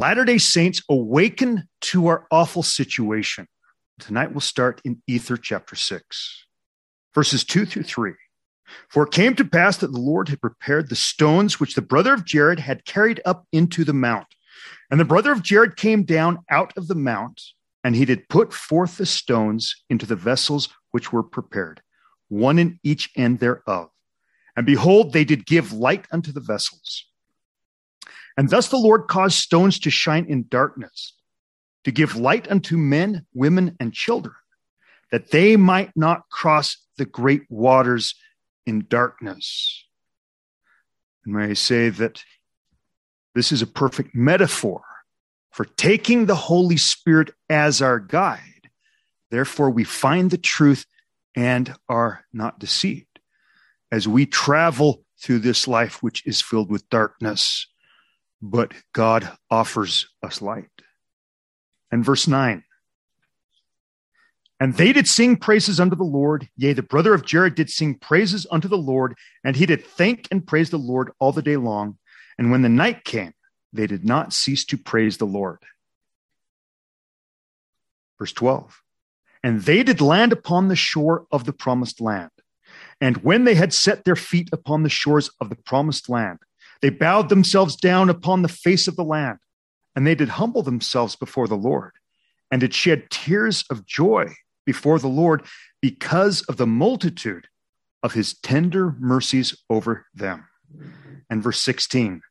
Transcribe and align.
Latter 0.00 0.24
day 0.24 0.38
Saints, 0.38 0.80
awaken 0.88 1.68
to 1.80 2.06
our 2.06 2.24
awful 2.30 2.62
situation. 2.62 3.48
Tonight 3.98 4.30
we'll 4.30 4.40
start 4.40 4.80
in 4.84 5.02
Ether 5.08 5.36
chapter 5.36 5.74
6, 5.74 6.44
verses 7.12 7.42
2 7.42 7.66
through 7.66 7.82
3. 7.82 8.12
For 8.88 9.02
it 9.02 9.12
came 9.12 9.34
to 9.34 9.44
pass 9.44 9.78
that 9.78 9.90
the 9.90 9.98
Lord 9.98 10.28
had 10.28 10.40
prepared 10.40 10.88
the 10.88 10.94
stones 10.94 11.58
which 11.58 11.74
the 11.74 11.82
brother 11.82 12.14
of 12.14 12.24
Jared 12.24 12.60
had 12.60 12.84
carried 12.84 13.20
up 13.24 13.46
into 13.52 13.82
the 13.82 13.92
mount. 13.92 14.28
And 14.88 15.00
the 15.00 15.04
brother 15.04 15.32
of 15.32 15.42
Jared 15.42 15.76
came 15.76 16.04
down 16.04 16.44
out 16.48 16.72
of 16.76 16.86
the 16.86 16.94
mount, 16.94 17.42
and 17.82 17.96
he 17.96 18.04
did 18.04 18.28
put 18.28 18.52
forth 18.52 18.98
the 18.98 19.06
stones 19.06 19.82
into 19.90 20.06
the 20.06 20.14
vessels 20.14 20.68
which 20.92 21.12
were 21.12 21.24
prepared, 21.24 21.82
one 22.28 22.60
in 22.60 22.78
each 22.84 23.10
end 23.16 23.40
thereof. 23.40 23.90
And 24.54 24.64
behold, 24.64 25.12
they 25.12 25.24
did 25.24 25.44
give 25.44 25.72
light 25.72 26.06
unto 26.12 26.30
the 26.30 26.40
vessels. 26.40 27.07
And 28.38 28.50
thus 28.50 28.68
the 28.68 28.76
Lord 28.76 29.08
caused 29.08 29.36
stones 29.38 29.80
to 29.80 29.90
shine 29.90 30.24
in 30.26 30.46
darkness, 30.48 31.12
to 31.82 31.90
give 31.90 32.14
light 32.14 32.48
unto 32.48 32.76
men, 32.76 33.26
women, 33.34 33.76
and 33.80 33.92
children, 33.92 34.36
that 35.10 35.32
they 35.32 35.56
might 35.56 35.90
not 35.96 36.28
cross 36.30 36.76
the 36.98 37.04
great 37.04 37.42
waters 37.48 38.14
in 38.64 38.86
darkness. 38.88 39.84
And 41.24 41.34
may 41.34 41.46
I 41.46 41.54
say 41.54 41.88
that 41.88 42.22
this 43.34 43.50
is 43.50 43.60
a 43.60 43.66
perfect 43.66 44.14
metaphor 44.14 44.82
for 45.50 45.64
taking 45.64 46.26
the 46.26 46.36
Holy 46.36 46.76
Spirit 46.76 47.32
as 47.50 47.82
our 47.82 47.98
guide. 47.98 48.70
Therefore, 49.32 49.70
we 49.70 49.82
find 49.82 50.30
the 50.30 50.38
truth 50.38 50.86
and 51.34 51.74
are 51.88 52.24
not 52.32 52.60
deceived 52.60 53.18
as 53.90 54.06
we 54.06 54.26
travel 54.26 55.02
through 55.20 55.40
this 55.40 55.66
life, 55.66 56.04
which 56.04 56.24
is 56.24 56.40
filled 56.40 56.70
with 56.70 56.88
darkness 56.88 57.66
but 58.40 58.72
God 58.92 59.30
offers 59.50 60.08
us 60.22 60.40
light. 60.40 60.70
And 61.90 62.04
verse 62.04 62.28
9. 62.28 62.64
And 64.60 64.74
they 64.74 64.92
did 64.92 65.06
sing 65.06 65.36
praises 65.36 65.78
unto 65.78 65.94
the 65.94 66.04
Lord. 66.04 66.48
Yea, 66.56 66.72
the 66.72 66.82
brother 66.82 67.14
of 67.14 67.24
Jared 67.24 67.54
did 67.54 67.70
sing 67.70 67.94
praises 67.94 68.46
unto 68.50 68.66
the 68.66 68.76
Lord, 68.76 69.14
and 69.44 69.54
he 69.54 69.66
did 69.66 69.84
thank 69.84 70.26
and 70.30 70.46
praise 70.46 70.70
the 70.70 70.78
Lord 70.78 71.12
all 71.20 71.32
the 71.32 71.42
day 71.42 71.56
long. 71.56 71.98
And 72.38 72.50
when 72.50 72.62
the 72.62 72.68
night 72.68 73.04
came, 73.04 73.34
they 73.72 73.86
did 73.86 74.04
not 74.04 74.32
cease 74.32 74.64
to 74.66 74.78
praise 74.78 75.18
the 75.18 75.26
Lord. 75.26 75.58
Verse 78.18 78.32
12. 78.32 78.82
And 79.44 79.62
they 79.62 79.84
did 79.84 80.00
land 80.00 80.32
upon 80.32 80.66
the 80.66 80.76
shore 80.76 81.26
of 81.30 81.44
the 81.44 81.52
promised 81.52 82.00
land. 82.00 82.30
And 83.00 83.18
when 83.18 83.44
they 83.44 83.54
had 83.54 83.72
set 83.72 84.04
their 84.04 84.16
feet 84.16 84.48
upon 84.52 84.82
the 84.82 84.88
shores 84.88 85.30
of 85.40 85.50
the 85.50 85.56
promised 85.56 86.08
land, 86.08 86.38
they 86.80 86.90
bowed 86.90 87.28
themselves 87.28 87.76
down 87.76 88.08
upon 88.08 88.42
the 88.42 88.48
face 88.48 88.86
of 88.86 88.96
the 88.96 89.04
land, 89.04 89.38
and 89.96 90.06
they 90.06 90.14
did 90.14 90.28
humble 90.28 90.62
themselves 90.62 91.16
before 91.16 91.48
the 91.48 91.56
Lord, 91.56 91.92
and 92.50 92.60
did 92.60 92.74
shed 92.74 93.10
tears 93.10 93.64
of 93.70 93.86
joy 93.86 94.34
before 94.64 94.98
the 94.98 95.08
Lord 95.08 95.44
because 95.80 96.42
of 96.42 96.56
the 96.56 96.66
multitude 96.66 97.48
of 98.02 98.12
his 98.12 98.38
tender 98.38 98.94
mercies 98.98 99.56
over 99.68 100.06
them. 100.14 100.46
And 101.28 101.42
verse 101.42 101.60
16 101.62 102.22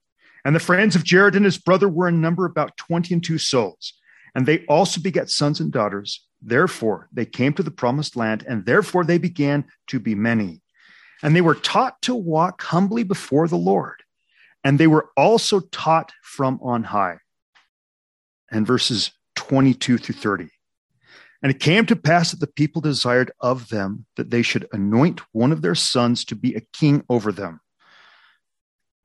And 0.46 0.56
the 0.56 0.62
friends 0.62 0.96
of 0.96 1.04
Jared 1.04 1.36
and 1.36 1.46
his 1.46 1.58
brother 1.58 1.90
were 1.90 2.08
in 2.08 2.22
number 2.22 2.46
about 2.46 2.78
twenty 2.78 3.14
and 3.14 3.24
two 3.24 3.38
souls, 3.38 3.94
and 4.34 4.46
they 4.46 4.66
also 4.66 5.02
begat 5.02 5.30
sons 5.30 5.60
and 5.60 5.72
daughters. 5.72 6.24
Therefore 6.42 7.10
they 7.12 7.26
came 7.26 7.54
to 7.54 7.64
the 7.64 7.72
promised 7.72 8.16
land, 8.16 8.46
and 8.48 8.66
therefore 8.66 9.04
they 9.04 9.18
began 9.18 9.66
to 9.88 10.00
be 10.00 10.16
many. 10.16 10.62
And 11.22 11.36
they 11.36 11.42
were 11.42 11.56
taught 11.56 12.02
to 12.04 12.16
walk 12.16 12.62
humbly 12.62 13.04
before 13.04 13.48
the 13.48 13.58
Lord 13.58 14.04
and 14.68 14.78
they 14.78 14.88
were 14.88 15.08
also 15.16 15.62
taught 15.62 16.12
from 16.22 16.60
on 16.62 16.84
high. 16.84 17.20
And 18.52 18.68
verses 18.68 19.12
22 19.36 19.98
through 19.98 20.16
30. 20.16 20.50
And 21.42 21.50
it 21.50 21.62
came 21.62 21.86
to 21.86 21.96
pass 21.96 22.32
that 22.32 22.42
the 22.42 22.48
people 22.48 22.82
desired 22.82 23.32
of 23.40 23.70
them 23.70 24.06
that 24.18 24.30
they 24.30 24.42
should 24.42 24.68
anoint 24.74 25.22
one 25.32 25.54
of 25.54 25.62
their 25.62 25.74
sons 25.74 26.26
to 26.26 26.36
be 26.36 26.54
a 26.54 26.68
king 26.74 27.06
over 27.08 27.32
them. 27.32 27.62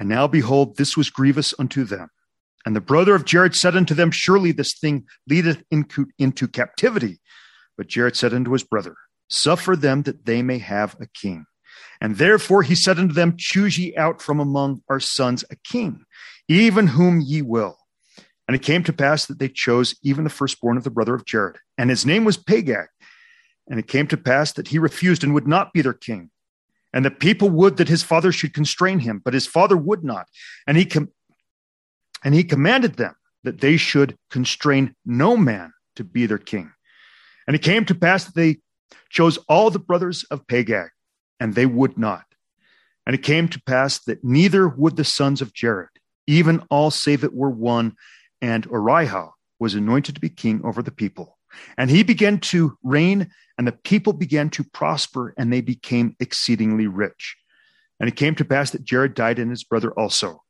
And 0.01 0.09
now 0.09 0.27
behold, 0.27 0.79
this 0.79 0.97
was 0.97 1.11
grievous 1.11 1.55
unto 1.57 1.85
them. 1.85 2.09
And 2.67 2.75
the 2.75 2.81
brother 2.81 3.15
of 3.15 3.25
Jared 3.25 3.55
said 3.55 3.77
unto 3.77 3.95
them, 3.95 4.11
Surely 4.11 4.51
this 4.51 4.77
thing 4.77 5.07
leadeth 5.29 5.63
into 5.71 6.49
captivity. 6.49 7.21
But 7.77 7.87
Jared 7.87 8.17
said 8.17 8.35
unto 8.35 8.51
his 8.51 8.65
brother, 8.65 8.97
Suffer 9.31 9.77
them 9.77 10.03
that 10.03 10.27
they 10.27 10.43
may 10.43 10.59
have 10.59 10.97
a 11.01 11.07
king. 11.07 11.47
And 12.01 12.17
therefore 12.17 12.63
he 12.63 12.75
said 12.75 12.99
unto 12.99 13.15
them, 13.15 13.37
Choose 13.37 13.79
ye 13.79 13.97
out 13.97 14.21
from 14.21 14.41
among 14.41 14.83
our 14.89 15.01
sons 15.01 15.45
a 15.51 15.57
king, 15.57 16.05
even 16.49 16.89
whom 16.89 17.21
ye 17.21 17.43
will. 17.43 17.79
And 18.49 18.57
it 18.57 18.63
came 18.63 18.83
to 18.85 18.93
pass 18.93 19.27
that 19.27 19.39
they 19.39 19.49
chose 19.49 19.95
even 20.03 20.25
the 20.25 20.31
firstborn 20.31 20.77
of 20.77 20.85
the 20.85 20.91
brother 20.91 21.15
of 21.15 21.25
Jared, 21.25 21.59
and 21.79 21.91
his 21.91 22.05
name 22.05 22.25
was 22.25 22.37
Pagag. 22.37 22.87
And 23.69 23.79
it 23.79 23.87
came 23.87 24.09
to 24.09 24.17
pass 24.17 24.53
that 24.53 24.69
he 24.69 24.79
refused 24.79 25.23
and 25.23 25.33
would 25.33 25.47
not 25.47 25.73
be 25.73 25.83
their 25.83 25.93
king. 25.93 26.31
And 26.93 27.05
the 27.05 27.11
people 27.11 27.49
would 27.49 27.77
that 27.77 27.89
his 27.89 28.03
father 28.03 28.33
should 28.33 28.53
constrain 28.53 28.99
him, 28.99 29.23
but 29.25 29.33
his 29.33 29.47
father 29.47 29.77
would 29.77 30.05
not. 30.05 30.27
And 30.67 30.77
he 30.77 30.85
com- 30.85 31.13
and 32.25 32.35
he 32.35 32.45
commanded 32.45 32.95
them 32.95 33.15
that 33.45 33.61
they 33.61 33.77
should 33.77 34.17
constrain 34.31 34.95
no 35.05 35.37
man 35.37 35.73
to 35.97 36.05
be 36.05 36.27
their 36.27 36.39
king. 36.39 36.73
And 37.47 37.57
it 37.57 37.63
came 37.63 37.85
to 37.87 37.95
pass 37.95 38.25
that 38.25 38.35
they 38.35 38.59
chose 39.11 39.39
all 39.49 39.71
the 39.71 39.79
brothers 39.79 40.25
of 40.25 40.47
Pagag 40.47 40.89
and 41.43 41.57
they 41.57 41.67
would 41.67 41.99
not. 41.99 42.25
And 43.05 43.17
it 43.17 43.25
came 43.25 43.49
to 43.49 43.61
pass 43.61 43.99
that 44.05 44.23
neither 44.23 44.69
would 44.69 44.95
the 44.95 45.03
sons 45.03 45.43
of 45.43 45.53
Jared, 45.53 45.89
even 46.29 46.65
all 46.71 46.93
save 46.93 47.25
it 47.25 47.35
were 47.35 47.51
one, 47.51 47.97
and 48.41 48.65
Orihah 48.69 49.33
was 49.59 49.75
anointed 49.75 50.15
to 50.15 50.21
be 50.21 50.29
king 50.29 50.61
over 50.63 50.83
the 50.83 50.93
people. 50.93 51.37
And 51.77 51.91
he 51.91 52.05
began 52.05 52.39
to 52.53 52.79
reign, 52.85 53.33
and 53.59 53.67
the 53.67 53.73
people 53.73 54.13
began 54.13 54.51
to 54.51 54.63
prosper, 54.63 55.35
and 55.37 55.53
they 55.53 55.61
became 55.61 56.15
exceedingly 56.21 56.87
rich. 56.87 57.37
And 57.99 58.09
it 58.09 58.15
came 58.15 58.37
to 58.37 58.45
pass 58.45 58.71
that 58.71 58.85
Jared 58.85 59.15
died, 59.15 59.41
and 59.41 59.51
his 59.51 59.65
brother 59.65 59.91
also. 59.91 60.45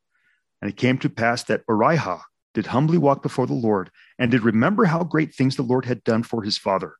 And 0.60 0.70
it 0.70 0.76
came 0.76 0.98
to 0.98 1.08
pass 1.08 1.42
that 1.44 1.66
Orihah 1.66 2.20
did 2.52 2.66
humbly 2.66 2.98
walk 2.98 3.22
before 3.22 3.46
the 3.46 3.54
Lord, 3.54 3.90
and 4.18 4.30
did 4.30 4.42
remember 4.42 4.84
how 4.84 5.04
great 5.04 5.34
things 5.34 5.56
the 5.56 5.62
Lord 5.62 5.86
had 5.86 6.04
done 6.04 6.22
for 6.22 6.42
his 6.42 6.58
father 6.58 6.96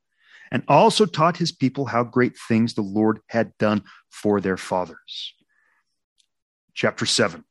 and 0.53 0.63
also 0.69 1.07
taught 1.07 1.39
his 1.39 1.51
people 1.51 1.87
how 1.87 2.05
great 2.05 2.37
things 2.37 2.75
the 2.75 2.83
Lord 2.83 3.21
had 3.27 3.57
done 3.59 3.83
for 4.11 4.39
their 4.41 4.59
fathers. 4.59 5.35
Chapter 6.75 7.07
7, 7.07 7.43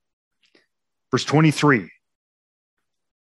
verse 1.09 1.25
23. 1.25 1.90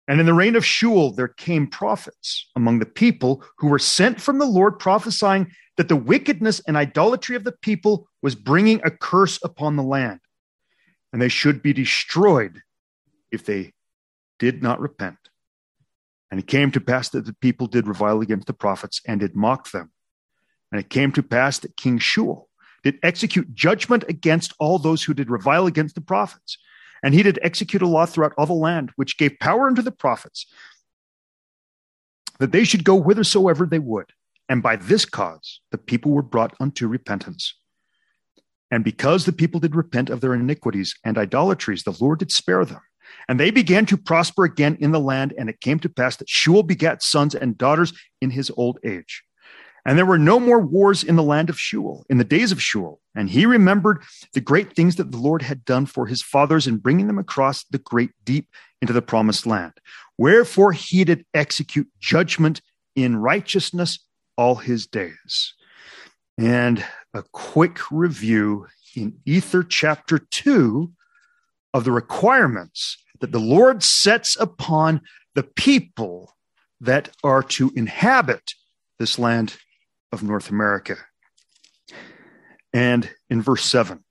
And 0.07 0.19
in 0.19 0.27
the 0.27 0.33
reign 0.33 0.55
of 0.55 0.65
Shul, 0.65 1.11
there 1.11 1.27
came 1.27 1.65
prophets 1.65 2.49
among 2.55 2.79
the 2.79 2.85
people 2.85 3.43
who 3.57 3.67
were 3.67 3.79
sent 3.79 4.21
from 4.21 4.37
the 4.37 4.45
Lord, 4.45 4.77
prophesying 4.77 5.51
that 5.77 5.87
the 5.87 5.95
wickedness 5.95 6.61
and 6.67 6.77
idolatry 6.77 7.35
of 7.35 7.43
the 7.43 7.53
people 7.63 8.07
was 8.21 8.35
bringing 8.35 8.79
a 8.83 8.91
curse 8.91 9.39
upon 9.43 9.75
the 9.75 9.83
land, 9.83 10.19
and 11.11 11.21
they 11.21 11.29
should 11.29 11.63
be 11.63 11.73
destroyed 11.73 12.61
if 13.31 13.43
they 13.45 13.73
did 14.37 14.61
not 14.61 14.79
repent. 14.79 15.17
And 16.33 16.39
it 16.39 16.47
came 16.47 16.71
to 16.71 16.81
pass 16.81 17.09
that 17.09 17.27
the 17.27 17.33
people 17.33 17.67
did 17.67 17.85
revile 17.85 18.19
against 18.19 18.47
the 18.47 18.53
prophets 18.53 19.01
and 19.07 19.19
did 19.19 19.35
mock 19.35 19.69
them. 19.69 19.91
And 20.71 20.81
it 20.81 20.89
came 20.89 21.11
to 21.11 21.21
pass 21.21 21.59
that 21.59 21.77
King 21.77 21.99
Shul 21.99 22.49
did 22.83 22.97
execute 23.03 23.53
judgment 23.53 24.03
against 24.09 24.51
all 24.57 24.79
those 24.79 25.03
who 25.03 25.13
did 25.13 25.29
revile 25.29 25.67
against 25.67 25.93
the 25.93 26.01
prophets. 26.01 26.57
And 27.03 27.13
he 27.13 27.21
did 27.21 27.37
execute 27.43 27.83
a 27.83 27.87
law 27.87 28.07
throughout 28.07 28.33
all 28.35 28.47
the 28.47 28.53
land, 28.53 28.89
which 28.95 29.19
gave 29.19 29.37
power 29.39 29.67
unto 29.67 29.83
the 29.83 29.91
prophets 29.91 30.47
that 32.39 32.51
they 32.51 32.63
should 32.63 32.83
go 32.83 32.99
whithersoever 32.99 33.67
they 33.67 33.77
would. 33.77 34.11
And 34.49 34.63
by 34.63 34.75
this 34.75 35.05
cause 35.05 35.61
the 35.69 35.77
people 35.77 36.13
were 36.13 36.23
brought 36.23 36.55
unto 36.59 36.87
repentance. 36.87 37.53
And 38.71 38.83
because 38.83 39.25
the 39.25 39.33
people 39.33 39.59
did 39.59 39.75
repent 39.75 40.09
of 40.09 40.21
their 40.21 40.33
iniquities 40.33 40.95
and 41.05 41.15
idolatries, 41.15 41.83
the 41.83 41.95
Lord 42.01 42.17
did 42.17 42.31
spare 42.31 42.65
them. 42.65 42.81
And 43.27 43.39
they 43.39 43.51
began 43.51 43.85
to 43.87 43.97
prosper 43.97 44.43
again 44.43 44.77
in 44.79 44.91
the 44.91 44.99
land, 44.99 45.33
and 45.37 45.49
it 45.49 45.61
came 45.61 45.79
to 45.79 45.89
pass 45.89 46.15
that 46.17 46.29
Shul 46.29 46.63
begat 46.63 47.03
sons 47.03 47.35
and 47.35 47.57
daughters 47.57 47.93
in 48.21 48.31
his 48.31 48.51
old 48.57 48.79
age. 48.83 49.23
And 49.85 49.97
there 49.97 50.05
were 50.05 50.19
no 50.19 50.39
more 50.39 50.59
wars 50.59 51.03
in 51.03 51.17
the 51.17 51.23
land 51.23 51.49
of 51.49 51.59
Shul, 51.59 52.05
in 52.09 52.17
the 52.17 52.23
days 52.23 52.51
of 52.51 52.61
Shul. 52.61 53.01
And 53.15 53.29
he 53.29 53.45
remembered 53.45 54.01
the 54.33 54.41
great 54.41 54.75
things 54.75 54.95
that 54.95 55.11
the 55.11 55.17
Lord 55.17 55.41
had 55.41 55.65
done 55.65 55.85
for 55.85 56.07
his 56.07 56.21
fathers 56.21 56.67
in 56.67 56.77
bringing 56.77 57.07
them 57.07 57.19
across 57.19 57.65
the 57.65 57.79
great 57.79 58.11
deep 58.23 58.47
into 58.81 58.93
the 58.93 59.01
promised 59.01 59.45
land. 59.45 59.73
Wherefore 60.17 60.71
he 60.71 61.03
did 61.03 61.25
execute 61.33 61.87
judgment 61.99 62.61
in 62.95 63.17
righteousness 63.17 63.99
all 64.37 64.55
his 64.55 64.87
days. 64.87 65.53
And 66.37 66.83
a 67.13 67.23
quick 67.31 67.91
review 67.91 68.67
in 68.95 69.19
Ether 69.25 69.63
chapter 69.63 70.17
2 70.17 70.91
of 71.73 71.83
the 71.83 71.91
requirements 71.91 72.97
that 73.19 73.31
the 73.31 73.39
Lord 73.39 73.83
sets 73.83 74.37
upon 74.39 75.01
the 75.35 75.43
people 75.43 76.35
that 76.81 77.09
are 77.23 77.43
to 77.43 77.71
inhabit 77.75 78.53
this 78.99 79.17
land 79.17 79.57
of 80.11 80.23
North 80.23 80.49
America. 80.49 80.97
And 82.73 83.09
in 83.29 83.41
verse 83.41 83.65
7 83.65 84.03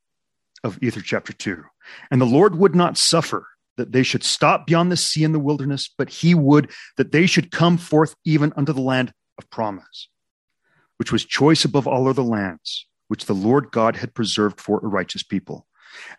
of 0.65 0.83
Ether 0.83 1.01
chapter 1.01 1.33
2, 1.33 1.63
and 2.11 2.21
the 2.21 2.27
Lord 2.27 2.57
would 2.57 2.75
not 2.75 2.97
suffer 2.97 3.47
that 3.77 3.93
they 3.93 4.03
should 4.03 4.23
stop 4.23 4.67
beyond 4.67 4.93
the 4.93 4.97
sea 4.97 5.25
in 5.25 5.33
the 5.33 5.39
wilderness, 5.39 5.91
but 5.97 6.09
he 6.09 6.35
would 6.35 6.71
that 6.97 7.13
they 7.13 7.27
should 7.27 7.51
come 7.51 7.79
forth 7.79 8.15
even 8.25 8.53
unto 8.57 8.73
the 8.73 8.81
land 8.81 9.13
of 9.39 9.51
promise, 9.51 10.09
which 10.99 11.11
was 11.11 11.25
choice 11.25 11.65
above 11.65 11.87
all 11.87 12.09
other 12.09 12.23
lands, 12.23 12.87
which 13.09 13.27
the 13.27 13.35
Lord 13.35 13.71
God 13.71 13.97
had 13.97 14.15
preserved 14.15 14.61
for 14.61 14.79
a 14.79 14.89
righteous 14.89 15.23
people. 15.23 15.67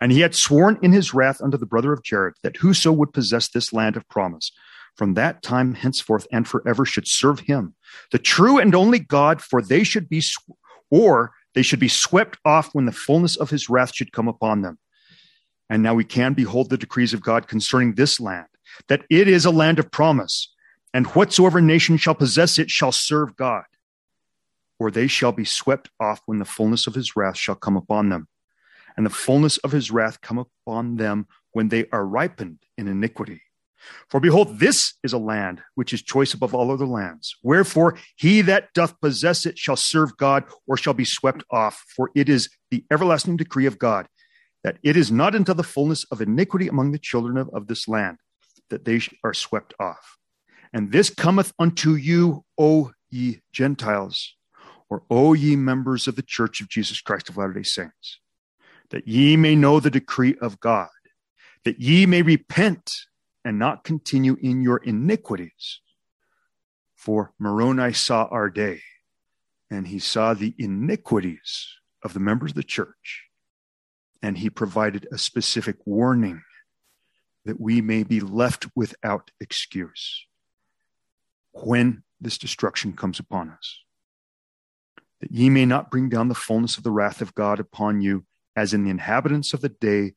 And 0.00 0.12
he 0.12 0.20
had 0.20 0.34
sworn 0.34 0.78
in 0.82 0.92
his 0.92 1.14
wrath 1.14 1.40
unto 1.40 1.56
the 1.56 1.66
brother 1.66 1.92
of 1.92 2.02
Jared 2.02 2.34
that 2.42 2.56
whoso 2.56 2.92
would 2.92 3.12
possess 3.12 3.48
this 3.48 3.72
land 3.72 3.96
of 3.96 4.08
promise 4.08 4.52
from 4.96 5.14
that 5.14 5.42
time 5.42 5.74
henceforth 5.74 6.26
and 6.32 6.46
forever 6.46 6.84
should 6.84 7.08
serve 7.08 7.40
him, 7.40 7.74
the 8.12 8.18
true 8.18 8.58
and 8.58 8.74
only 8.74 8.98
God, 8.98 9.42
for 9.42 9.60
they 9.60 9.84
should 9.84 10.08
be, 10.08 10.22
or 10.90 11.32
they 11.54 11.62
should 11.62 11.80
be 11.80 11.88
swept 11.88 12.38
off 12.44 12.74
when 12.74 12.86
the 12.86 12.92
fullness 12.92 13.36
of 13.36 13.50
his 13.50 13.68
wrath 13.68 13.94
should 13.94 14.12
come 14.12 14.28
upon 14.28 14.62
them. 14.62 14.78
And 15.68 15.82
now 15.82 15.94
we 15.94 16.04
can 16.04 16.34
behold 16.34 16.70
the 16.70 16.78
decrees 16.78 17.14
of 17.14 17.22
God 17.22 17.48
concerning 17.48 17.94
this 17.94 18.20
land, 18.20 18.46
that 18.88 19.04
it 19.10 19.28
is 19.28 19.44
a 19.44 19.50
land 19.50 19.78
of 19.78 19.90
promise, 19.90 20.52
and 20.92 21.06
whatsoever 21.08 21.60
nation 21.60 21.96
shall 21.96 22.14
possess 22.14 22.58
it 22.58 22.70
shall 22.70 22.92
serve 22.92 23.36
God, 23.36 23.64
or 24.78 24.90
they 24.90 25.06
shall 25.06 25.32
be 25.32 25.44
swept 25.44 25.90
off 25.98 26.20
when 26.26 26.38
the 26.38 26.44
fullness 26.44 26.86
of 26.86 26.94
his 26.94 27.16
wrath 27.16 27.36
shall 27.36 27.56
come 27.56 27.76
upon 27.76 28.10
them 28.10 28.28
and 28.96 29.04
the 29.04 29.10
fullness 29.10 29.58
of 29.58 29.72
his 29.72 29.90
wrath 29.90 30.20
come 30.20 30.38
upon 30.38 30.96
them 30.96 31.26
when 31.52 31.68
they 31.68 31.86
are 31.92 32.06
ripened 32.06 32.58
in 32.76 32.88
iniquity. 32.88 33.42
For 34.08 34.20
behold, 34.20 34.60
this 34.60 34.94
is 35.02 35.12
a 35.12 35.18
land 35.18 35.62
which 35.74 35.92
is 35.92 36.02
choice 36.02 36.32
above 36.32 36.54
all 36.54 36.70
other 36.70 36.86
lands. 36.86 37.36
Wherefore, 37.42 37.96
he 38.16 38.40
that 38.42 38.72
doth 38.74 38.98
possess 39.00 39.44
it 39.44 39.58
shall 39.58 39.76
serve 39.76 40.16
God 40.16 40.44
or 40.66 40.76
shall 40.76 40.94
be 40.94 41.04
swept 41.04 41.44
off. 41.50 41.84
For 41.94 42.10
it 42.14 42.28
is 42.28 42.48
the 42.70 42.84
everlasting 42.90 43.36
decree 43.36 43.66
of 43.66 43.78
God 43.78 44.06
that 44.62 44.78
it 44.82 44.96
is 44.96 45.12
not 45.12 45.34
until 45.34 45.54
the 45.54 45.62
fullness 45.62 46.04
of 46.04 46.22
iniquity 46.22 46.68
among 46.68 46.92
the 46.92 46.98
children 46.98 47.36
of, 47.36 47.50
of 47.52 47.66
this 47.66 47.86
land 47.86 48.16
that 48.70 48.86
they 48.86 49.00
are 49.22 49.34
swept 49.34 49.74
off. 49.78 50.16
And 50.72 50.90
this 50.90 51.10
cometh 51.10 51.52
unto 51.58 51.94
you, 51.94 52.44
O 52.58 52.92
ye 53.10 53.42
Gentiles, 53.52 54.34
or 54.88 55.02
O 55.10 55.34
ye 55.34 55.54
members 55.54 56.08
of 56.08 56.16
the 56.16 56.22
church 56.22 56.60
of 56.62 56.68
Jesus 56.68 57.00
Christ 57.02 57.28
of 57.28 57.36
Latter 57.36 57.52
day 57.52 57.62
Saints 57.62 58.20
that 58.94 59.08
ye 59.08 59.36
may 59.36 59.56
know 59.56 59.80
the 59.80 59.90
decree 59.90 60.36
of 60.40 60.60
God, 60.60 60.86
that 61.64 61.80
ye 61.80 62.06
may 62.06 62.22
repent 62.22 62.92
and 63.44 63.58
not 63.58 63.82
continue 63.82 64.36
in 64.40 64.62
your 64.62 64.76
iniquities. 64.76 65.80
For 66.94 67.32
Moroni 67.36 67.92
saw 67.92 68.26
our 68.26 68.48
day, 68.48 68.82
and 69.68 69.88
he 69.88 69.98
saw 69.98 70.32
the 70.32 70.54
iniquities 70.58 71.66
of 72.04 72.14
the 72.14 72.20
members 72.20 72.52
of 72.52 72.54
the 72.54 72.62
church, 72.62 73.24
and 74.22 74.38
he 74.38 74.48
provided 74.48 75.08
a 75.10 75.18
specific 75.18 75.78
warning 75.84 76.44
that 77.44 77.60
we 77.60 77.80
may 77.80 78.04
be 78.04 78.20
left 78.20 78.68
without 78.76 79.32
excuse 79.40 80.24
when 81.50 82.04
this 82.20 82.38
destruction 82.38 82.92
comes 82.92 83.18
upon 83.18 83.50
us. 83.50 83.80
That 85.20 85.32
ye 85.32 85.50
may 85.50 85.66
not 85.66 85.90
bring 85.90 86.08
down 86.08 86.28
the 86.28 86.34
fullness 86.36 86.76
of 86.76 86.84
the 86.84 86.92
wrath 86.92 87.20
of 87.20 87.34
God 87.34 87.58
upon 87.58 88.00
you 88.00 88.24
as 88.56 88.74
in 88.74 88.84
the 88.84 88.90
inhabitants 88.90 89.52
of 89.52 89.60
the 89.60 89.68
day 89.68 90.14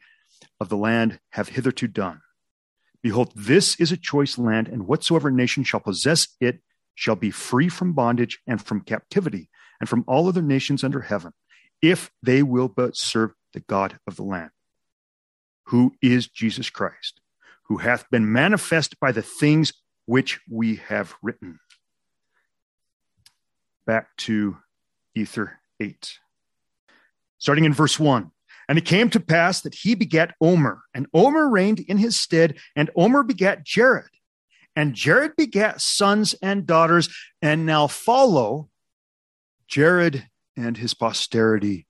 of 0.60 0.70
the 0.70 0.78
land 0.78 1.20
have 1.32 1.50
hitherto 1.50 1.88
done. 1.88 2.22
Behold, 3.02 3.32
this 3.36 3.80
is 3.80 3.92
a 3.92 3.98
choice 3.98 4.38
land, 4.38 4.68
and 4.68 4.88
whatsoever 4.88 5.32
nation 5.32 5.64
shall 5.64 5.80
possess 5.80 6.28
it 6.40 6.62
shall 6.96 7.16
be 7.16 7.30
free 7.30 7.70
from 7.70 7.94
bondage 7.94 8.40
and 8.48 8.62
from 8.62 8.82
captivity 8.82 9.50
and 9.80 9.88
from 9.88 10.04
all 10.08 10.28
other 10.28 10.42
nations 10.42 10.84
under 10.84 11.02
heaven, 11.02 11.32
if 11.82 12.12
they 12.24 12.42
will 12.42 12.68
but 12.68 12.98
serve 12.98 13.32
the 13.54 13.60
God 13.60 14.00
of 14.08 14.16
the 14.16 14.24
land, 14.24 14.50
who 15.66 15.94
is 16.02 16.28
Jesus 16.28 16.70
Christ, 16.70 17.22
who 17.68 17.78
hath 17.78 18.10
been 18.10 18.32
manifest 18.32 19.00
by 19.00 19.12
the 19.12 19.22
things 19.22 19.74
which 20.06 20.40
we 20.50 20.78
have 20.88 21.16
written. 21.22 21.60
Back 23.86 24.16
to 24.18 24.58
Ether 25.16 25.60
8. 25.80 26.20
Starting 27.38 27.66
in 27.66 27.74
verse 27.74 28.00
1. 28.00 28.32
And 28.70 28.78
it 28.78 28.86
came 28.86 29.10
to 29.12 29.20
pass 29.20 29.62
that 29.62 29.76
he 29.76 29.96
begat 29.96 30.36
Omer, 30.42 30.82
and 30.94 31.08
Omer 31.14 31.50
reigned 31.50 31.80
in 31.80 31.98
his 31.98 32.18
stead, 32.18 32.58
and 32.76 32.90
Omer 32.96 33.24
begat 33.24 33.64
Jared. 33.64 34.10
And 34.76 34.94
Jared 34.94 35.36
begat 35.38 35.82
sons 35.82 36.36
and 36.42 36.66
daughters, 36.66 37.10
and 37.42 37.66
now 37.66 37.88
follow 37.88 38.70
Jared 39.68 40.28
and 40.56 40.78
his 40.78 40.94
posterity 40.94 41.88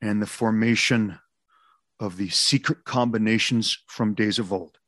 and 0.00 0.20
the 0.20 0.26
formation 0.26 1.18
of 2.00 2.16
the 2.16 2.28
secret 2.28 2.84
combinations 2.84 3.78
from 3.86 4.14
days 4.14 4.38
of 4.38 4.52
old. 4.52 4.78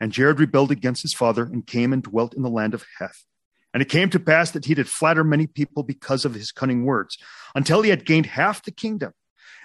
And 0.00 0.12
Jared 0.12 0.40
rebelled 0.40 0.70
against 0.70 1.02
his 1.02 1.14
father 1.14 1.44
and 1.44 1.66
came 1.66 1.92
and 1.92 2.02
dwelt 2.02 2.34
in 2.34 2.42
the 2.42 2.50
land 2.50 2.74
of 2.74 2.84
Heth. 2.98 3.24
And 3.74 3.82
it 3.82 3.88
came 3.88 4.10
to 4.10 4.20
pass 4.20 4.50
that 4.50 4.66
he 4.66 4.74
did 4.74 4.88
flatter 4.88 5.24
many 5.24 5.46
people 5.46 5.82
because 5.82 6.24
of 6.24 6.34
his 6.34 6.52
cunning 6.52 6.84
words, 6.84 7.16
until 7.54 7.82
he 7.82 7.90
had 7.90 8.04
gained 8.04 8.26
half 8.26 8.62
the 8.62 8.70
kingdom. 8.70 9.12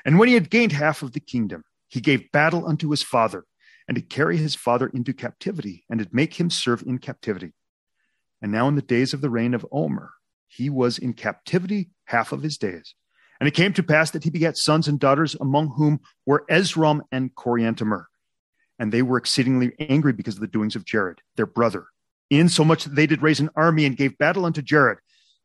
And 0.05 0.17
when 0.17 0.27
he 0.27 0.33
had 0.33 0.49
gained 0.49 0.71
half 0.71 1.01
of 1.01 1.11
the 1.11 1.19
kingdom, 1.19 1.63
he 1.87 1.99
gave 1.99 2.31
battle 2.31 2.65
unto 2.67 2.89
his 2.89 3.03
father, 3.03 3.45
and 3.87 3.95
to 3.95 4.01
carry 4.01 4.37
his 4.37 4.55
father 4.55 4.87
into 4.87 5.13
captivity, 5.13 5.83
and 5.89 5.99
to 5.99 6.07
make 6.11 6.39
him 6.39 6.49
serve 6.49 6.83
in 6.83 6.99
captivity. 6.99 7.53
And 8.41 8.51
now 8.51 8.67
in 8.67 8.75
the 8.75 8.81
days 8.81 9.13
of 9.13 9.21
the 9.21 9.29
reign 9.29 9.53
of 9.53 9.65
Omer, 9.71 10.11
he 10.47 10.69
was 10.69 10.97
in 10.97 11.13
captivity 11.13 11.89
half 12.05 12.31
of 12.31 12.43
his 12.43 12.57
days. 12.57 12.95
And 13.39 13.47
it 13.47 13.53
came 13.53 13.73
to 13.73 13.83
pass 13.83 14.11
that 14.11 14.23
he 14.23 14.29
begat 14.29 14.57
sons 14.57 14.87
and 14.87 14.99
daughters, 14.99 15.35
among 15.35 15.69
whom 15.69 15.99
were 16.25 16.45
Esrom 16.49 17.01
and 17.11 17.35
Coriantumr. 17.35 18.05
And 18.79 18.91
they 18.91 19.01
were 19.01 19.17
exceedingly 19.17 19.73
angry 19.79 20.13
because 20.13 20.35
of 20.35 20.41
the 20.41 20.47
doings 20.47 20.75
of 20.75 20.85
Jared, 20.85 21.21
their 21.35 21.45
brother, 21.45 21.87
insomuch 22.29 22.83
that 22.83 22.95
they 22.95 23.07
did 23.07 23.21
raise 23.21 23.39
an 23.39 23.49
army 23.55 23.85
and 23.85 23.97
gave 23.97 24.17
battle 24.17 24.45
unto 24.45 24.61
Jared. 24.61 24.99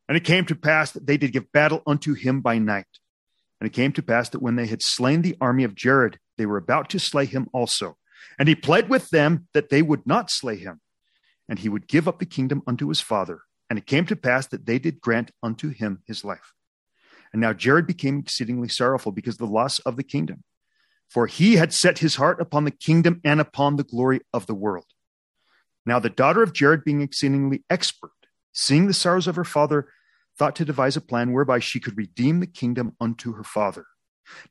And 0.07 0.17
it 0.17 0.23
came 0.23 0.45
to 0.45 0.55
pass 0.55 0.91
that 0.91 1.07
they 1.07 1.17
did 1.17 1.31
give 1.31 1.51
battle 1.51 1.81
unto 1.87 2.13
him 2.13 2.41
by 2.41 2.57
night. 2.57 2.85
And 3.59 3.67
it 3.67 3.73
came 3.73 3.93
to 3.93 4.03
pass 4.03 4.29
that 4.29 4.41
when 4.41 4.55
they 4.55 4.67
had 4.67 4.81
slain 4.81 5.21
the 5.21 5.37
army 5.39 5.63
of 5.63 5.75
Jared, 5.75 6.19
they 6.37 6.45
were 6.45 6.57
about 6.57 6.89
to 6.89 6.99
slay 6.99 7.25
him 7.25 7.47
also. 7.53 7.97
And 8.37 8.49
he 8.49 8.55
pled 8.55 8.89
with 8.89 9.09
them 9.09 9.47
that 9.53 9.69
they 9.69 9.81
would 9.81 10.05
not 10.05 10.29
slay 10.29 10.57
him, 10.57 10.81
and 11.47 11.59
he 11.59 11.69
would 11.69 11.87
give 11.87 12.07
up 12.07 12.19
the 12.19 12.25
kingdom 12.25 12.61
unto 12.67 12.89
his 12.89 12.99
father. 12.99 13.41
And 13.69 13.79
it 13.79 13.85
came 13.85 14.05
to 14.07 14.15
pass 14.15 14.47
that 14.47 14.65
they 14.65 14.79
did 14.79 15.01
grant 15.01 15.31
unto 15.41 15.69
him 15.69 16.01
his 16.05 16.23
life. 16.23 16.53
And 17.31 17.41
now 17.41 17.53
Jared 17.53 17.87
became 17.87 18.19
exceedingly 18.19 18.67
sorrowful 18.67 19.11
because 19.11 19.35
of 19.35 19.39
the 19.39 19.47
loss 19.47 19.79
of 19.79 19.95
the 19.95 20.03
kingdom, 20.03 20.43
for 21.09 21.27
he 21.27 21.55
had 21.55 21.73
set 21.73 21.99
his 21.99 22.15
heart 22.15 22.41
upon 22.41 22.65
the 22.65 22.71
kingdom 22.71 23.21
and 23.23 23.39
upon 23.39 23.75
the 23.75 23.83
glory 23.83 24.21
of 24.33 24.45
the 24.45 24.53
world. 24.53 24.85
Now, 25.85 25.99
the 25.99 26.09
daughter 26.09 26.41
of 26.41 26.53
Jared, 26.53 26.83
being 26.83 27.01
exceedingly 27.01 27.63
expert, 27.69 28.11
seeing 28.53 28.87
the 28.87 28.93
sorrows 28.93 29.27
of 29.27 29.35
her 29.35 29.43
father, 29.43 29.89
thought 30.37 30.55
to 30.55 30.65
devise 30.65 30.95
a 30.95 31.01
plan 31.01 31.33
whereby 31.33 31.59
she 31.59 31.79
could 31.79 31.97
redeem 31.97 32.39
the 32.39 32.47
kingdom 32.47 32.95
unto 32.99 33.33
her 33.33 33.43
father. 33.43 33.85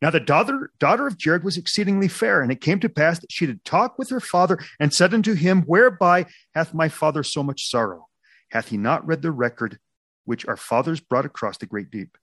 Now, 0.00 0.10
the 0.10 0.20
daughter, 0.20 0.70
daughter 0.78 1.06
of 1.06 1.16
Jared 1.16 1.44
was 1.44 1.56
exceedingly 1.56 2.08
fair, 2.08 2.42
and 2.42 2.52
it 2.52 2.60
came 2.60 2.78
to 2.80 2.88
pass 2.88 3.18
that 3.20 3.32
she 3.32 3.46
did 3.46 3.64
talk 3.64 3.98
with 3.98 4.10
her 4.10 4.20
father 4.20 4.58
and 4.78 4.92
said 4.92 5.14
unto 5.14 5.34
him, 5.34 5.62
Whereby 5.62 6.26
hath 6.54 6.74
my 6.74 6.88
father 6.88 7.22
so 7.22 7.42
much 7.42 7.68
sorrow? 7.68 8.08
Hath 8.50 8.68
he 8.68 8.76
not 8.76 9.06
read 9.06 9.22
the 9.22 9.32
record 9.32 9.78
which 10.24 10.46
our 10.46 10.58
fathers 10.58 11.00
brought 11.00 11.24
across 11.24 11.56
the 11.56 11.66
great 11.66 11.90
deep? 11.90 12.18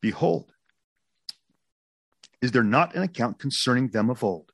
Behold, 0.00 0.52
is 2.40 2.52
there 2.52 2.64
not 2.64 2.94
an 2.94 3.02
account 3.02 3.38
concerning 3.38 3.88
them 3.88 4.10
of 4.10 4.24
old, 4.24 4.52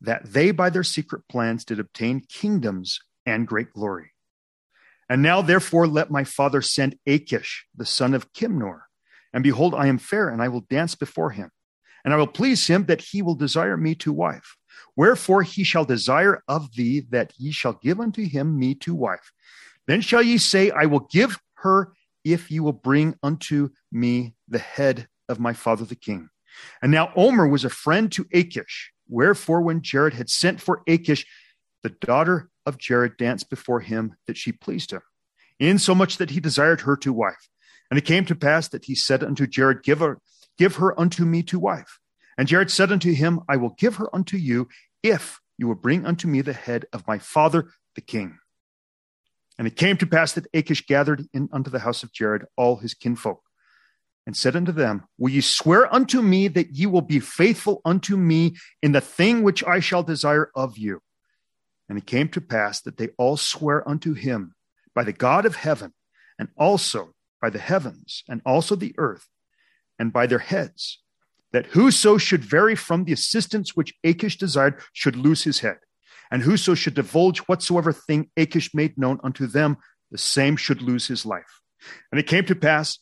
that 0.00 0.32
they 0.32 0.50
by 0.50 0.70
their 0.70 0.82
secret 0.82 1.22
plans 1.28 1.64
did 1.64 1.78
obtain 1.78 2.20
kingdoms 2.20 3.00
and 3.30 3.46
great 3.46 3.72
glory. 3.72 4.12
And 5.08 5.22
now, 5.22 5.42
therefore, 5.42 5.86
let 5.86 6.10
my 6.10 6.24
father 6.24 6.62
send 6.62 6.96
Achish, 7.06 7.66
the 7.74 7.86
son 7.86 8.14
of 8.14 8.32
Kimnor. 8.32 8.82
And 9.32 9.42
behold, 9.42 9.74
I 9.74 9.86
am 9.86 9.98
fair, 9.98 10.28
and 10.28 10.42
I 10.42 10.48
will 10.48 10.60
dance 10.60 10.94
before 10.94 11.30
him. 11.30 11.50
And 12.04 12.14
I 12.14 12.16
will 12.16 12.26
please 12.26 12.66
him 12.66 12.86
that 12.86 13.00
he 13.00 13.22
will 13.22 13.34
desire 13.34 13.76
me 13.76 13.94
to 13.96 14.12
wife. 14.12 14.56
Wherefore 14.96 15.42
he 15.42 15.64
shall 15.64 15.84
desire 15.84 16.42
of 16.48 16.74
thee 16.74 17.00
that 17.10 17.32
ye 17.36 17.52
shall 17.52 17.74
give 17.74 18.00
unto 18.00 18.26
him 18.26 18.58
me 18.58 18.74
to 18.76 18.94
wife. 18.94 19.32
Then 19.86 20.00
shall 20.00 20.22
ye 20.22 20.38
say, 20.38 20.70
I 20.70 20.86
will 20.86 21.08
give 21.10 21.38
her 21.54 21.92
if 22.24 22.50
ye 22.50 22.60
will 22.60 22.72
bring 22.72 23.16
unto 23.22 23.70
me 23.90 24.34
the 24.48 24.58
head 24.58 25.08
of 25.28 25.40
my 25.40 25.52
father 25.52 25.84
the 25.84 25.94
king. 25.94 26.28
And 26.82 26.92
now 26.92 27.12
Omer 27.16 27.48
was 27.48 27.64
a 27.64 27.70
friend 27.70 28.10
to 28.12 28.26
Achish. 28.32 28.92
Wherefore, 29.08 29.62
when 29.62 29.82
Jared 29.82 30.14
had 30.14 30.30
sent 30.30 30.60
for 30.60 30.82
Achish, 30.86 31.26
the 31.82 31.90
daughter 31.90 32.49
of 32.66 32.78
Jared 32.78 33.16
danced 33.16 33.50
before 33.50 33.80
him 33.80 34.16
that 34.26 34.36
she 34.36 34.52
pleased 34.52 34.92
him, 34.92 35.02
insomuch 35.58 36.16
that 36.18 36.30
he 36.30 36.40
desired 36.40 36.82
her 36.82 36.96
to 36.98 37.12
wife. 37.12 37.48
And 37.90 37.98
it 37.98 38.04
came 38.04 38.24
to 38.26 38.34
pass 38.34 38.68
that 38.68 38.84
he 38.84 38.94
said 38.94 39.24
unto 39.24 39.46
Jared, 39.46 39.82
Give 39.82 39.98
her, 39.98 40.20
give 40.58 40.76
her 40.76 40.98
unto 40.98 41.24
me 41.24 41.42
to 41.44 41.58
wife. 41.58 41.98
And 42.38 42.46
Jared 42.46 42.70
said 42.70 42.92
unto 42.92 43.12
him, 43.12 43.40
I 43.48 43.56
will 43.56 43.74
give 43.78 43.96
her 43.96 44.14
unto 44.14 44.36
you 44.36 44.68
if 45.02 45.40
you 45.58 45.66
will 45.68 45.74
bring 45.74 46.06
unto 46.06 46.26
me 46.26 46.40
the 46.40 46.52
head 46.52 46.86
of 46.92 47.06
my 47.06 47.18
father 47.18 47.70
the 47.94 48.00
king. 48.00 48.38
And 49.58 49.66
it 49.66 49.76
came 49.76 49.98
to 49.98 50.06
pass 50.06 50.32
that 50.32 50.46
Achish 50.54 50.86
gathered 50.86 51.26
in 51.34 51.50
unto 51.52 51.70
the 51.70 51.80
house 51.80 52.02
of 52.02 52.12
Jared 52.12 52.46
all 52.56 52.76
his 52.76 52.94
kinfolk, 52.94 53.42
and 54.26 54.34
said 54.34 54.56
unto 54.56 54.72
them, 54.72 55.04
Will 55.18 55.30
ye 55.30 55.42
swear 55.42 55.92
unto 55.92 56.22
me 56.22 56.48
that 56.48 56.70
ye 56.70 56.86
will 56.86 57.02
be 57.02 57.20
faithful 57.20 57.82
unto 57.84 58.16
me 58.16 58.56
in 58.82 58.92
the 58.92 59.02
thing 59.02 59.42
which 59.42 59.62
I 59.64 59.80
shall 59.80 60.02
desire 60.02 60.50
of 60.54 60.78
you? 60.78 61.02
And 61.90 61.98
it 61.98 62.06
came 62.06 62.28
to 62.28 62.40
pass 62.40 62.80
that 62.82 62.98
they 62.98 63.08
all 63.18 63.36
swear 63.36 63.86
unto 63.86 64.14
him 64.14 64.54
by 64.94 65.02
the 65.02 65.12
God 65.12 65.44
of 65.44 65.56
heaven, 65.56 65.92
and 66.38 66.48
also 66.56 67.14
by 67.42 67.50
the 67.50 67.58
heavens, 67.58 68.22
and 68.28 68.40
also 68.46 68.76
the 68.76 68.94
earth, 68.96 69.26
and 69.98 70.12
by 70.12 70.28
their 70.28 70.38
heads, 70.38 71.00
that 71.52 71.66
whoso 71.66 72.16
should 72.16 72.44
vary 72.44 72.76
from 72.76 73.04
the 73.04 73.12
assistance 73.12 73.74
which 73.74 73.92
Achish 74.04 74.38
desired 74.38 74.80
should 74.92 75.16
lose 75.16 75.42
his 75.42 75.58
head. 75.58 75.78
And 76.30 76.42
whoso 76.42 76.74
should 76.74 76.94
divulge 76.94 77.40
whatsoever 77.40 77.92
thing 77.92 78.30
Achish 78.36 78.72
made 78.72 78.96
known 78.96 79.18
unto 79.24 79.48
them, 79.48 79.76
the 80.12 80.18
same 80.18 80.56
should 80.56 80.82
lose 80.82 81.08
his 81.08 81.26
life. 81.26 81.60
And 82.12 82.20
it 82.20 82.28
came 82.28 82.44
to 82.46 82.54
pass 82.54 83.00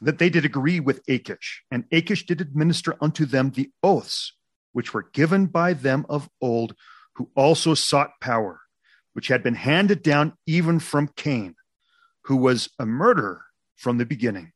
that 0.00 0.18
they 0.18 0.30
did 0.30 0.44
agree 0.44 0.78
with 0.78 1.02
Achish, 1.08 1.64
and 1.72 1.86
Achish 1.90 2.24
did 2.24 2.40
administer 2.40 2.96
unto 3.00 3.24
them 3.24 3.50
the 3.50 3.70
oaths 3.82 4.32
which 4.72 4.94
were 4.94 5.10
given 5.12 5.46
by 5.46 5.72
them 5.72 6.06
of 6.08 6.30
old, 6.40 6.76
who 7.20 7.28
also 7.36 7.74
sought 7.74 8.18
power, 8.18 8.62
which 9.12 9.28
had 9.28 9.42
been 9.42 9.54
handed 9.54 10.02
down 10.02 10.32
even 10.46 10.78
from 10.78 11.06
Cain, 11.16 11.54
who 12.24 12.34
was 12.34 12.70
a 12.78 12.86
murderer 12.86 13.44
from 13.76 13.98
the 13.98 14.06
beginning. 14.06 14.52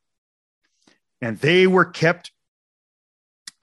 And 1.20 1.36
they 1.40 1.66
were 1.66 1.84
kept 1.84 2.32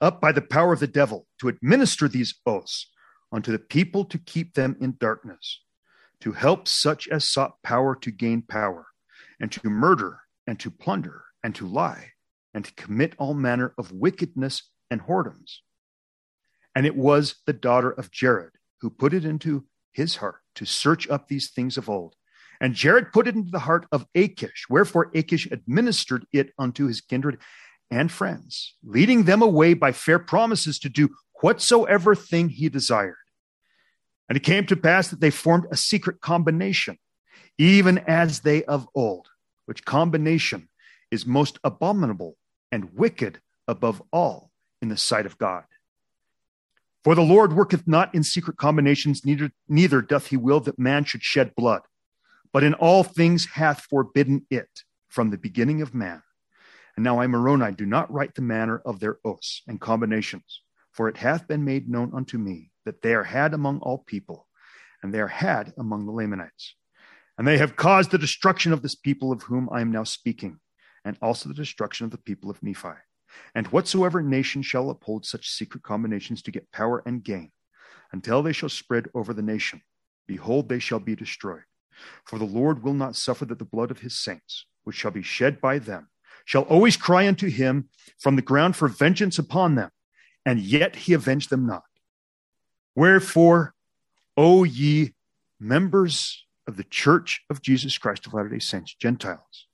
up 0.00 0.20
by 0.20 0.30
the 0.30 0.40
power 0.40 0.72
of 0.72 0.78
the 0.78 0.86
devil 0.86 1.26
to 1.40 1.48
administer 1.48 2.06
these 2.06 2.32
oaths 2.46 2.92
unto 3.32 3.50
the 3.50 3.58
people 3.58 4.04
to 4.04 4.18
keep 4.18 4.54
them 4.54 4.76
in 4.80 4.94
darkness, 5.00 5.60
to 6.20 6.30
help 6.30 6.68
such 6.68 7.08
as 7.08 7.24
sought 7.24 7.60
power 7.64 7.96
to 7.96 8.12
gain 8.12 8.42
power, 8.42 8.86
and 9.40 9.50
to 9.50 9.68
murder, 9.68 10.20
and 10.46 10.60
to 10.60 10.70
plunder, 10.70 11.24
and 11.42 11.56
to 11.56 11.66
lie, 11.66 12.12
and 12.54 12.66
to 12.66 12.74
commit 12.74 13.16
all 13.18 13.34
manner 13.34 13.74
of 13.76 13.90
wickedness 13.90 14.70
and 14.92 15.00
whoredoms. 15.00 15.56
And 16.72 16.86
it 16.86 16.94
was 16.94 17.34
the 17.46 17.52
daughter 17.52 17.90
of 17.90 18.12
Jared 18.12 18.52
who 18.82 18.90
put 18.90 19.14
it 19.14 19.24
into 19.24 19.64
his 19.92 20.16
heart 20.16 20.40
to 20.56 20.66
search 20.66 21.08
up 21.08 21.28
these 21.28 21.50
things 21.50 21.78
of 21.78 21.88
old. 21.88 22.14
And 22.60 22.74
Jared 22.74 23.12
put 23.12 23.26
it 23.26 23.34
into 23.34 23.50
the 23.50 23.60
heart 23.60 23.86
of 23.92 24.06
Achish, 24.14 24.66
wherefore 24.68 25.10
Achish 25.14 25.48
administered 25.50 26.26
it 26.32 26.52
unto 26.58 26.86
his 26.86 27.00
kindred 27.00 27.38
and 27.90 28.10
friends, 28.10 28.74
leading 28.82 29.24
them 29.24 29.40
away 29.40 29.74
by 29.74 29.92
fair 29.92 30.18
promises 30.18 30.78
to 30.80 30.88
do 30.88 31.10
whatsoever 31.40 32.14
thing 32.14 32.48
he 32.48 32.68
desired. 32.68 33.16
And 34.28 34.36
it 34.36 34.44
came 34.44 34.66
to 34.66 34.76
pass 34.76 35.08
that 35.08 35.20
they 35.20 35.30
formed 35.30 35.66
a 35.70 35.76
secret 35.76 36.20
combination, 36.20 36.98
even 37.58 37.98
as 37.98 38.40
they 38.40 38.64
of 38.64 38.88
old, 38.94 39.28
which 39.66 39.84
combination 39.84 40.68
is 41.10 41.26
most 41.26 41.58
abominable 41.62 42.36
and 42.70 42.94
wicked 42.94 43.40
above 43.68 44.02
all 44.12 44.50
in 44.80 44.88
the 44.88 44.96
sight 44.96 45.26
of 45.26 45.38
God. 45.38 45.64
For 47.04 47.14
the 47.16 47.22
Lord 47.22 47.52
worketh 47.52 47.88
not 47.88 48.14
in 48.14 48.22
secret 48.22 48.56
combinations, 48.56 49.24
neither, 49.24 49.50
neither 49.68 50.02
doth 50.02 50.28
he 50.28 50.36
will 50.36 50.60
that 50.60 50.78
man 50.78 51.04
should 51.04 51.22
shed 51.22 51.54
blood, 51.56 51.82
but 52.52 52.62
in 52.62 52.74
all 52.74 53.02
things 53.02 53.46
hath 53.46 53.86
forbidden 53.90 54.46
it 54.50 54.82
from 55.08 55.30
the 55.30 55.38
beginning 55.38 55.82
of 55.82 55.94
man. 55.94 56.22
And 56.96 57.02
now 57.04 57.20
I, 57.20 57.26
Moroni, 57.26 57.72
do 57.72 57.86
not 57.86 58.12
write 58.12 58.34
the 58.34 58.42
manner 58.42 58.80
of 58.84 59.00
their 59.00 59.18
oaths 59.24 59.62
and 59.66 59.80
combinations, 59.80 60.60
for 60.92 61.08
it 61.08 61.16
hath 61.16 61.48
been 61.48 61.64
made 61.64 61.88
known 61.88 62.12
unto 62.14 62.38
me 62.38 62.70
that 62.84 63.02
they 63.02 63.14
are 63.14 63.24
had 63.24 63.52
among 63.54 63.80
all 63.80 63.98
people, 63.98 64.46
and 65.02 65.12
they 65.12 65.20
are 65.20 65.28
had 65.28 65.72
among 65.78 66.06
the 66.06 66.12
Lamanites. 66.12 66.76
And 67.36 67.48
they 67.48 67.58
have 67.58 67.76
caused 67.76 68.10
the 68.10 68.18
destruction 68.18 68.72
of 68.72 68.82
this 68.82 68.94
people 68.94 69.32
of 69.32 69.42
whom 69.42 69.68
I 69.72 69.80
am 69.80 69.90
now 69.90 70.04
speaking, 70.04 70.60
and 71.04 71.16
also 71.20 71.48
the 71.48 71.54
destruction 71.54 72.04
of 72.04 72.10
the 72.10 72.18
people 72.18 72.50
of 72.50 72.62
Nephi. 72.62 72.90
And 73.54 73.66
whatsoever 73.68 74.22
nation 74.22 74.62
shall 74.62 74.90
uphold 74.90 75.26
such 75.26 75.50
secret 75.50 75.82
combinations 75.82 76.42
to 76.42 76.50
get 76.50 76.72
power 76.72 77.02
and 77.06 77.22
gain, 77.22 77.50
until 78.12 78.42
they 78.42 78.52
shall 78.52 78.68
spread 78.68 79.08
over 79.14 79.32
the 79.32 79.42
nation, 79.42 79.82
behold, 80.26 80.68
they 80.68 80.78
shall 80.78 81.00
be 81.00 81.16
destroyed. 81.16 81.64
For 82.24 82.38
the 82.38 82.44
Lord 82.44 82.82
will 82.82 82.94
not 82.94 83.16
suffer 83.16 83.44
that 83.46 83.58
the 83.58 83.64
blood 83.64 83.90
of 83.90 84.00
his 84.00 84.18
saints, 84.18 84.66
which 84.84 84.96
shall 84.96 85.10
be 85.10 85.22
shed 85.22 85.60
by 85.60 85.78
them, 85.78 86.08
shall 86.44 86.62
always 86.62 86.96
cry 86.96 87.28
unto 87.28 87.48
him 87.48 87.88
from 88.18 88.36
the 88.36 88.42
ground 88.42 88.76
for 88.76 88.88
vengeance 88.88 89.38
upon 89.38 89.74
them, 89.74 89.90
and 90.44 90.60
yet 90.60 90.96
he 90.96 91.12
avenged 91.12 91.50
them 91.50 91.66
not. 91.66 91.84
Wherefore, 92.94 93.74
O 94.36 94.64
ye 94.64 95.14
members 95.60 96.44
of 96.66 96.76
the 96.76 96.84
church 96.84 97.42
of 97.48 97.62
Jesus 97.62 97.98
Christ 97.98 98.26
of 98.26 98.34
Latter 98.34 98.48
day 98.48 98.58
Saints, 98.58 98.94
Gentiles, 98.94 99.66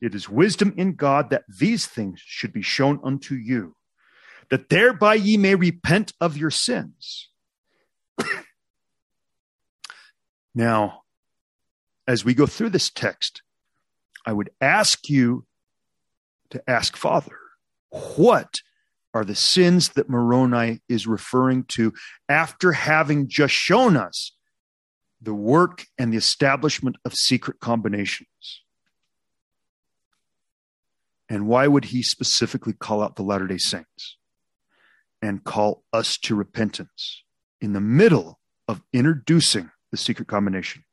it 0.00 0.14
is 0.14 0.28
wisdom 0.28 0.72
in 0.76 0.94
God 0.94 1.30
that 1.30 1.44
these 1.48 1.86
things 1.86 2.20
should 2.24 2.52
be 2.52 2.62
shown 2.62 3.00
unto 3.02 3.34
you, 3.34 3.74
that 4.50 4.68
thereby 4.68 5.14
ye 5.14 5.36
may 5.36 5.54
repent 5.54 6.12
of 6.20 6.36
your 6.36 6.50
sins. 6.50 7.28
now, 10.54 11.02
as 12.06 12.24
we 12.24 12.34
go 12.34 12.46
through 12.46 12.70
this 12.70 12.90
text, 12.90 13.42
I 14.24 14.32
would 14.32 14.50
ask 14.60 15.08
you 15.08 15.46
to 16.50 16.62
ask 16.68 16.96
Father, 16.96 17.38
what 17.90 18.60
are 19.14 19.24
the 19.24 19.34
sins 19.34 19.90
that 19.90 20.08
Moroni 20.08 20.80
is 20.88 21.06
referring 21.06 21.64
to 21.64 21.92
after 22.28 22.72
having 22.72 23.28
just 23.28 23.54
shown 23.54 23.96
us 23.96 24.32
the 25.20 25.34
work 25.34 25.86
and 25.98 26.12
the 26.12 26.16
establishment 26.16 26.96
of 27.04 27.14
secret 27.14 27.58
combinations? 27.60 28.62
And 31.28 31.46
why 31.46 31.66
would 31.66 31.86
he 31.86 32.02
specifically 32.02 32.72
call 32.72 33.02
out 33.02 33.16
the 33.16 33.22
Latter 33.22 33.46
day 33.46 33.58
Saints 33.58 34.16
and 35.20 35.44
call 35.44 35.84
us 35.92 36.16
to 36.18 36.34
repentance 36.34 37.22
in 37.60 37.72
the 37.72 37.80
middle 37.80 38.38
of 38.66 38.82
introducing 38.92 39.70
the 39.90 39.96
secret 39.96 40.28
combination? 40.28 40.84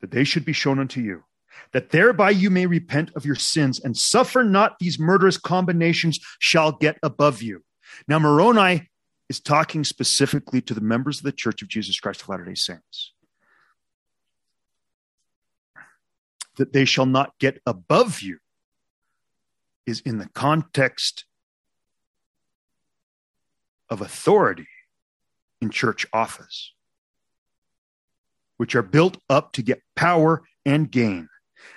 That 0.00 0.12
they 0.12 0.24
should 0.24 0.44
be 0.44 0.52
shown 0.52 0.78
unto 0.78 1.00
you, 1.00 1.24
that 1.72 1.90
thereby 1.90 2.30
you 2.30 2.50
may 2.50 2.66
repent 2.66 3.10
of 3.16 3.26
your 3.26 3.34
sins 3.34 3.80
and 3.80 3.96
suffer 3.96 4.44
not 4.44 4.78
these 4.78 4.98
murderous 4.98 5.36
combinations 5.36 6.20
shall 6.38 6.72
get 6.72 6.98
above 7.02 7.42
you. 7.42 7.64
Now, 8.06 8.18
Moroni 8.18 8.88
is 9.28 9.40
talking 9.40 9.84
specifically 9.84 10.60
to 10.62 10.74
the 10.74 10.80
members 10.80 11.18
of 11.18 11.24
the 11.24 11.32
Church 11.32 11.62
of 11.62 11.68
Jesus 11.68 11.98
Christ 11.98 12.22
of 12.22 12.28
Latter 12.28 12.44
day 12.44 12.54
Saints. 12.54 13.12
That 16.56 16.72
they 16.72 16.84
shall 16.84 17.06
not 17.06 17.38
get 17.38 17.60
above 17.66 18.20
you 18.20 18.38
is 19.86 20.00
in 20.00 20.18
the 20.18 20.28
context 20.28 21.24
of 23.88 24.00
authority 24.00 24.68
in 25.60 25.70
church 25.70 26.06
office, 26.12 26.72
which 28.56 28.74
are 28.74 28.82
built 28.82 29.18
up 29.28 29.52
to 29.52 29.62
get 29.62 29.82
power 29.96 30.42
and 30.64 30.90
gain. 30.90 31.28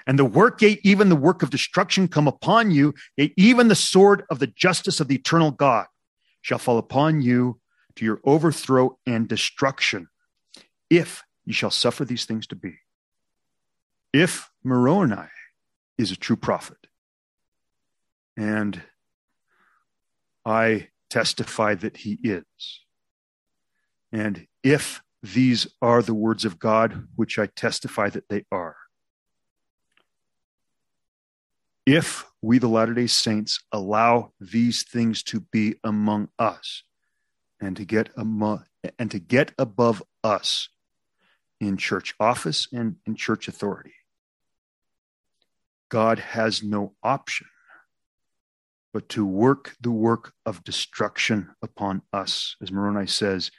And 0.05 0.17
the 0.17 0.25
work, 0.25 0.61
yea, 0.61 0.79
even 0.83 1.09
the 1.09 1.15
work 1.15 1.43
of 1.43 1.49
destruction 1.49 2.07
come 2.07 2.27
upon 2.27 2.71
you, 2.71 2.93
yea, 3.17 3.33
even 3.35 3.67
the 3.67 3.75
sword 3.75 4.23
of 4.29 4.39
the 4.39 4.47
justice 4.47 4.99
of 4.99 5.07
the 5.07 5.15
eternal 5.15 5.51
God 5.51 5.87
shall 6.41 6.59
fall 6.59 6.77
upon 6.77 7.21
you 7.21 7.59
to 7.95 8.05
your 8.05 8.19
overthrow 8.23 8.97
and 9.05 9.27
destruction, 9.27 10.07
if 10.89 11.23
ye 11.45 11.53
shall 11.53 11.71
suffer 11.71 12.05
these 12.05 12.25
things 12.25 12.47
to 12.47 12.55
be 12.55 12.75
if 14.13 14.49
Moroni 14.63 15.27
is 15.97 16.11
a 16.11 16.15
true 16.15 16.35
prophet, 16.35 16.77
and 18.37 18.81
I 20.45 20.89
testify 21.09 21.75
that 21.75 21.97
he 21.97 22.19
is, 22.23 22.45
and 24.11 24.47
if 24.63 25.01
these 25.21 25.67
are 25.81 26.01
the 26.01 26.13
words 26.13 26.45
of 26.45 26.59
God, 26.59 27.07
which 27.15 27.39
I 27.39 27.47
testify 27.47 28.09
that 28.09 28.29
they 28.29 28.45
are, 28.51 28.75
if 31.85 32.25
we, 32.41 32.59
the 32.59 32.67
Latter 32.67 32.93
day 32.93 33.07
Saints, 33.07 33.61
allow 33.71 34.31
these 34.39 34.83
things 34.83 35.23
to 35.23 35.41
be 35.41 35.75
among 35.83 36.29
us 36.39 36.83
and 37.59 37.75
to 37.77 37.85
get 37.85 38.09
among, 38.15 38.63
and 38.99 39.11
to 39.11 39.19
get 39.19 39.51
above 39.57 40.03
us 40.23 40.69
in 41.59 41.77
church 41.77 42.13
office 42.19 42.67
and 42.71 42.97
in 43.05 43.15
church 43.15 43.47
authority, 43.47 43.93
God 45.93 46.17
has 46.17 46.63
no 46.63 46.95
option 47.03 47.45
but 48.93 49.09
to 49.09 49.23
work 49.23 49.75
the 49.79 49.91
work 49.91 50.33
of 50.43 50.63
destruction 50.63 51.51
upon 51.61 52.01
us. 52.11 52.55
As 52.63 52.71
Moroni 52.71 53.05
says, 53.05 53.51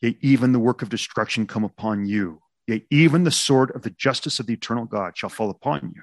yea, 0.00 0.16
even 0.22 0.52
the 0.52 0.58
work 0.58 0.80
of 0.80 0.88
destruction 0.88 1.46
come 1.46 1.64
upon 1.64 2.06
you. 2.06 2.40
Yea, 2.66 2.86
even 2.90 3.24
the 3.24 3.30
sword 3.30 3.72
of 3.72 3.82
the 3.82 3.90
justice 3.90 4.40
of 4.40 4.46
the 4.46 4.54
eternal 4.54 4.86
God 4.86 5.18
shall 5.18 5.28
fall 5.28 5.50
upon 5.50 5.92
you 5.94 6.00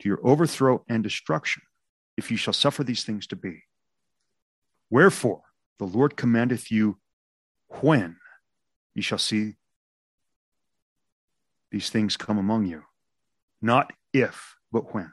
to 0.00 0.08
your 0.10 0.20
overthrow 0.22 0.84
and 0.90 1.02
destruction, 1.02 1.62
if 2.18 2.30
you 2.30 2.36
shall 2.36 2.52
suffer 2.52 2.84
these 2.84 3.02
things 3.02 3.26
to 3.28 3.36
be. 3.36 3.62
Wherefore, 4.90 5.40
the 5.78 5.86
Lord 5.86 6.18
commandeth 6.18 6.70
you 6.70 6.98
when 7.80 8.16
ye 8.94 9.00
shall 9.00 9.16
see 9.16 9.54
these 11.70 11.88
things 11.88 12.18
come 12.18 12.36
among 12.36 12.66
you, 12.66 12.82
not 13.62 13.90
if 14.12 14.56
but 14.72 14.94
when. 14.94 15.12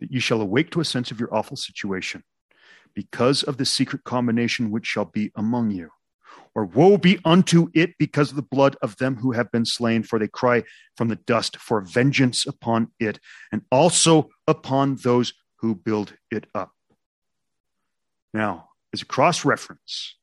That 0.00 0.12
you 0.12 0.20
shall 0.20 0.40
awake 0.40 0.70
to 0.70 0.80
a 0.80 0.84
sense 0.84 1.10
of 1.10 1.20
your 1.20 1.34
awful 1.34 1.56
situation, 1.56 2.24
because 2.94 3.42
of 3.42 3.56
the 3.56 3.64
secret 3.64 4.04
combination 4.04 4.70
which 4.70 4.86
shall 4.86 5.04
be 5.04 5.30
among 5.36 5.70
you. 5.70 5.90
Or 6.54 6.64
woe 6.64 6.96
be 6.96 7.18
unto 7.24 7.68
it 7.74 7.98
because 7.98 8.30
of 8.30 8.36
the 8.36 8.42
blood 8.42 8.76
of 8.80 8.96
them 8.96 9.16
who 9.16 9.32
have 9.32 9.52
been 9.52 9.66
slain, 9.66 10.02
for 10.02 10.18
they 10.18 10.28
cry 10.28 10.64
from 10.96 11.08
the 11.08 11.16
dust 11.16 11.58
for 11.58 11.82
vengeance 11.82 12.46
upon 12.46 12.88
it, 12.98 13.20
and 13.52 13.62
also 13.70 14.30
upon 14.46 14.96
those 14.96 15.34
who 15.56 15.74
build 15.74 16.14
it 16.30 16.46
up. 16.54 16.72
Now, 18.32 18.70
as 18.92 19.02
a 19.02 19.06
cross 19.06 19.44
reference, 19.44 20.16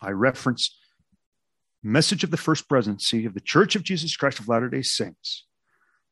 I 0.00 0.10
reference 0.10 0.74
message 1.82 2.24
of 2.24 2.30
the 2.30 2.36
first 2.36 2.68
presidency 2.68 3.24
of 3.24 3.34
the 3.34 3.40
Church 3.40 3.76
of 3.76 3.82
Jesus 3.82 4.16
Christ 4.16 4.40
of 4.40 4.48
Latter 4.48 4.68
day 4.68 4.82
Saints, 4.82 5.44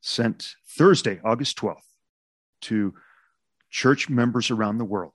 sent 0.01 0.55
Thursday, 0.77 1.19
August 1.23 1.57
12th, 1.57 1.77
to 2.61 2.93
church 3.69 4.09
members 4.09 4.49
around 4.49 4.77
the 4.77 4.85
world. 4.85 5.13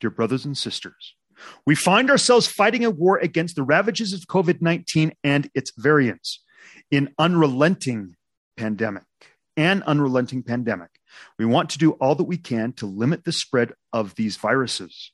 Dear 0.00 0.10
brothers 0.10 0.44
and 0.44 0.56
sisters, 0.56 1.14
we 1.66 1.74
find 1.74 2.10
ourselves 2.10 2.46
fighting 2.46 2.84
a 2.84 2.90
war 2.90 3.18
against 3.18 3.56
the 3.56 3.62
ravages 3.62 4.12
of 4.12 4.20
COVID 4.20 4.60
19 4.60 5.12
and 5.24 5.50
its 5.54 5.72
variants 5.76 6.42
in 6.90 7.14
unrelenting 7.18 8.16
pandemic 8.56 9.04
and 9.56 9.82
unrelenting 9.84 10.42
pandemic. 10.42 10.90
We 11.38 11.46
want 11.46 11.70
to 11.70 11.78
do 11.78 11.92
all 11.92 12.14
that 12.14 12.24
we 12.24 12.36
can 12.36 12.72
to 12.74 12.86
limit 12.86 13.24
the 13.24 13.32
spread 13.32 13.72
of 13.92 14.14
these 14.16 14.36
viruses. 14.36 15.12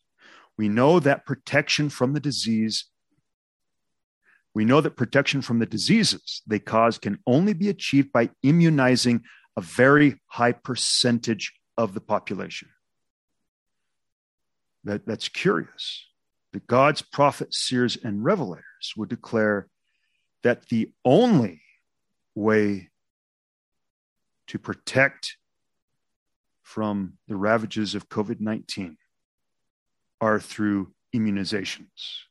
We 0.58 0.68
know 0.68 1.00
that 1.00 1.26
protection 1.26 1.88
from 1.88 2.12
the 2.12 2.20
disease 2.20 2.86
we 4.54 4.64
know 4.64 4.80
that 4.80 4.96
protection 4.96 5.42
from 5.42 5.58
the 5.58 5.66
diseases 5.66 6.42
they 6.46 6.58
cause 6.58 6.98
can 6.98 7.18
only 7.26 7.54
be 7.54 7.68
achieved 7.68 8.12
by 8.12 8.30
immunizing 8.42 9.22
a 9.56 9.60
very 9.60 10.20
high 10.26 10.52
percentage 10.52 11.52
of 11.76 11.94
the 11.94 12.00
population. 12.00 12.68
That, 14.84 15.06
that's 15.06 15.28
curious. 15.28 16.06
That 16.52 16.66
God's 16.66 17.00
prophets, 17.00 17.58
seers, 17.58 17.96
and 17.96 18.24
revelators 18.24 18.96
would 18.96 19.08
declare 19.08 19.68
that 20.42 20.68
the 20.68 20.92
only 21.04 21.62
way 22.34 22.90
to 24.48 24.58
protect 24.58 25.36
from 26.62 27.14
the 27.28 27.36
ravages 27.36 27.94
of 27.94 28.08
COVID 28.08 28.40
19 28.40 28.96
are 30.20 30.40
through 30.40 30.92
immunizations. 31.14 32.24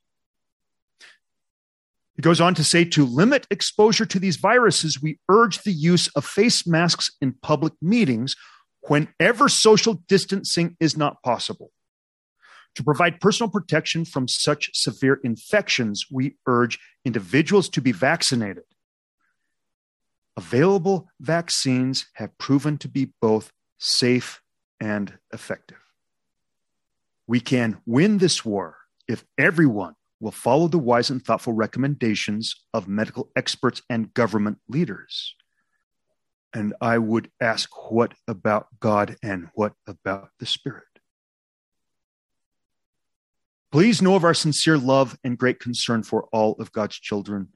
Goes 2.22 2.40
on 2.40 2.54
to 2.54 2.62
say 2.62 2.84
to 2.84 3.04
limit 3.04 3.48
exposure 3.50 4.06
to 4.06 4.18
these 4.20 4.36
viruses, 4.36 5.02
we 5.02 5.18
urge 5.28 5.62
the 5.62 5.72
use 5.72 6.06
of 6.14 6.24
face 6.24 6.64
masks 6.64 7.10
in 7.20 7.32
public 7.42 7.72
meetings 7.82 8.36
whenever 8.82 9.48
social 9.48 9.94
distancing 10.06 10.76
is 10.78 10.96
not 10.96 11.20
possible. 11.24 11.72
To 12.76 12.84
provide 12.84 13.20
personal 13.20 13.50
protection 13.50 14.04
from 14.04 14.28
such 14.28 14.70
severe 14.72 15.18
infections, 15.24 16.06
we 16.12 16.36
urge 16.46 16.78
individuals 17.04 17.68
to 17.70 17.80
be 17.80 17.90
vaccinated. 17.90 18.64
Available 20.36 21.08
vaccines 21.20 22.06
have 22.14 22.38
proven 22.38 22.78
to 22.78 22.88
be 22.88 23.12
both 23.20 23.50
safe 23.78 24.40
and 24.80 25.18
effective. 25.32 25.78
We 27.26 27.40
can 27.40 27.78
win 27.84 28.18
this 28.18 28.44
war 28.44 28.76
if 29.08 29.24
everyone 29.36 29.94
will 30.22 30.30
follow 30.30 30.68
the 30.68 30.78
wise 30.78 31.10
and 31.10 31.20
thoughtful 31.22 31.52
recommendations 31.52 32.54
of 32.72 32.86
medical 32.86 33.30
experts 33.34 33.82
and 33.90 34.14
government 34.14 34.58
leaders. 34.68 35.34
And 36.54 36.74
I 36.80 36.98
would 36.98 37.28
ask, 37.40 37.68
what 37.90 38.14
about 38.28 38.68
God 38.78 39.16
and 39.20 39.48
what 39.54 39.72
about 39.84 40.28
the 40.38 40.46
Spirit? 40.46 40.84
Please 43.72 44.00
know 44.00 44.14
of 44.14 44.22
our 44.22 44.34
sincere 44.34 44.78
love 44.78 45.18
and 45.24 45.36
great 45.36 45.58
concern 45.58 46.04
for 46.04 46.28
all 46.32 46.52
of 46.60 46.70
God's 46.70 47.00
children, 47.00 47.48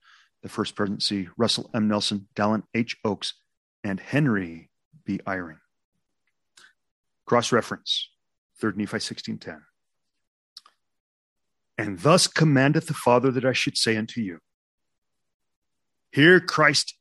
the 0.42 0.48
First 0.48 0.74
Presidency, 0.74 1.28
Russell 1.36 1.70
M. 1.72 1.86
Nelson, 1.86 2.26
Dallin 2.34 2.64
H. 2.74 2.96
Oaks, 3.04 3.34
and 3.84 4.00
Henry 4.00 4.70
B. 5.04 5.20
Eyring. 5.24 5.60
Cross 7.26 7.52
reference, 7.52 8.10
3 8.60 8.70
Nephi 8.70 8.96
1610. 8.96 9.62
And 11.78 12.00
thus 12.00 12.26
commandeth 12.26 12.86
the 12.86 12.94
Father 12.94 13.30
that 13.30 13.44
I 13.44 13.52
should 13.52 13.76
say 13.76 13.96
unto 13.96 14.20
you. 14.20 14.38
Here 16.10 16.40
Christ 16.40 16.94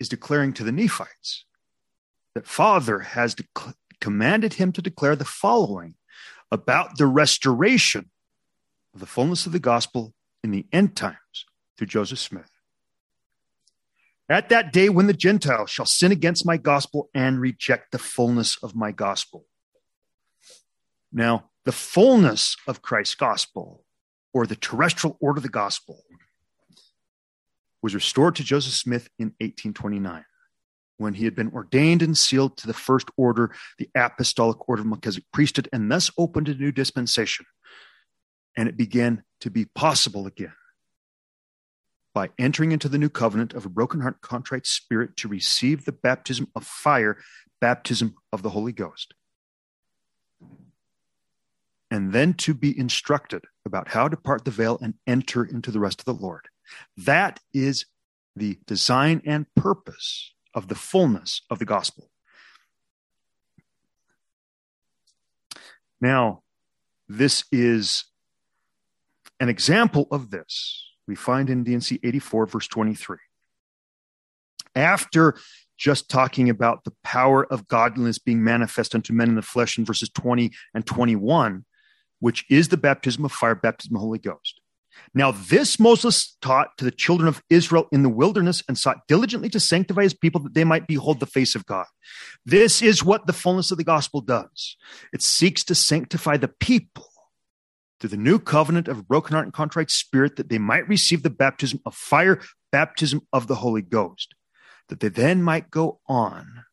is 0.00 0.08
declaring 0.08 0.52
to 0.54 0.64
the 0.64 0.72
Nephites 0.72 1.44
that 2.34 2.46
Father 2.46 3.00
has 3.00 3.34
de- 3.34 3.44
commanded 4.00 4.54
him 4.54 4.72
to 4.72 4.82
declare 4.82 5.14
the 5.14 5.24
following 5.24 5.94
about 6.50 6.96
the 6.98 7.06
restoration 7.06 8.10
of 8.94 9.00
the 9.00 9.06
fullness 9.06 9.46
of 9.46 9.52
the 9.52 9.58
gospel 9.58 10.14
in 10.42 10.50
the 10.50 10.66
end 10.72 10.96
times 10.96 11.46
through 11.76 11.86
Joseph 11.86 12.18
Smith. 12.18 12.50
At 14.28 14.48
that 14.48 14.72
day 14.72 14.88
when 14.88 15.06
the 15.06 15.12
Gentiles 15.12 15.70
shall 15.70 15.86
sin 15.86 16.12
against 16.12 16.46
my 16.46 16.56
gospel 16.56 17.10
and 17.14 17.40
reject 17.40 17.92
the 17.92 17.98
fullness 17.98 18.56
of 18.62 18.74
my 18.74 18.90
gospel. 18.90 19.46
Now, 21.12 21.50
the 21.64 21.72
fullness 21.72 22.56
of 22.66 22.82
Christ's 22.82 23.14
gospel 23.14 23.84
or 24.34 24.46
the 24.46 24.56
terrestrial 24.56 25.16
order 25.20 25.38
of 25.38 25.42
the 25.42 25.48
gospel 25.48 26.02
was 27.82 27.94
restored 27.94 28.36
to 28.36 28.44
Joseph 28.44 28.74
Smith 28.74 29.08
in 29.18 29.28
1829 29.40 30.24
when 30.98 31.14
he 31.14 31.24
had 31.24 31.34
been 31.34 31.50
ordained 31.52 32.02
and 32.02 32.16
sealed 32.16 32.56
to 32.56 32.66
the 32.66 32.74
first 32.74 33.08
order, 33.16 33.52
the 33.78 33.90
apostolic 33.96 34.68
order 34.68 34.82
of 34.82 34.86
Melchizedek 34.86 35.26
priesthood, 35.32 35.68
and 35.72 35.90
thus 35.90 36.10
opened 36.16 36.48
a 36.48 36.54
new 36.54 36.70
dispensation. 36.70 37.44
And 38.56 38.68
it 38.68 38.76
began 38.76 39.24
to 39.40 39.50
be 39.50 39.64
possible 39.64 40.26
again 40.26 40.54
by 42.14 42.30
entering 42.38 42.72
into 42.72 42.88
the 42.88 42.98
new 42.98 43.08
covenant 43.08 43.54
of 43.54 43.66
a 43.66 43.70
broken 43.70 44.00
heart, 44.00 44.20
contrite 44.20 44.66
spirit 44.66 45.16
to 45.16 45.28
receive 45.28 45.84
the 45.84 45.92
baptism 45.92 46.46
of 46.54 46.64
fire, 46.64 47.18
baptism 47.60 48.14
of 48.32 48.42
the 48.42 48.50
Holy 48.50 48.72
Ghost 48.72 49.14
and 51.92 52.10
then 52.14 52.32
to 52.32 52.54
be 52.54 52.76
instructed 52.76 53.44
about 53.66 53.88
how 53.88 54.08
to 54.08 54.16
part 54.16 54.46
the 54.46 54.50
veil 54.50 54.78
and 54.80 54.94
enter 55.06 55.44
into 55.44 55.70
the 55.70 55.78
rest 55.78 56.00
of 56.00 56.06
the 56.06 56.14
Lord. 56.14 56.48
That 56.96 57.38
is 57.52 57.84
the 58.34 58.58
design 58.66 59.20
and 59.26 59.44
purpose 59.54 60.32
of 60.54 60.68
the 60.68 60.74
fullness 60.74 61.42
of 61.50 61.58
the 61.58 61.66
gospel. 61.66 62.08
Now, 66.00 66.42
this 67.10 67.44
is 67.52 68.04
an 69.38 69.50
example 69.50 70.08
of 70.10 70.30
this 70.30 70.88
we 71.06 71.14
find 71.14 71.50
in 71.50 71.62
D&C 71.62 72.00
84, 72.02 72.46
verse 72.46 72.68
23. 72.68 73.18
After 74.74 75.36
just 75.76 76.08
talking 76.08 76.48
about 76.48 76.84
the 76.84 76.94
power 77.04 77.44
of 77.52 77.68
godliness 77.68 78.18
being 78.18 78.42
manifest 78.42 78.94
unto 78.94 79.12
men 79.12 79.28
in 79.28 79.34
the 79.34 79.42
flesh 79.42 79.76
in 79.76 79.84
verses 79.84 80.08
20 80.08 80.50
and 80.72 80.86
21, 80.86 81.66
which 82.22 82.46
is 82.48 82.68
the 82.68 82.76
baptism 82.76 83.24
of 83.24 83.32
fire, 83.32 83.56
baptism 83.56 83.96
of 83.96 84.00
the 84.00 84.04
Holy 84.06 84.18
Ghost. 84.20 84.60
Now, 85.12 85.32
this 85.32 85.80
Moses 85.80 86.36
taught 86.40 86.78
to 86.78 86.84
the 86.84 86.92
children 86.92 87.26
of 87.26 87.42
Israel 87.50 87.88
in 87.90 88.04
the 88.04 88.08
wilderness 88.08 88.62
and 88.68 88.78
sought 88.78 89.08
diligently 89.08 89.48
to 89.48 89.58
sanctify 89.58 90.04
his 90.04 90.14
people 90.14 90.40
that 90.42 90.54
they 90.54 90.62
might 90.62 90.86
behold 90.86 91.18
the 91.18 91.26
face 91.26 91.56
of 91.56 91.66
God. 91.66 91.86
This 92.46 92.80
is 92.80 93.02
what 93.02 93.26
the 93.26 93.32
fullness 93.32 93.72
of 93.72 93.78
the 93.78 93.84
gospel 93.84 94.20
does 94.20 94.76
it 95.12 95.20
seeks 95.20 95.64
to 95.64 95.74
sanctify 95.74 96.36
the 96.36 96.46
people 96.46 97.08
through 97.98 98.10
the 98.10 98.16
new 98.16 98.38
covenant 98.38 98.86
of 98.86 99.08
broken 99.08 99.32
heart 99.32 99.46
and 99.46 99.52
contrite 99.52 99.90
spirit 99.90 100.36
that 100.36 100.48
they 100.48 100.58
might 100.58 100.88
receive 100.88 101.24
the 101.24 101.30
baptism 101.30 101.80
of 101.84 101.92
fire, 101.92 102.40
baptism 102.70 103.22
of 103.32 103.48
the 103.48 103.56
Holy 103.56 103.82
Ghost, 103.82 104.36
that 104.88 105.00
they 105.00 105.08
then 105.08 105.42
might 105.42 105.72
go 105.72 105.98
on 106.06 106.66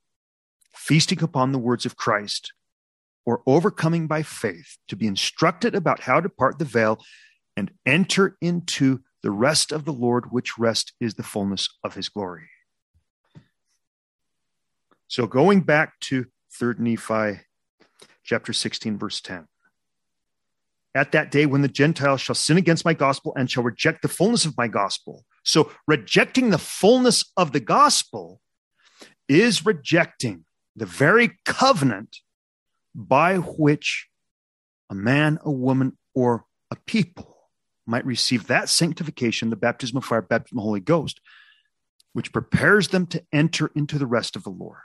feasting 0.76 1.24
upon 1.24 1.54
the 1.54 1.60
words 1.60 1.88
of 1.88 1.96
Christ 1.96 2.54
or 3.30 3.44
overcoming 3.46 4.08
by 4.08 4.24
faith 4.24 4.80
to 4.88 4.96
be 4.96 5.06
instructed 5.06 5.76
about 5.76 6.00
how 6.00 6.20
to 6.20 6.28
part 6.28 6.58
the 6.58 6.66
veil 6.66 7.00
and 7.56 7.70
enter 7.86 8.36
into 8.42 9.02
the 9.22 9.30
rest 9.30 9.72
of 9.72 9.86
the 9.86 9.94
Lord, 9.94 10.32
which 10.32 10.58
rest 10.58 10.94
is 11.00 11.14
the 11.14 11.22
fullness 11.22 11.70
of 11.84 11.94
his 11.94 12.10
glory. 12.10 12.50
So 15.08 15.28
going 15.28 15.62
back 15.62 16.00
to 16.06 16.26
3rd 16.60 16.80
Nephi 16.80 17.42
chapter 18.24 18.52
16, 18.52 18.98
verse 18.98 19.22
10. 19.22 19.48
At 20.96 21.12
that 21.12 21.30
day 21.30 21.46
when 21.46 21.62
the 21.62 21.68
Gentiles 21.68 22.22
shall 22.22 22.34
sin 22.34 22.58
against 22.58 22.84
my 22.84 22.96
gospel 22.96 23.34
and 23.38 23.52
shall 23.52 23.62
reject 23.62 24.02
the 24.02 24.08
fullness 24.08 24.46
of 24.46 24.58
my 24.58 24.68
gospel. 24.68 25.24
So 25.44 25.72
rejecting 25.88 26.50
the 26.50 26.58
fullness 26.58 27.32
of 27.38 27.52
the 27.52 27.60
gospel 27.60 28.42
is 29.28 29.68
rejecting 29.68 30.46
the 30.76 30.88
very 30.88 31.38
covenant 31.46 32.18
by 32.96 33.38
which 33.38 34.08
a 34.90 34.96
man, 34.96 35.40
a 35.44 35.52
woman, 35.52 35.98
or 36.14 36.46
a 36.72 36.76
people 36.76 37.38
might 37.86 38.06
receive 38.06 38.48
that 38.48 38.70
sanctification, 38.70 39.50
the 39.50 39.56
baptism 39.56 39.98
of 39.98 40.06
fire, 40.06 40.22
baptism 40.22 40.58
of 40.58 40.62
the 40.62 40.66
Holy 40.66 40.80
Ghost, 40.80 41.20
which 42.14 42.32
prepares 42.32 42.90
them 42.90 43.06
to 43.08 43.24
enter 43.32 43.72
into 43.76 43.98
the 43.98 44.06
rest 44.06 44.36
of 44.36 44.44
the 44.44 44.50
Lord. 44.50 44.78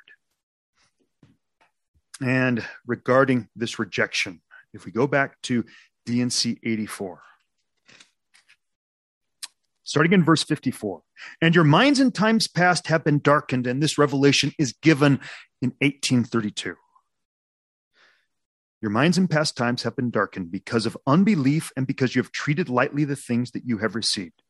And 2.20 2.64
regarding 2.86 3.48
this 3.56 3.78
rejection 3.78 4.40
if 4.72 4.84
we 4.84 4.92
go 4.92 5.06
back 5.06 5.40
to 5.42 5.64
D&C 6.04 6.58
84, 6.62 7.22
starting 9.84 10.12
in 10.12 10.24
verse 10.24 10.42
54, 10.42 11.02
and 11.40 11.54
your 11.54 11.64
minds 11.64 12.00
in 12.00 12.10
times 12.10 12.48
past 12.48 12.88
have 12.88 13.04
been 13.04 13.20
darkened, 13.20 13.66
and 13.66 13.82
this 13.82 13.98
revelation 13.98 14.52
is 14.58 14.72
given 14.82 15.20
in 15.62 15.70
1832. 15.80 16.74
Your 18.84 18.90
minds 18.90 19.16
in 19.16 19.28
past 19.28 19.56
times 19.56 19.82
have 19.84 19.96
been 19.96 20.10
darkened 20.10 20.50
because 20.50 20.84
of 20.84 20.94
unbelief 21.06 21.72
and 21.74 21.86
because 21.86 22.14
you 22.14 22.20
have 22.20 22.32
treated 22.32 22.68
lightly 22.68 23.06
the 23.06 23.16
things 23.16 23.52
that 23.52 23.64
you 23.64 23.78
have 23.78 23.94
received, 23.94 24.42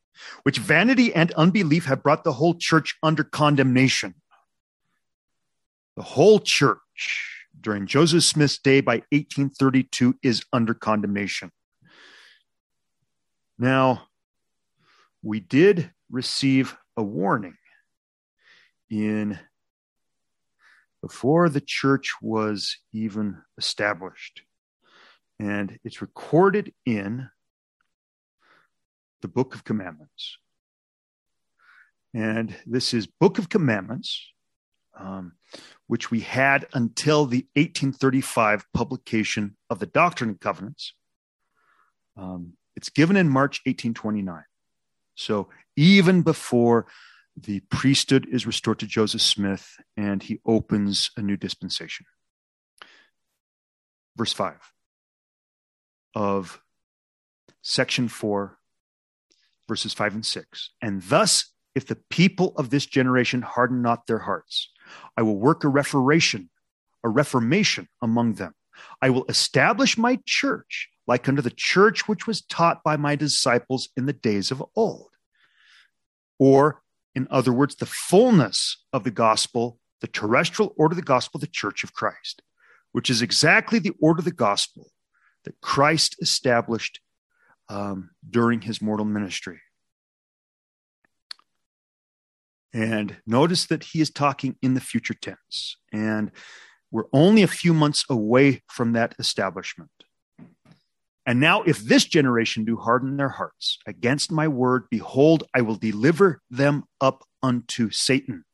which 0.43 0.57
vanity 0.57 1.15
and 1.15 1.31
unbelief 1.35 1.85
have 1.85 2.03
brought 2.03 2.25
the 2.25 2.33
whole 2.33 2.53
church 2.53 2.97
under 3.01 3.23
condemnation. 3.23 4.13
The 5.95 6.03
whole 6.03 6.41
church 6.41 7.45
during 7.61 7.87
Joseph 7.87 8.25
Smith's 8.25 8.57
day 8.57 8.81
by 8.81 8.95
1832 9.13 10.15
is 10.21 10.43
under 10.51 10.73
condemnation. 10.73 11.49
Now, 13.57 14.09
we 15.23 15.39
did 15.39 15.91
receive 16.11 16.75
a 16.97 17.03
warning 17.03 17.55
in 18.89 19.39
before 21.05 21.49
the 21.49 21.61
church 21.61 22.15
was 22.19 22.79
even 22.91 23.37
established. 23.59 24.41
And 25.39 25.77
it's 25.83 26.01
recorded 26.01 26.73
in 26.83 27.29
the 29.21 29.27
Book 29.27 29.53
of 29.53 29.63
Commandments. 29.63 30.39
And 32.15 32.55
this 32.65 32.91
is 32.91 33.05
Book 33.05 33.37
of 33.37 33.49
Commandments, 33.49 34.19
um, 34.99 35.33
which 35.85 36.09
we 36.09 36.21
had 36.21 36.65
until 36.73 37.27
the 37.27 37.45
1835 37.53 38.65
publication 38.73 39.57
of 39.69 39.77
the 39.77 39.85
Doctrine 39.85 40.31
and 40.31 40.41
Covenants. 40.41 40.95
Um, 42.17 42.53
it's 42.75 42.89
given 42.89 43.15
in 43.15 43.29
March 43.29 43.61
1829. 43.67 44.41
So 45.13 45.49
even 45.75 46.23
before 46.23 46.87
the 47.37 47.59
priesthood 47.69 48.27
is 48.31 48.47
restored 48.47 48.79
to 48.79 48.87
Joseph 48.87 49.21
Smith 49.21 49.77
and 49.97 50.23
he 50.23 50.39
opens 50.45 51.11
a 51.17 51.21
new 51.21 51.35
dispensation. 51.35 52.05
Verse 54.15 54.31
5 54.31 54.55
of 56.15 56.61
section 57.61 58.07
4, 58.07 58.57
verses 59.67 59.93
5 59.93 60.15
and 60.15 60.25
6. 60.25 60.69
And 60.81 61.01
thus, 61.03 61.51
if 61.73 61.85
the 61.85 61.97
people 62.09 62.53
of 62.55 62.69
this 62.69 62.85
generation 62.85 63.41
harden 63.41 63.81
not 63.81 64.07
their 64.07 64.19
hearts, 64.19 64.71
I 65.17 65.23
will 65.23 65.37
work 65.37 65.63
a 65.63 65.67
reformation, 65.67 66.49
a 67.03 67.09
reformation 67.09 67.89
among 68.01 68.35
them. 68.35 68.53
I 69.01 69.09
will 69.09 69.25
establish 69.27 69.97
my 69.97 70.19
church 70.25 70.89
like 71.07 71.27
unto 71.27 71.41
the 71.41 71.51
church 71.51 72.07
which 72.07 72.25
was 72.25 72.41
taught 72.41 72.83
by 72.83 72.95
my 72.97 73.15
disciples 73.15 73.89
in 73.97 74.05
the 74.05 74.13
days 74.13 74.51
of 74.51 74.63
old. 74.75 75.09
Or 76.39 76.81
in 77.15 77.27
other 77.31 77.53
words, 77.53 77.75
the 77.75 77.85
fullness 77.85 78.83
of 78.91 79.03
the 79.03 79.11
gospel, 79.11 79.79
the 80.01 80.07
terrestrial 80.07 80.73
order 80.77 80.93
of 80.93 80.97
the 80.97 81.01
gospel, 81.01 81.39
the 81.39 81.47
church 81.47 81.83
of 81.83 81.93
Christ, 81.93 82.41
which 82.91 83.09
is 83.09 83.21
exactly 83.21 83.79
the 83.79 83.93
order 84.01 84.19
of 84.19 84.25
the 84.25 84.31
gospel 84.31 84.91
that 85.45 85.61
Christ 85.61 86.17
established 86.21 86.99
um, 87.69 88.11
during 88.29 88.61
his 88.61 88.81
mortal 88.81 89.05
ministry. 89.05 89.61
And 92.73 93.15
notice 93.25 93.67
that 93.67 93.83
he 93.83 94.01
is 94.01 94.09
talking 94.09 94.57
in 94.61 94.73
the 94.73 94.81
future 94.81 95.13
tense. 95.13 95.77
And 95.93 96.31
we're 96.91 97.05
only 97.13 97.41
a 97.41 97.47
few 97.47 97.73
months 97.73 98.03
away 98.09 98.63
from 98.67 98.91
that 98.93 99.15
establishment. 99.17 99.91
And 101.25 101.39
now, 101.39 101.63
if 101.63 101.79
this 101.79 102.05
generation 102.05 102.65
do 102.65 102.77
harden 102.77 103.17
their 103.17 103.29
hearts 103.29 103.79
against 103.87 104.31
my 104.31 104.47
word, 104.47 104.83
behold, 104.91 105.43
I 105.55 105.61
will 105.61 105.75
deliver 105.75 106.41
them 106.51 106.83
up 107.01 107.23
unto 107.41 107.89
Satan. 107.89 108.45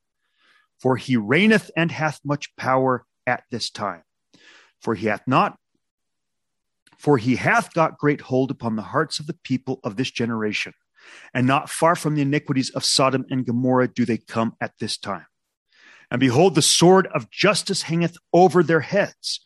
For 0.79 0.95
he 0.95 1.17
reigneth 1.17 1.69
and 1.75 1.91
hath 1.91 2.21
much 2.23 2.55
power 2.55 3.05
at 3.27 3.43
this 3.51 3.69
time. 3.69 4.03
For 4.79 4.95
he 4.95 5.07
hath 5.07 5.27
not, 5.27 5.57
for 6.97 7.17
he 7.17 7.35
hath 7.35 7.73
got 7.73 7.97
great 7.97 8.21
hold 8.21 8.51
upon 8.51 8.75
the 8.75 8.83
hearts 8.83 9.19
of 9.19 9.27
the 9.27 9.37
people 9.43 9.79
of 9.83 9.95
this 9.95 10.11
generation. 10.11 10.73
And 11.33 11.47
not 11.47 11.69
far 11.69 11.95
from 11.95 12.15
the 12.15 12.21
iniquities 12.21 12.69
of 12.69 12.85
Sodom 12.85 13.25
and 13.29 13.45
Gomorrah 13.45 13.87
do 13.87 14.05
they 14.05 14.17
come 14.17 14.55
at 14.61 14.73
this 14.79 14.97
time. 14.97 15.25
And 16.11 16.19
behold, 16.19 16.55
the 16.55 16.61
sword 16.61 17.07
of 17.07 17.31
justice 17.31 17.83
hangeth 17.83 18.17
over 18.33 18.61
their 18.61 18.81
heads 18.81 19.41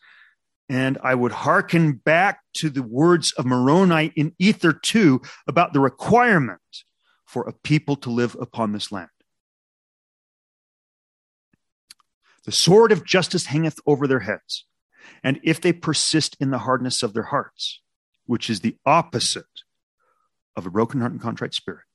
and 0.70 0.98
I 1.04 1.14
would 1.16 1.32
hearken 1.32 1.94
back 1.94 2.40
to 2.56 2.70
the 2.70 2.84
words 2.84 3.32
of 3.34 3.46
Moroni 3.46 4.12
in 4.16 4.34
Ether 4.40 4.74
2 4.74 5.22
about 5.48 5.74
the 5.74 5.80
requirement 5.80 6.62
for 7.26 7.48
a 7.48 7.54
people 7.54 7.96
to 7.98 8.10
live 8.10 8.36
upon 8.40 8.72
this 8.72 8.92
land. 8.92 9.10
The 12.46 12.52
sword 12.52 12.92
of 12.92 13.06
justice 13.06 13.48
hangeth 13.48 13.80
over 13.86 14.08
their 14.08 14.22
heads. 14.22 14.66
And 15.24 15.40
if 15.44 15.62
they 15.62 15.74
persist 15.74 16.38
in 16.40 16.52
the 16.52 16.60
hardness 16.60 17.04
of 17.04 17.14
their 17.14 17.24
hearts, 17.24 17.82
which 18.26 18.50
is 18.50 18.62
the 18.62 18.78
opposite 18.86 19.46
of 20.56 20.66
a 20.66 20.72
broken 20.72 21.00
heart 21.00 21.12
and 21.12 21.22
contrite 21.22 21.54
spirit, 21.54 21.86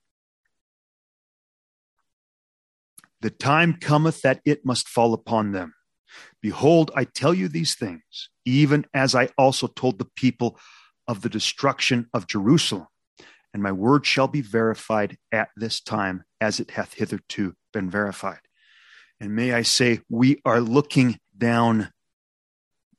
the 3.21 3.31
time 3.31 3.75
cometh 3.75 4.23
that 4.23 4.41
it 4.45 4.65
must 4.65 4.89
fall 4.89 5.13
upon 5.13 5.53
them. 5.53 5.75
Behold, 6.43 6.91
I 6.95 7.05
tell 7.05 7.35
you 7.35 7.49
these 7.49 7.75
things, 7.75 8.31
even 8.45 8.87
as 8.95 9.15
I 9.15 9.29
also 9.37 9.67
told 9.67 9.99
the 9.99 10.09
people 10.17 10.59
of 11.07 11.23
the 11.23 11.29
destruction 11.29 12.09
of 12.15 12.27
Jerusalem. 12.27 12.87
And 13.53 13.63
my 13.63 13.73
word 13.73 14.07
shall 14.07 14.29
be 14.29 14.41
verified 14.41 15.19
at 15.33 15.49
this 15.57 15.81
time, 15.81 16.25
as 16.41 16.61
it 16.61 16.73
hath 16.73 16.95
hitherto 16.95 17.55
been 17.73 17.91
verified. 17.91 18.41
And 19.19 19.35
may 19.35 19.53
I 19.53 19.63
say, 19.63 20.01
we 20.09 20.41
are 20.45 20.61
looking 20.61 21.19
down 21.37 21.91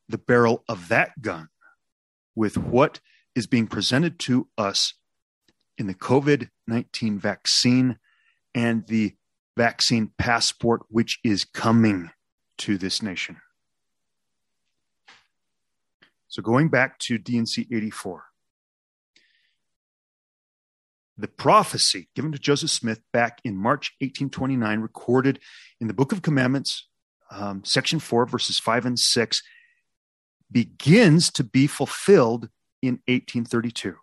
the 0.08 0.18
barrel 0.18 0.64
of 0.68 0.90
that 0.90 1.22
gun 1.22 1.48
with 2.36 2.58
what 2.58 3.00
is 3.34 3.48
being 3.48 3.68
presented 3.68 4.20
to 4.20 4.50
us 4.58 4.94
in 5.78 5.88
the 5.88 5.94
COVID 5.94 6.50
19 6.68 7.18
vaccine 7.18 7.98
and 8.54 8.86
the 8.88 9.16
vaccine 9.58 10.12
passport, 10.18 10.82
which 10.90 11.20
is 11.24 11.46
coming 11.46 12.12
to 12.62 12.78
this 12.78 13.02
nation. 13.02 13.38
So 16.28 16.42
going 16.42 16.70
back 16.70 17.00
to 17.00 17.18
D&C 17.18 17.68
84, 17.72 18.24
the 21.18 21.28
prophecy 21.28 22.08
given 22.16 22.32
to 22.32 22.40
Joseph 22.40 22.70
Smith 22.70 23.02
back 23.12 23.42
in 23.44 23.58
March 23.58 23.96
1829, 24.00 24.80
recorded 24.80 25.40
in 25.80 25.88
the 25.88 25.94
Book 25.94 26.12
of 26.12 26.22
Commandments, 26.22 26.88
um, 27.32 27.64
section 27.66 28.00
4, 28.00 28.28
verses 28.28 28.60
5 28.60 28.86
and 28.86 29.00
6, 29.00 29.44
begins 30.52 31.32
to 31.32 31.44
be 31.44 31.66
fulfilled 31.66 32.50
in 32.82 33.00
1832 33.08 33.96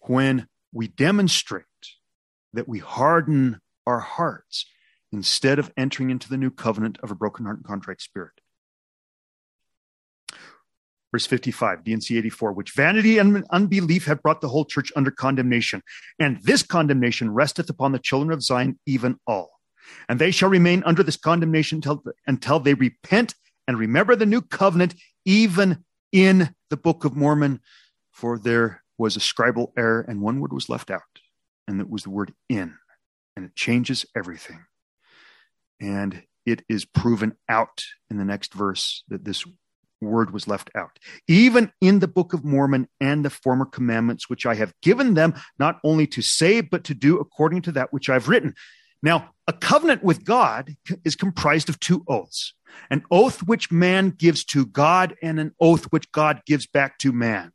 when 0.00 0.48
we 0.72 0.88
demonstrate 0.88 1.64
that 2.52 2.68
we 2.68 2.78
harden 2.80 3.60
our 3.86 4.00
hearts 4.00 4.66
instead 5.12 5.58
of 5.58 5.72
entering 5.76 6.10
into 6.10 6.28
the 6.28 6.36
new 6.36 6.50
covenant 6.50 6.98
of 7.02 7.10
a 7.10 7.14
broken 7.14 7.44
heart 7.44 7.58
and 7.58 7.66
contrite 7.66 8.00
spirit. 8.00 8.40
Verse 11.12 11.26
55, 11.26 11.82
D&C 11.82 12.16
84, 12.18 12.52
which 12.52 12.72
vanity 12.72 13.18
and 13.18 13.44
unbelief 13.50 14.04
have 14.06 14.22
brought 14.22 14.40
the 14.40 14.48
whole 14.48 14.64
church 14.64 14.92
under 14.94 15.10
condemnation. 15.10 15.82
And 16.20 16.40
this 16.42 16.62
condemnation 16.62 17.32
resteth 17.32 17.68
upon 17.68 17.90
the 17.90 17.98
children 17.98 18.30
of 18.32 18.42
Zion, 18.42 18.78
even 18.86 19.18
all. 19.26 19.50
And 20.08 20.20
they 20.20 20.30
shall 20.30 20.48
remain 20.48 20.84
under 20.86 21.02
this 21.02 21.16
condemnation 21.16 21.78
until, 21.78 22.04
until 22.28 22.60
they 22.60 22.74
repent 22.74 23.34
and 23.66 23.76
remember 23.76 24.14
the 24.14 24.26
new 24.26 24.40
covenant, 24.40 24.94
even 25.24 25.84
in 26.12 26.54
the 26.70 26.76
Book 26.76 27.04
of 27.04 27.16
Mormon. 27.16 27.60
For 28.12 28.38
there 28.38 28.84
was 28.96 29.16
a 29.16 29.20
scribal 29.20 29.72
error, 29.76 30.04
and 30.06 30.20
one 30.20 30.40
word 30.40 30.52
was 30.52 30.68
left 30.68 30.90
out, 30.90 31.02
and 31.66 31.80
it 31.80 31.90
was 31.90 32.04
the 32.04 32.10
word 32.10 32.34
in. 32.48 32.76
And 33.34 33.46
it 33.46 33.56
changes 33.56 34.06
everything. 34.14 34.64
And 35.80 36.22
it 36.46 36.62
is 36.68 36.84
proven 36.84 37.36
out 37.48 37.82
in 38.10 38.18
the 38.18 38.24
next 38.24 38.54
verse 38.54 39.04
that 39.08 39.24
this 39.24 39.44
word 40.00 40.32
was 40.32 40.48
left 40.48 40.70
out. 40.74 40.98
Even 41.28 41.72
in 41.80 41.98
the 41.98 42.08
Book 42.08 42.32
of 42.32 42.44
Mormon 42.44 42.88
and 43.00 43.24
the 43.24 43.30
former 43.30 43.66
commandments, 43.66 44.28
which 44.28 44.46
I 44.46 44.54
have 44.54 44.74
given 44.82 45.14
them, 45.14 45.34
not 45.58 45.78
only 45.84 46.06
to 46.08 46.22
say, 46.22 46.60
but 46.60 46.84
to 46.84 46.94
do 46.94 47.18
according 47.18 47.62
to 47.62 47.72
that 47.72 47.92
which 47.92 48.08
I've 48.08 48.28
written. 48.28 48.54
Now, 49.02 49.30
a 49.46 49.52
covenant 49.52 50.02
with 50.02 50.24
God 50.24 50.74
is 51.04 51.16
comprised 51.16 51.68
of 51.68 51.80
two 51.80 52.04
oaths 52.08 52.54
an 52.88 53.02
oath 53.10 53.42
which 53.42 53.72
man 53.72 54.10
gives 54.10 54.44
to 54.44 54.64
God, 54.64 55.16
and 55.22 55.40
an 55.40 55.52
oath 55.60 55.86
which 55.86 56.10
God 56.12 56.42
gives 56.46 56.68
back 56.68 56.98
to 56.98 57.12
man. 57.12 57.52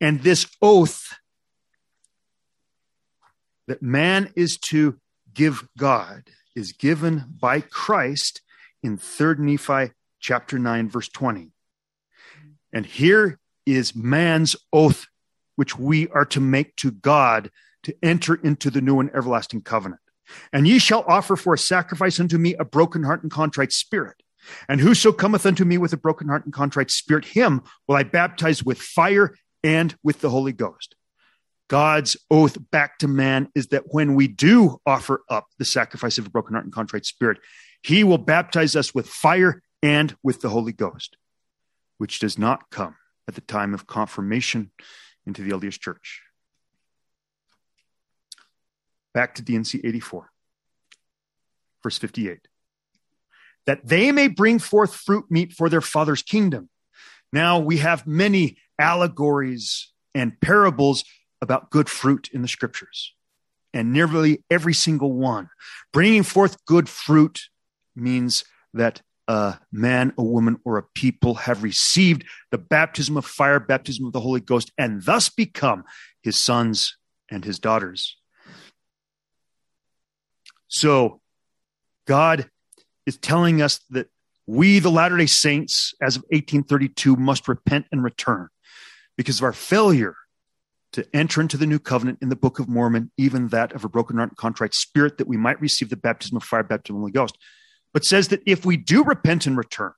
And 0.00 0.22
this 0.22 0.46
oath 0.60 1.14
that 3.68 3.80
man 3.80 4.32
is 4.34 4.58
to 4.70 4.98
give 5.32 5.68
God 5.78 6.24
is 6.60 6.72
given 6.72 7.24
by 7.40 7.60
Christ 7.60 8.42
in 8.82 8.98
3rd 8.98 9.38
Nephi 9.38 9.92
chapter 10.20 10.58
9 10.58 10.90
verse 10.90 11.08
20. 11.08 11.50
And 12.72 12.84
here 12.84 13.40
is 13.64 13.96
man's 13.96 14.54
oath, 14.72 15.06
which 15.56 15.78
we 15.78 16.08
are 16.08 16.26
to 16.26 16.40
make 16.40 16.76
to 16.76 16.90
God 16.90 17.50
to 17.84 17.94
enter 18.02 18.34
into 18.34 18.70
the 18.70 18.82
new 18.82 19.00
and 19.00 19.10
everlasting 19.14 19.62
covenant. 19.62 20.02
And 20.52 20.68
ye 20.68 20.78
shall 20.78 21.04
offer 21.08 21.34
for 21.34 21.54
a 21.54 21.58
sacrifice 21.58 22.20
unto 22.20 22.36
me 22.36 22.54
a 22.54 22.64
broken 22.64 23.02
heart 23.02 23.22
and 23.22 23.32
contrite 23.32 23.72
spirit. 23.72 24.22
And 24.68 24.80
whoso 24.80 25.12
cometh 25.12 25.46
unto 25.46 25.64
me 25.64 25.78
with 25.78 25.94
a 25.94 25.96
broken 25.96 26.28
heart 26.28 26.44
and 26.44 26.52
contrite 26.52 26.90
spirit, 26.90 27.24
him 27.24 27.62
will 27.88 27.96
I 27.96 28.02
baptize 28.02 28.62
with 28.62 28.80
fire 28.80 29.34
and 29.64 29.96
with 30.02 30.20
the 30.20 30.30
Holy 30.30 30.52
Ghost. 30.52 30.94
God's 31.70 32.16
oath 32.32 32.58
back 32.72 32.98
to 32.98 33.06
man 33.06 33.48
is 33.54 33.68
that 33.68 33.84
when 33.94 34.16
we 34.16 34.26
do 34.26 34.80
offer 34.84 35.22
up 35.30 35.46
the 35.56 35.64
sacrifice 35.64 36.18
of 36.18 36.26
a 36.26 36.30
broken 36.30 36.54
heart 36.54 36.64
and 36.64 36.74
contrite 36.74 37.06
spirit, 37.06 37.38
he 37.80 38.02
will 38.02 38.18
baptize 38.18 38.74
us 38.74 38.92
with 38.92 39.06
fire 39.06 39.62
and 39.80 40.16
with 40.20 40.40
the 40.40 40.48
Holy 40.48 40.72
Ghost, 40.72 41.16
which 41.96 42.18
does 42.18 42.36
not 42.36 42.70
come 42.70 42.96
at 43.28 43.36
the 43.36 43.40
time 43.40 43.72
of 43.72 43.86
confirmation 43.86 44.72
into 45.24 45.42
the 45.42 45.52
LDS 45.52 45.78
church. 45.78 46.22
Back 49.14 49.36
to 49.36 49.42
D&C 49.42 49.80
84, 49.84 50.28
verse 51.84 51.98
58. 51.98 52.48
That 53.66 53.86
they 53.86 54.10
may 54.10 54.26
bring 54.26 54.58
forth 54.58 54.92
fruit 54.92 55.26
meet 55.30 55.52
for 55.52 55.68
their 55.68 55.80
father's 55.80 56.22
kingdom. 56.22 56.68
Now 57.32 57.60
we 57.60 57.76
have 57.76 58.08
many 58.08 58.58
allegories 58.76 59.92
and 60.16 60.40
parables 60.40 61.04
about 61.40 61.70
good 61.70 61.88
fruit 61.88 62.28
in 62.32 62.42
the 62.42 62.48
scriptures. 62.48 63.14
And 63.72 63.92
nearly 63.92 64.42
every 64.50 64.74
single 64.74 65.12
one. 65.12 65.48
Bringing 65.92 66.22
forth 66.22 66.64
good 66.64 66.88
fruit 66.88 67.40
means 67.94 68.44
that 68.74 69.02
a 69.28 69.58
man, 69.70 70.12
a 70.18 70.24
woman, 70.24 70.58
or 70.64 70.76
a 70.76 70.82
people 70.82 71.34
have 71.34 71.62
received 71.62 72.24
the 72.50 72.58
baptism 72.58 73.16
of 73.16 73.24
fire, 73.24 73.60
baptism 73.60 74.06
of 74.06 74.12
the 74.12 74.20
Holy 74.20 74.40
Ghost, 74.40 74.72
and 74.76 75.02
thus 75.04 75.28
become 75.28 75.84
his 76.20 76.36
sons 76.36 76.96
and 77.30 77.44
his 77.44 77.60
daughters. 77.60 78.16
So, 80.66 81.20
God 82.06 82.50
is 83.06 83.16
telling 83.18 83.62
us 83.62 83.80
that 83.90 84.08
we, 84.46 84.80
the 84.80 84.90
Latter 84.90 85.16
day 85.16 85.26
Saints, 85.26 85.94
as 86.02 86.16
of 86.16 86.22
1832, 86.30 87.14
must 87.14 87.46
repent 87.46 87.86
and 87.92 88.02
return 88.02 88.48
because 89.16 89.38
of 89.38 89.44
our 89.44 89.52
failure 89.52 90.16
to 90.92 91.06
enter 91.14 91.40
into 91.40 91.56
the 91.56 91.66
new 91.66 91.78
covenant 91.78 92.18
in 92.20 92.28
the 92.28 92.36
Book 92.36 92.58
of 92.58 92.68
Mormon, 92.68 93.10
even 93.16 93.48
that 93.48 93.72
of 93.72 93.84
a 93.84 93.88
broken 93.88 94.16
heart 94.16 94.30
and 94.30 94.36
contrite 94.36 94.74
spirit, 94.74 95.18
that 95.18 95.28
we 95.28 95.36
might 95.36 95.60
receive 95.60 95.88
the 95.88 95.96
baptism 95.96 96.36
of 96.36 96.44
fire, 96.44 96.62
baptism 96.62 96.96
of 96.96 97.00
the 97.00 97.02
Holy 97.02 97.12
Ghost. 97.12 97.38
But 97.92 98.04
says 98.04 98.28
that 98.28 98.42
if 98.46 98.64
we 98.64 98.76
do 98.76 99.04
repent 99.04 99.46
and 99.46 99.56
return, 99.56 99.92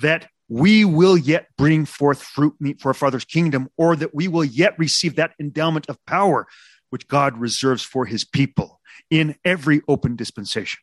that 0.00 0.28
we 0.48 0.84
will 0.84 1.16
yet 1.16 1.48
bring 1.56 1.86
forth 1.86 2.22
fruit 2.22 2.54
meet 2.60 2.80
for 2.80 2.88
our 2.88 2.94
Father's 2.94 3.24
kingdom, 3.24 3.68
or 3.76 3.96
that 3.96 4.14
we 4.14 4.28
will 4.28 4.44
yet 4.44 4.78
receive 4.78 5.16
that 5.16 5.32
endowment 5.40 5.88
of 5.88 6.04
power 6.06 6.46
which 6.90 7.08
God 7.08 7.36
reserves 7.38 7.82
for 7.82 8.06
his 8.06 8.24
people 8.24 8.80
in 9.10 9.36
every 9.44 9.82
open 9.88 10.16
dispensation. 10.16 10.78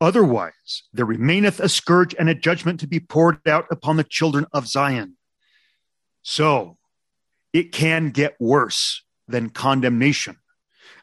Otherwise, 0.00 0.84
there 0.92 1.04
remaineth 1.04 1.60
a 1.60 1.68
scourge 1.68 2.14
and 2.18 2.28
a 2.28 2.34
judgment 2.34 2.80
to 2.80 2.86
be 2.86 3.00
poured 3.00 3.46
out 3.46 3.66
upon 3.70 3.96
the 3.96 4.04
children 4.04 4.46
of 4.52 4.66
Zion. 4.66 5.16
So 6.22 6.78
it 7.52 7.72
can 7.72 8.10
get 8.10 8.36
worse 8.40 9.02
than 9.28 9.50
condemnation. 9.50 10.36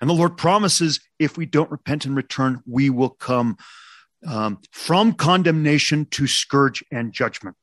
And 0.02 0.10
the 0.10 0.16
Lord 0.16 0.38
promises 0.38 1.00
if 1.20 1.38
we 1.38 1.46
don't 1.46 1.72
repent 1.72 2.06
and 2.06 2.16
return, 2.16 2.62
we 2.66 2.90
will 2.90 3.10
come 3.10 3.58
um, 4.26 4.60
from 4.72 5.14
condemnation 5.14 6.06
to 6.12 6.28
scourge 6.28 6.84
and 6.92 7.14
judgment. 7.14 7.58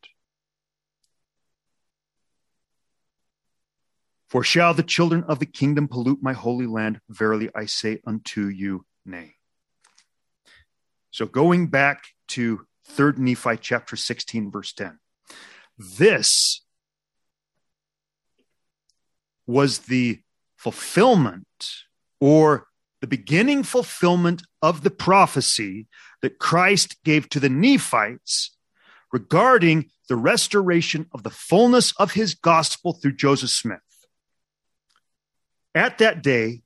For 4.28 4.42
shall 4.42 4.74
the 4.74 4.82
children 4.82 5.24
of 5.24 5.38
the 5.38 5.46
kingdom 5.46 5.86
pollute 5.86 6.22
my 6.22 6.32
holy 6.32 6.66
land? 6.66 7.00
Verily 7.08 7.50
I 7.54 7.66
say 7.66 8.00
unto 8.04 8.46
you, 8.46 8.84
nay. 9.04 9.33
So 11.14 11.26
going 11.26 11.68
back 11.68 12.08
to 12.30 12.66
3rd 12.90 13.18
Nephi 13.18 13.56
chapter 13.60 13.94
16, 13.94 14.50
verse 14.50 14.72
10. 14.72 14.98
This 15.78 16.62
was 19.46 19.78
the 19.78 20.22
fulfillment 20.56 21.46
or 22.18 22.66
the 23.00 23.06
beginning 23.06 23.62
fulfillment 23.62 24.42
of 24.60 24.82
the 24.82 24.90
prophecy 24.90 25.86
that 26.20 26.40
Christ 26.40 26.96
gave 27.04 27.28
to 27.28 27.38
the 27.38 27.48
Nephites 27.48 28.56
regarding 29.12 29.90
the 30.08 30.16
restoration 30.16 31.06
of 31.12 31.22
the 31.22 31.30
fullness 31.30 31.92
of 31.92 32.14
his 32.14 32.34
gospel 32.34 32.92
through 32.92 33.14
Joseph 33.14 33.50
Smith. 33.50 33.78
At 35.76 35.98
that 35.98 36.24
day, 36.24 36.63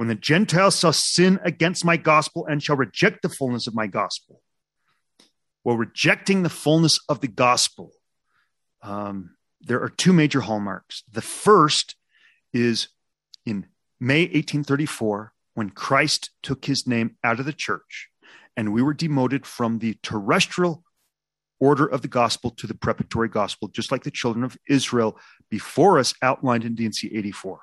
when 0.00 0.08
the 0.08 0.14
Gentiles 0.14 0.80
shall 0.80 0.94
sin 0.94 1.38
against 1.44 1.84
my 1.84 1.98
gospel 1.98 2.46
and 2.46 2.62
shall 2.62 2.74
reject 2.74 3.20
the 3.20 3.28
fullness 3.28 3.66
of 3.66 3.74
my 3.74 3.86
gospel. 3.86 4.40
Well, 5.62 5.76
rejecting 5.76 6.42
the 6.42 6.48
fullness 6.48 6.98
of 7.06 7.20
the 7.20 7.28
gospel, 7.28 7.92
um, 8.80 9.36
there 9.60 9.82
are 9.82 9.90
two 9.90 10.14
major 10.14 10.40
hallmarks. 10.40 11.02
The 11.12 11.20
first 11.20 11.96
is 12.54 12.88
in 13.44 13.66
May 14.00 14.22
1834, 14.22 15.34
when 15.52 15.68
Christ 15.68 16.30
took 16.42 16.64
his 16.64 16.86
name 16.86 17.18
out 17.22 17.38
of 17.38 17.44
the 17.44 17.52
church 17.52 18.08
and 18.56 18.72
we 18.72 18.80
were 18.80 18.94
demoted 18.94 19.44
from 19.44 19.80
the 19.80 19.98
terrestrial 20.02 20.82
order 21.58 21.84
of 21.84 22.00
the 22.00 22.08
gospel 22.08 22.52
to 22.52 22.66
the 22.66 22.72
preparatory 22.72 23.28
gospel, 23.28 23.68
just 23.68 23.92
like 23.92 24.04
the 24.04 24.10
children 24.10 24.44
of 24.44 24.56
Israel 24.66 25.18
before 25.50 25.98
us 25.98 26.14
outlined 26.22 26.64
in 26.64 26.74
D&C 26.74 27.08
84. 27.14 27.60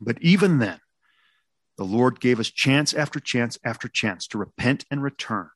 But 0.00 0.18
even 0.20 0.58
then, 0.58 0.80
the 1.76 1.84
Lord 1.84 2.20
gave 2.20 2.40
us 2.40 2.50
chance 2.50 2.94
after 2.94 3.20
chance 3.20 3.58
after 3.64 3.88
chance 3.88 4.26
to 4.28 4.38
repent 4.38 4.84
and 4.90 5.02
return 5.02 5.50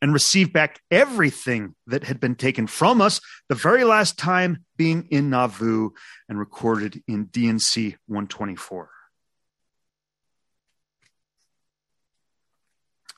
and 0.00 0.12
receive 0.12 0.52
back 0.52 0.80
everything 0.90 1.74
that 1.86 2.04
had 2.04 2.20
been 2.20 2.36
taken 2.36 2.66
from 2.66 3.00
us, 3.00 3.20
the 3.48 3.54
very 3.54 3.84
last 3.84 4.18
time 4.18 4.64
being 4.76 5.08
in 5.10 5.30
Nauvoo 5.30 5.90
and 6.28 6.38
recorded 6.38 7.02
in 7.08 7.24
D&C 7.24 7.96
124. 8.06 8.90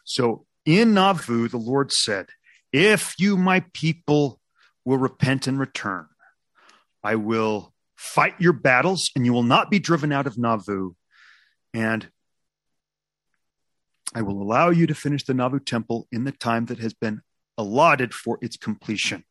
So 0.04 0.46
in 0.64 0.94
Nauvoo, 0.94 1.48
the 1.48 1.58
Lord 1.58 1.92
said, 1.92 2.28
If 2.72 3.14
you, 3.18 3.36
my 3.36 3.64
people, 3.72 4.40
will 4.84 4.98
repent 4.98 5.46
and 5.46 5.58
return, 5.58 6.06
I 7.02 7.16
will 7.16 7.74
fight 7.96 8.34
your 8.38 8.52
battles, 8.52 9.10
and 9.16 9.24
you 9.24 9.32
will 9.32 9.42
not 9.42 9.70
be 9.70 9.78
driven 9.78 10.12
out 10.12 10.26
of 10.26 10.38
Nauvoo. 10.38 10.92
And 11.74 12.08
I 14.14 14.22
will 14.22 14.40
allow 14.40 14.70
you 14.70 14.86
to 14.86 14.94
finish 14.94 15.24
the 15.24 15.34
Nauvoo 15.34 15.60
temple 15.60 16.06
in 16.12 16.24
the 16.24 16.32
time 16.32 16.66
that 16.66 16.78
has 16.78 16.94
been 16.94 17.22
allotted 17.58 18.14
for 18.14 18.38
its 18.40 18.56
completion. 18.56 19.24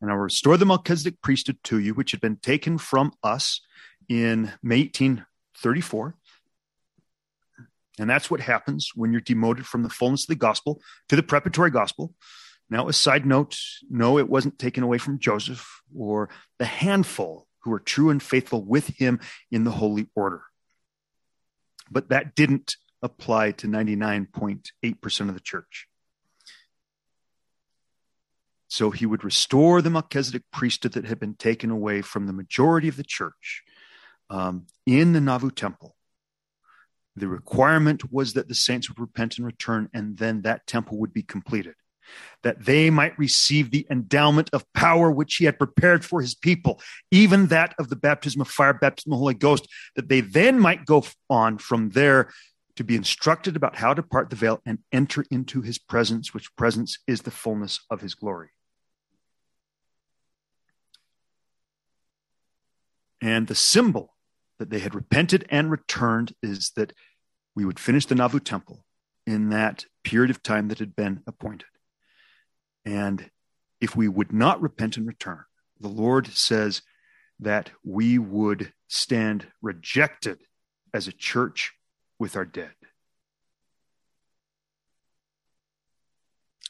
And 0.00 0.10
I 0.10 0.14
will 0.14 0.22
restore 0.22 0.56
the 0.56 0.66
Melchizedek 0.66 1.20
priesthood 1.22 1.58
to 1.64 1.78
you, 1.78 1.94
which 1.94 2.10
had 2.10 2.20
been 2.20 2.36
taken 2.36 2.78
from 2.78 3.12
us 3.22 3.60
in 4.08 4.52
May 4.62 4.80
1834. 4.80 6.16
And 7.98 8.10
that's 8.10 8.30
what 8.30 8.40
happens 8.40 8.92
when 8.94 9.12
you're 9.12 9.20
demoted 9.20 9.66
from 9.66 9.82
the 9.82 9.90
fullness 9.90 10.24
of 10.24 10.28
the 10.28 10.34
gospel 10.34 10.80
to 11.08 11.16
the 11.16 11.22
preparatory 11.22 11.70
gospel. 11.70 12.14
Now, 12.72 12.88
a 12.88 12.92
side 12.94 13.26
note 13.26 13.58
no, 13.90 14.18
it 14.18 14.30
wasn't 14.30 14.58
taken 14.58 14.82
away 14.82 14.96
from 14.96 15.18
Joseph 15.18 15.82
or 15.94 16.30
the 16.58 16.64
handful 16.64 17.46
who 17.60 17.70
were 17.70 17.78
true 17.78 18.08
and 18.08 18.22
faithful 18.22 18.64
with 18.64 18.86
him 18.86 19.20
in 19.50 19.64
the 19.64 19.72
holy 19.72 20.08
order. 20.16 20.40
But 21.90 22.08
that 22.08 22.34
didn't 22.34 22.76
apply 23.02 23.50
to 23.50 23.66
99.8% 23.66 25.28
of 25.28 25.34
the 25.34 25.40
church. 25.40 25.86
So 28.68 28.90
he 28.90 29.04
would 29.04 29.22
restore 29.22 29.82
the 29.82 29.90
Melchizedek 29.90 30.44
priesthood 30.50 30.94
that 30.94 31.04
had 31.04 31.20
been 31.20 31.34
taken 31.34 31.70
away 31.70 32.00
from 32.00 32.26
the 32.26 32.32
majority 32.32 32.88
of 32.88 32.96
the 32.96 33.04
church 33.04 33.64
um, 34.30 34.64
in 34.86 35.12
the 35.12 35.20
Nauvoo 35.20 35.50
temple. 35.50 35.94
The 37.16 37.28
requirement 37.28 38.10
was 38.10 38.32
that 38.32 38.48
the 38.48 38.54
saints 38.54 38.88
would 38.88 38.98
repent 38.98 39.36
and 39.36 39.44
return, 39.44 39.90
and 39.92 40.16
then 40.16 40.40
that 40.40 40.66
temple 40.66 40.96
would 40.96 41.12
be 41.12 41.22
completed 41.22 41.74
that 42.42 42.64
they 42.64 42.90
might 42.90 43.18
receive 43.18 43.70
the 43.70 43.86
endowment 43.90 44.50
of 44.52 44.70
power 44.72 45.10
which 45.10 45.36
he 45.36 45.44
had 45.44 45.58
prepared 45.58 46.04
for 46.04 46.20
his 46.20 46.34
people, 46.34 46.80
even 47.10 47.46
that 47.48 47.74
of 47.78 47.88
the 47.88 47.96
baptism 47.96 48.40
of 48.40 48.48
fire, 48.48 48.74
baptism 48.74 49.12
of 49.12 49.16
the 49.16 49.20
Holy 49.20 49.34
Ghost, 49.34 49.66
that 49.96 50.08
they 50.08 50.20
then 50.20 50.58
might 50.58 50.84
go 50.86 51.04
on 51.30 51.58
from 51.58 51.90
there 51.90 52.30
to 52.76 52.84
be 52.84 52.96
instructed 52.96 53.56
about 53.56 53.76
how 53.76 53.94
to 53.94 54.02
part 54.02 54.30
the 54.30 54.36
veil 54.36 54.60
and 54.64 54.78
enter 54.92 55.24
into 55.30 55.60
his 55.60 55.78
presence, 55.78 56.32
which 56.32 56.54
presence 56.56 56.98
is 57.06 57.22
the 57.22 57.30
fullness 57.30 57.80
of 57.90 58.00
his 58.00 58.14
glory. 58.14 58.50
And 63.20 63.46
the 63.46 63.54
symbol 63.54 64.16
that 64.58 64.70
they 64.70 64.80
had 64.80 64.94
repented 64.94 65.46
and 65.50 65.70
returned 65.70 66.34
is 66.42 66.70
that 66.76 66.92
we 67.54 67.64
would 67.64 67.78
finish 67.78 68.06
the 68.06 68.14
Nauvoo 68.14 68.40
temple 68.40 68.84
in 69.26 69.50
that 69.50 69.84
period 70.02 70.30
of 70.30 70.42
time 70.42 70.68
that 70.68 70.78
had 70.78 70.96
been 70.96 71.22
appointed. 71.26 71.66
And 72.84 73.30
if 73.80 73.96
we 73.96 74.08
would 74.08 74.32
not 74.32 74.60
repent 74.60 74.96
and 74.96 75.06
return, 75.06 75.44
the 75.80 75.88
Lord 75.88 76.28
says 76.28 76.82
that 77.40 77.70
we 77.84 78.18
would 78.18 78.72
stand 78.88 79.46
rejected 79.60 80.38
as 80.94 81.08
a 81.08 81.12
church 81.12 81.72
with 82.18 82.36
our 82.36 82.44
dead. 82.44 82.72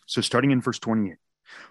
So, 0.07 0.21
starting 0.21 0.51
in 0.51 0.61
verse 0.61 0.79
28 0.79 1.17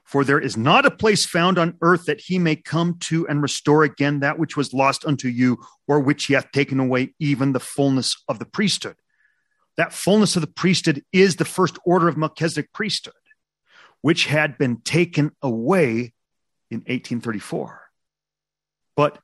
For 0.04 0.24
there 0.24 0.40
is 0.40 0.58
not 0.58 0.86
a 0.86 0.92
place 0.92 1.26
found 1.26 1.58
on 1.58 1.78
earth 1.82 2.06
that 2.06 2.22
he 2.22 2.40
may 2.40 2.56
come 2.56 2.98
to 3.02 3.28
and 3.28 3.42
restore 3.42 3.84
again 3.84 4.20
that 4.20 4.40
which 4.40 4.58
was 4.58 4.74
lost 4.74 5.06
unto 5.06 5.28
you, 5.28 5.58
or 5.88 6.00
which 6.00 6.26
he 6.26 6.34
hath 6.34 6.52
taken 6.52 6.80
away, 6.80 7.14
even 7.20 7.52
the 7.52 7.60
fullness 7.60 8.16
of 8.28 8.40
the 8.40 8.46
priesthood. 8.46 8.96
That 9.78 9.94
fullness 9.94 10.36
of 10.36 10.42
the 10.42 10.48
priesthood 10.48 11.04
is 11.14 11.36
the 11.36 11.46
first 11.46 11.78
order 11.86 12.08
of 12.08 12.18
Melchizedek 12.18 12.74
priesthood, 12.74 13.14
which 14.02 14.26
had 14.26 14.58
been 14.58 14.78
taken 14.82 15.32
away 15.42 16.14
in 16.70 16.80
1834. 16.80 17.82
But 18.96 19.20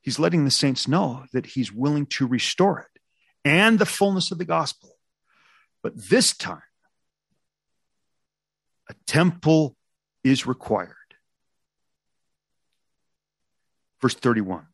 he's 0.00 0.18
letting 0.18 0.44
the 0.44 0.50
saints 0.50 0.88
know 0.88 1.24
that 1.32 1.46
he's 1.46 1.72
willing 1.72 2.06
to 2.06 2.26
restore 2.26 2.80
it 2.80 3.00
and 3.44 3.78
the 3.78 3.86
fullness 3.86 4.30
of 4.30 4.38
the 4.38 4.44
gospel. 4.44 4.90
But 5.82 6.08
this 6.08 6.36
time, 6.36 6.62
a 8.88 8.94
temple 9.06 9.76
is 10.22 10.46
required. 10.46 10.94
Verse 14.00 14.14
31 14.14 14.66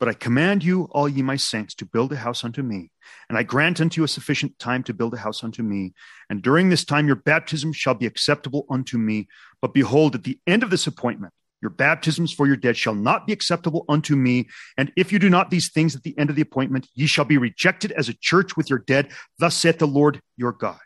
But 0.00 0.08
I 0.08 0.12
command 0.12 0.64
you, 0.64 0.88
all 0.90 1.08
ye 1.08 1.22
my 1.22 1.36
saints, 1.36 1.74
to 1.76 1.86
build 1.86 2.12
a 2.12 2.16
house 2.16 2.44
unto 2.44 2.62
me, 2.62 2.90
and 3.28 3.38
I 3.38 3.42
grant 3.42 3.80
unto 3.80 4.00
you 4.00 4.04
a 4.04 4.08
sufficient 4.08 4.58
time 4.58 4.82
to 4.84 4.94
build 4.94 5.14
a 5.14 5.18
house 5.18 5.44
unto 5.44 5.62
me. 5.62 5.94
And 6.28 6.42
during 6.42 6.68
this 6.68 6.84
time 6.84 7.06
your 7.06 7.16
baptism 7.16 7.72
shall 7.72 7.94
be 7.94 8.06
acceptable 8.06 8.66
unto 8.68 8.98
me. 8.98 9.28
But 9.62 9.72
behold, 9.72 10.14
at 10.14 10.24
the 10.24 10.38
end 10.46 10.62
of 10.62 10.70
this 10.70 10.86
appointment, 10.86 11.32
your 11.62 11.70
baptisms 11.70 12.32
for 12.32 12.46
your 12.46 12.56
dead 12.56 12.76
shall 12.76 12.94
not 12.94 13.26
be 13.26 13.32
acceptable 13.32 13.86
unto 13.88 14.16
me. 14.16 14.48
And 14.76 14.92
if 14.96 15.12
you 15.12 15.18
do 15.18 15.30
not 15.30 15.48
these 15.48 15.70
things 15.70 15.96
at 15.96 16.02
the 16.02 16.16
end 16.18 16.28
of 16.28 16.36
the 16.36 16.42
appointment, 16.42 16.88
ye 16.94 17.06
shall 17.06 17.24
be 17.24 17.38
rejected 17.38 17.90
as 17.92 18.08
a 18.08 18.14
church 18.20 18.56
with 18.56 18.68
your 18.68 18.80
dead. 18.80 19.08
Thus 19.38 19.54
saith 19.54 19.78
the 19.78 19.86
Lord 19.86 20.20
your 20.36 20.52
God. 20.52 20.80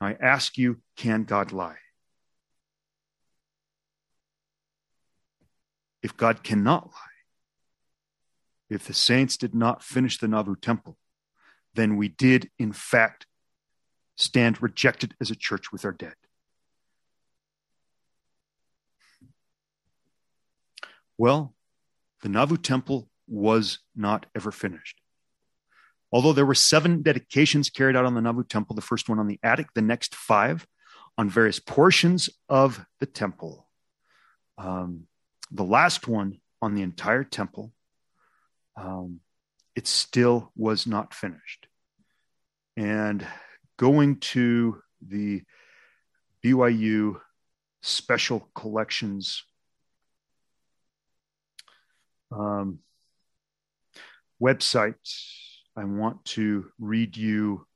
Now 0.00 0.08
I 0.08 0.16
ask 0.20 0.58
you, 0.58 0.80
can 0.96 1.22
God 1.22 1.52
lie? 1.52 1.76
If 6.02 6.16
God 6.16 6.42
cannot 6.42 6.86
lie, 6.86 7.15
if 8.68 8.86
the 8.86 8.94
saints 8.94 9.36
did 9.36 9.54
not 9.54 9.82
finish 9.82 10.18
the 10.18 10.28
Nauvoo 10.28 10.56
temple, 10.56 10.96
then 11.74 11.96
we 11.96 12.08
did, 12.08 12.50
in 12.58 12.72
fact, 12.72 13.26
stand 14.16 14.62
rejected 14.62 15.14
as 15.20 15.30
a 15.30 15.36
church 15.36 15.70
with 15.72 15.84
our 15.84 15.92
dead. 15.92 16.14
Well, 21.18 21.54
the 22.22 22.28
Nauvoo 22.28 22.56
temple 22.56 23.08
was 23.26 23.78
not 23.94 24.26
ever 24.34 24.50
finished. 24.50 25.00
Although 26.12 26.32
there 26.32 26.46
were 26.46 26.54
seven 26.54 27.02
dedications 27.02 27.70
carried 27.70 27.96
out 27.96 28.04
on 28.04 28.14
the 28.14 28.20
Nauvoo 28.20 28.44
temple, 28.44 28.76
the 28.76 28.82
first 28.82 29.08
one 29.08 29.18
on 29.18 29.26
the 29.26 29.40
attic, 29.42 29.68
the 29.74 29.82
next 29.82 30.14
five 30.14 30.66
on 31.18 31.28
various 31.28 31.58
portions 31.58 32.28
of 32.48 32.84
the 33.00 33.06
temple. 33.06 33.66
Um, 34.58 35.06
the 35.50 35.64
last 35.64 36.06
one 36.06 36.40
on 36.62 36.74
the 36.74 36.82
entire 36.82 37.24
temple, 37.24 37.72
um, 38.76 39.20
it 39.74 39.86
still 39.86 40.52
was 40.56 40.86
not 40.86 41.14
finished. 41.14 41.66
And 42.76 43.26
going 43.78 44.18
to 44.20 44.82
the 45.06 45.42
BYU 46.44 47.20
Special 47.82 48.48
Collections 48.54 49.44
um, 52.32 52.80
website, 54.42 54.94
I 55.76 55.84
want 55.84 56.24
to 56.26 56.70
read 56.78 57.16
you 57.16 57.66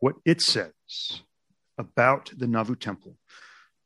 what 0.00 0.16
it 0.24 0.40
says 0.40 0.72
about 1.78 2.30
the 2.36 2.46
Nauvoo 2.46 2.76
Temple. 2.76 3.16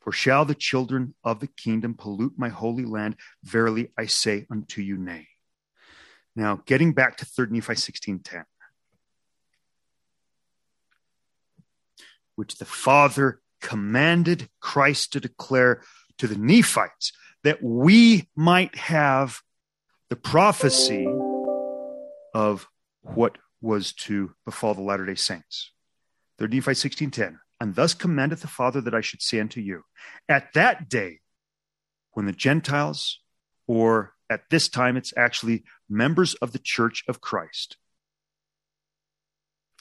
For 0.00 0.12
shall 0.12 0.44
the 0.44 0.54
children 0.54 1.14
of 1.24 1.40
the 1.40 1.48
kingdom 1.48 1.94
pollute 1.94 2.34
my 2.36 2.48
holy 2.48 2.84
land? 2.84 3.16
Verily 3.42 3.90
I 3.98 4.06
say 4.06 4.46
unto 4.50 4.80
you, 4.80 4.96
nay. 4.96 5.28
Now, 6.36 6.62
getting 6.66 6.92
back 6.92 7.16
to 7.16 7.24
3 7.24 7.48
Nephi 7.50 7.74
16:10, 7.74 8.44
which 12.36 12.58
the 12.58 12.64
Father 12.64 13.40
commanded 13.60 14.48
Christ 14.60 15.12
to 15.14 15.20
declare 15.20 15.82
to 16.18 16.28
the 16.28 16.38
Nephites 16.38 17.12
that 17.42 17.62
we 17.62 18.28
might 18.36 18.76
have 18.76 19.42
the 20.10 20.16
prophecy 20.16 21.06
of 22.34 22.68
what 23.02 23.38
was 23.60 23.92
to 23.92 24.34
befall 24.44 24.74
the 24.74 24.82
Latter 24.82 25.06
day 25.06 25.14
Saints. 25.14 25.72
3 26.38 26.48
Nephi 26.48 26.74
16:10. 26.74 27.40
And 27.60 27.74
thus 27.74 27.92
commandeth 27.92 28.40
the 28.40 28.46
Father 28.46 28.80
that 28.80 28.94
I 28.94 29.00
should 29.00 29.20
say 29.20 29.40
unto 29.40 29.60
you, 29.60 29.84
at 30.28 30.52
that 30.52 30.88
day, 30.88 31.20
when 32.12 32.26
the 32.26 32.32
Gentiles, 32.32 33.20
or 33.66 34.14
at 34.30 34.48
this 34.50 34.68
time 34.68 34.96
it's 34.96 35.12
actually 35.16 35.64
members 35.88 36.34
of 36.34 36.52
the 36.52 36.60
church 36.62 37.02
of 37.08 37.20
Christ, 37.20 37.76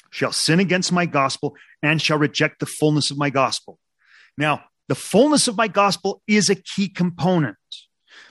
shall 0.10 0.32
sin 0.32 0.60
against 0.60 0.92
my 0.92 1.06
gospel 1.06 1.56
and 1.84 2.02
shall 2.02 2.18
reject 2.18 2.60
the 2.60 2.66
fullness 2.66 3.12
of 3.12 3.18
my 3.18 3.30
gospel. 3.30 3.80
Now, 4.38 4.66
the 4.88 4.96
fullness 4.96 5.48
of 5.48 5.58
my 5.58 5.68
gospel 5.68 6.24
is 6.28 6.50
a 6.50 6.56
key 6.56 6.90
component 6.90 7.58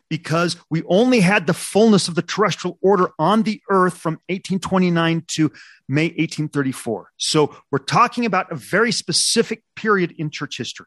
because 0.09 0.57
we 0.71 0.83
only 0.85 1.21
had 1.21 1.47
the 1.47 1.55
fullness 1.55 2.09
of 2.09 2.15
the 2.15 2.23
terrestrial 2.23 2.79
order 2.81 3.11
on 3.19 3.43
the 3.43 3.61
earth 3.71 3.97
from 3.97 4.15
1829 4.29 5.25
to 5.29 5.53
May 5.89 6.07
1834. 6.07 7.11
So 7.17 7.57
we're 7.71 7.79
talking 7.79 8.25
about 8.25 8.53
a 8.53 8.57
very 8.57 8.93
specific 8.93 9.63
period 9.75 10.15
in 10.19 10.31
church 10.31 10.59
history. 10.59 10.87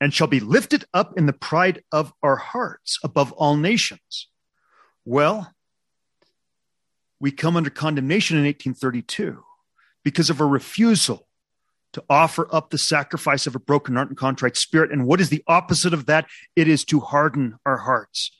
and 0.00 0.12
shall 0.12 0.26
be 0.26 0.40
lifted 0.40 0.84
up 0.92 1.16
in 1.16 1.24
the 1.24 1.32
pride 1.32 1.82
of 1.90 2.12
our 2.22 2.36
hearts 2.36 2.98
above 3.02 3.32
all 3.32 3.56
nations. 3.56 4.28
Well, 5.06 5.50
we 7.18 7.30
come 7.30 7.56
under 7.56 7.70
condemnation 7.70 8.36
in 8.36 8.44
1832 8.44 9.42
because 10.04 10.28
of 10.28 10.42
a 10.42 10.44
refusal 10.44 11.26
to 11.94 12.04
offer 12.10 12.46
up 12.52 12.70
the 12.70 12.78
sacrifice 12.78 13.46
of 13.46 13.54
a 13.54 13.60
broken 13.60 13.94
heart 13.94 14.08
and 14.08 14.16
contrite 14.16 14.56
spirit. 14.56 14.92
And 14.92 15.06
what 15.06 15.20
is 15.20 15.30
the 15.30 15.42
opposite 15.46 15.94
of 15.94 16.06
that? 16.06 16.26
It 16.54 16.68
is 16.68 16.84
to 16.86 17.00
harden 17.00 17.56
our 17.64 17.78
hearts. 17.78 18.30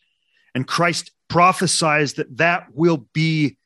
And 0.54 0.66
Christ 0.66 1.12
prophesies 1.28 2.14
that 2.14 2.36
that 2.36 2.66
will 2.74 3.08
be 3.12 3.56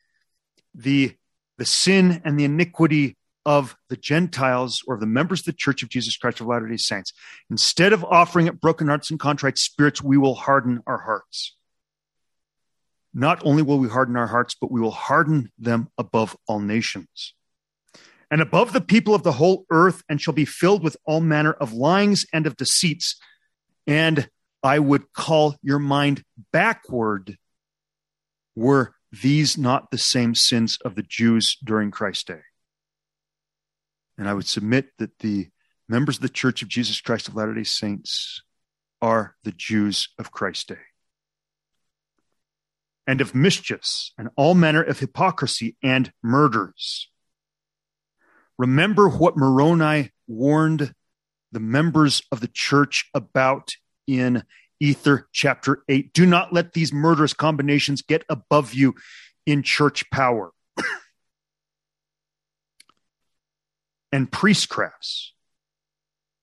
the, 0.73 1.15
the 1.57 1.65
sin 1.65 2.21
and 2.23 2.39
the 2.39 2.45
iniquity 2.45 3.17
of 3.45 3.75
the 3.89 3.97
Gentiles 3.97 4.83
or 4.87 4.95
of 4.95 4.99
the 4.99 5.07
members 5.07 5.41
of 5.41 5.45
the 5.45 5.53
Church 5.53 5.81
of 5.81 5.89
Jesus 5.89 6.17
Christ 6.17 6.39
of 6.39 6.47
Latter 6.47 6.67
day 6.67 6.77
Saints. 6.77 7.13
Instead 7.49 7.93
of 7.93 8.03
offering 8.03 8.47
up 8.47 8.59
broken 8.59 8.87
hearts 8.87 9.09
and 9.09 9.19
contrite 9.19 9.57
spirits, 9.57 10.03
we 10.03 10.17
will 10.17 10.35
harden 10.35 10.81
our 10.85 10.99
hearts. 10.99 11.55
Not 13.11 13.43
only 13.43 13.63
will 13.63 13.79
we 13.79 13.89
harden 13.89 14.15
our 14.15 14.27
hearts, 14.27 14.55
but 14.59 14.71
we 14.71 14.81
will 14.81 14.91
harden 14.91 15.51
them 15.57 15.89
above 15.97 16.37
all 16.47 16.59
nations 16.59 17.33
and 18.31 18.41
above 18.41 18.73
the 18.73 18.81
people 18.81 19.15
of 19.15 19.23
the 19.23 19.33
whole 19.33 19.65
earth, 19.71 20.03
and 20.07 20.21
shall 20.21 20.33
be 20.33 20.45
filled 20.45 20.83
with 20.83 20.97
all 21.05 21.21
manner 21.21 21.53
of 21.53 21.73
lyings 21.73 22.25
and 22.31 22.45
of 22.45 22.57
deceits. 22.57 23.19
And 23.87 24.29
I 24.61 24.79
would 24.79 25.11
call 25.13 25.55
your 25.61 25.79
mind 25.79 26.23
backward. 26.51 27.37
Were 28.55 28.93
these 29.11 29.57
not 29.57 29.89
the 29.89 29.97
same 29.97 30.35
sins 30.35 30.77
of 30.83 30.95
the 30.95 31.03
Jews 31.03 31.57
during 31.63 31.91
Christ's 31.91 32.25
day? 32.25 32.41
And 34.17 34.27
I 34.27 34.33
would 34.33 34.47
submit 34.47 34.89
that 34.97 35.19
the 35.19 35.47
members 35.87 36.17
of 36.17 36.21
the 36.21 36.29
Church 36.29 36.61
of 36.61 36.67
Jesus 36.67 37.01
Christ 37.01 37.29
of 37.29 37.35
Latter 37.35 37.53
day 37.53 37.63
Saints 37.63 38.43
are 39.01 39.35
the 39.43 39.53
Jews 39.53 40.09
of 40.19 40.31
Christ's 40.31 40.65
day. 40.65 40.75
And 43.07 43.21
of 43.21 43.33
mischiefs 43.33 44.13
and 44.17 44.29
all 44.35 44.53
manner 44.53 44.83
of 44.83 44.99
hypocrisy 44.99 45.77
and 45.81 46.11
murders. 46.21 47.09
Remember 48.59 49.09
what 49.09 49.37
Moroni 49.37 50.11
warned 50.27 50.93
the 51.53 51.61
members 51.61 52.21
of 52.29 52.41
the 52.41 52.49
church 52.49 53.09
about 53.13 53.71
in 54.05 54.43
Ether 54.81 55.29
chapter 55.31 55.83
8. 55.87 56.11
Do 56.11 56.25
not 56.25 56.51
let 56.51 56.73
these 56.73 56.91
murderous 56.91 57.31
combinations 57.33 58.01
get 58.01 58.25
above 58.27 58.73
you 58.73 58.95
in 59.45 59.63
church 59.63 60.11
power. 60.11 60.51
and 64.11 64.29
priestcrafts 64.29 65.29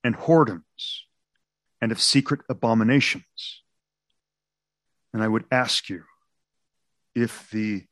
and 0.02 0.16
whoredoms 0.16 1.02
and 1.82 1.92
of 1.92 2.00
secret 2.00 2.40
abominations. 2.48 3.60
And 5.12 5.22
I 5.22 5.28
would 5.28 5.44
ask 5.50 5.90
you 5.90 6.04
if 7.14 7.50
the 7.50 7.84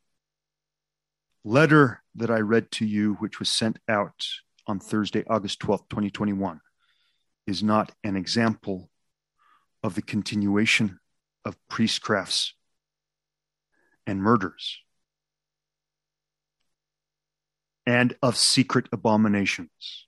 letter 1.45 2.03
that 2.15 2.31
I 2.31 2.39
read 2.41 2.71
to 2.73 2.87
you, 2.87 3.15
which 3.15 3.39
was 3.39 3.51
sent 3.51 3.79
out 3.89 4.27
on 4.67 4.81
Thursday, 4.81 5.25
August 5.29 5.61
12th, 5.61 5.89
2021, 5.91 6.61
is 7.47 7.63
not 7.63 7.93
an 8.03 8.17
example 8.17 8.91
of 9.83 9.95
the 9.95 10.03
continuation 10.03 10.99
of 11.45 11.57
priestcrafts 11.71 12.53
and 14.07 14.23
murders 14.23 14.79
and 17.87 18.17
of 18.23 18.37
secret 18.37 18.89
abominations. 18.93 20.07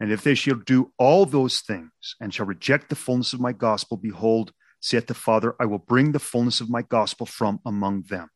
And 0.00 0.10
if 0.10 0.22
they 0.22 0.34
shall 0.34 0.56
do 0.56 0.92
all 0.98 1.26
those 1.26 1.60
things 1.60 2.16
and 2.20 2.32
shall 2.32 2.46
reject 2.46 2.88
the 2.88 2.96
fullness 2.96 3.32
of 3.32 3.40
my 3.40 3.52
gospel, 3.52 3.96
behold, 3.96 4.52
saith 4.80 5.06
the 5.06 5.14
Father, 5.14 5.54
I 5.60 5.66
will 5.66 5.78
bring 5.78 6.12
the 6.12 6.18
fullness 6.18 6.60
of 6.60 6.70
my 6.70 6.82
gospel 6.82 7.26
from 7.26 7.60
among 7.64 8.02
them. 8.02 8.30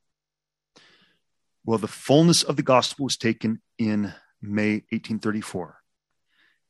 Well, 1.65 1.79
the 1.79 1.89
fullness 1.89 2.43
of 2.43 2.57
the 2.57 2.63
gospel 2.63 3.05
was 3.05 3.17
taken 3.17 3.61
in 3.79 4.15
May 4.41 4.85
1834, 4.91 5.77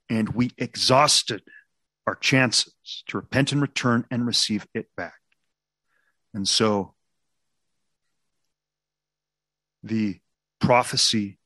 and 0.08 0.30
we 0.30 0.52
exhausted 0.58 1.42
our 2.06 2.16
chances 2.16 2.74
to 3.06 3.18
repent 3.18 3.52
and 3.52 3.60
return 3.62 4.04
and 4.10 4.26
receive 4.26 4.66
it 4.74 4.88
back. 4.96 5.14
And 6.34 6.48
so 6.48 6.94
the 9.82 10.18
prophecy 10.60 11.38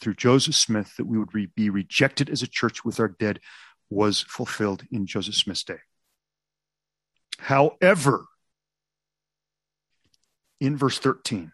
through 0.00 0.14
Joseph 0.14 0.54
Smith 0.54 0.96
that 0.96 1.06
we 1.06 1.18
would 1.18 1.34
re- 1.34 1.50
be 1.54 1.70
rejected 1.70 2.30
as 2.30 2.42
a 2.42 2.48
church 2.48 2.84
with 2.84 2.98
our 2.98 3.08
dead 3.08 3.40
was 3.88 4.22
fulfilled 4.22 4.84
in 4.90 5.06
Joseph 5.06 5.34
Smith's 5.34 5.64
day. 5.64 5.80
However, 7.38 8.26
in 10.60 10.76
verse 10.76 10.98
13, 10.98 11.52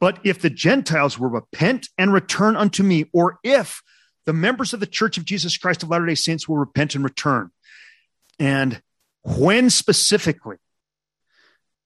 but 0.00 0.20
if 0.24 0.40
the 0.40 0.50
Gentiles 0.50 1.18
will 1.18 1.28
repent 1.28 1.88
and 1.98 2.12
return 2.12 2.56
unto 2.56 2.82
me, 2.82 3.06
or 3.12 3.38
if 3.42 3.82
the 4.26 4.32
members 4.32 4.72
of 4.72 4.80
the 4.80 4.86
Church 4.86 5.18
of 5.18 5.24
Jesus 5.24 5.56
Christ 5.56 5.82
of 5.82 5.88
Latter 5.88 6.06
day 6.06 6.14
Saints 6.14 6.48
will 6.48 6.58
repent 6.58 6.94
and 6.94 7.04
return, 7.04 7.50
and 8.38 8.80
when 9.22 9.70
specifically, 9.70 10.56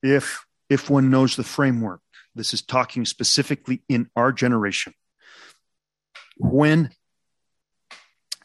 if 0.02 0.44
if 0.68 0.88
one 0.88 1.10
knows 1.10 1.36
the 1.36 1.44
framework, 1.44 2.00
this 2.34 2.54
is 2.54 2.62
talking 2.62 3.04
specifically 3.04 3.82
in 3.88 4.08
our 4.16 4.32
generation. 4.32 4.94
When, 6.38 6.90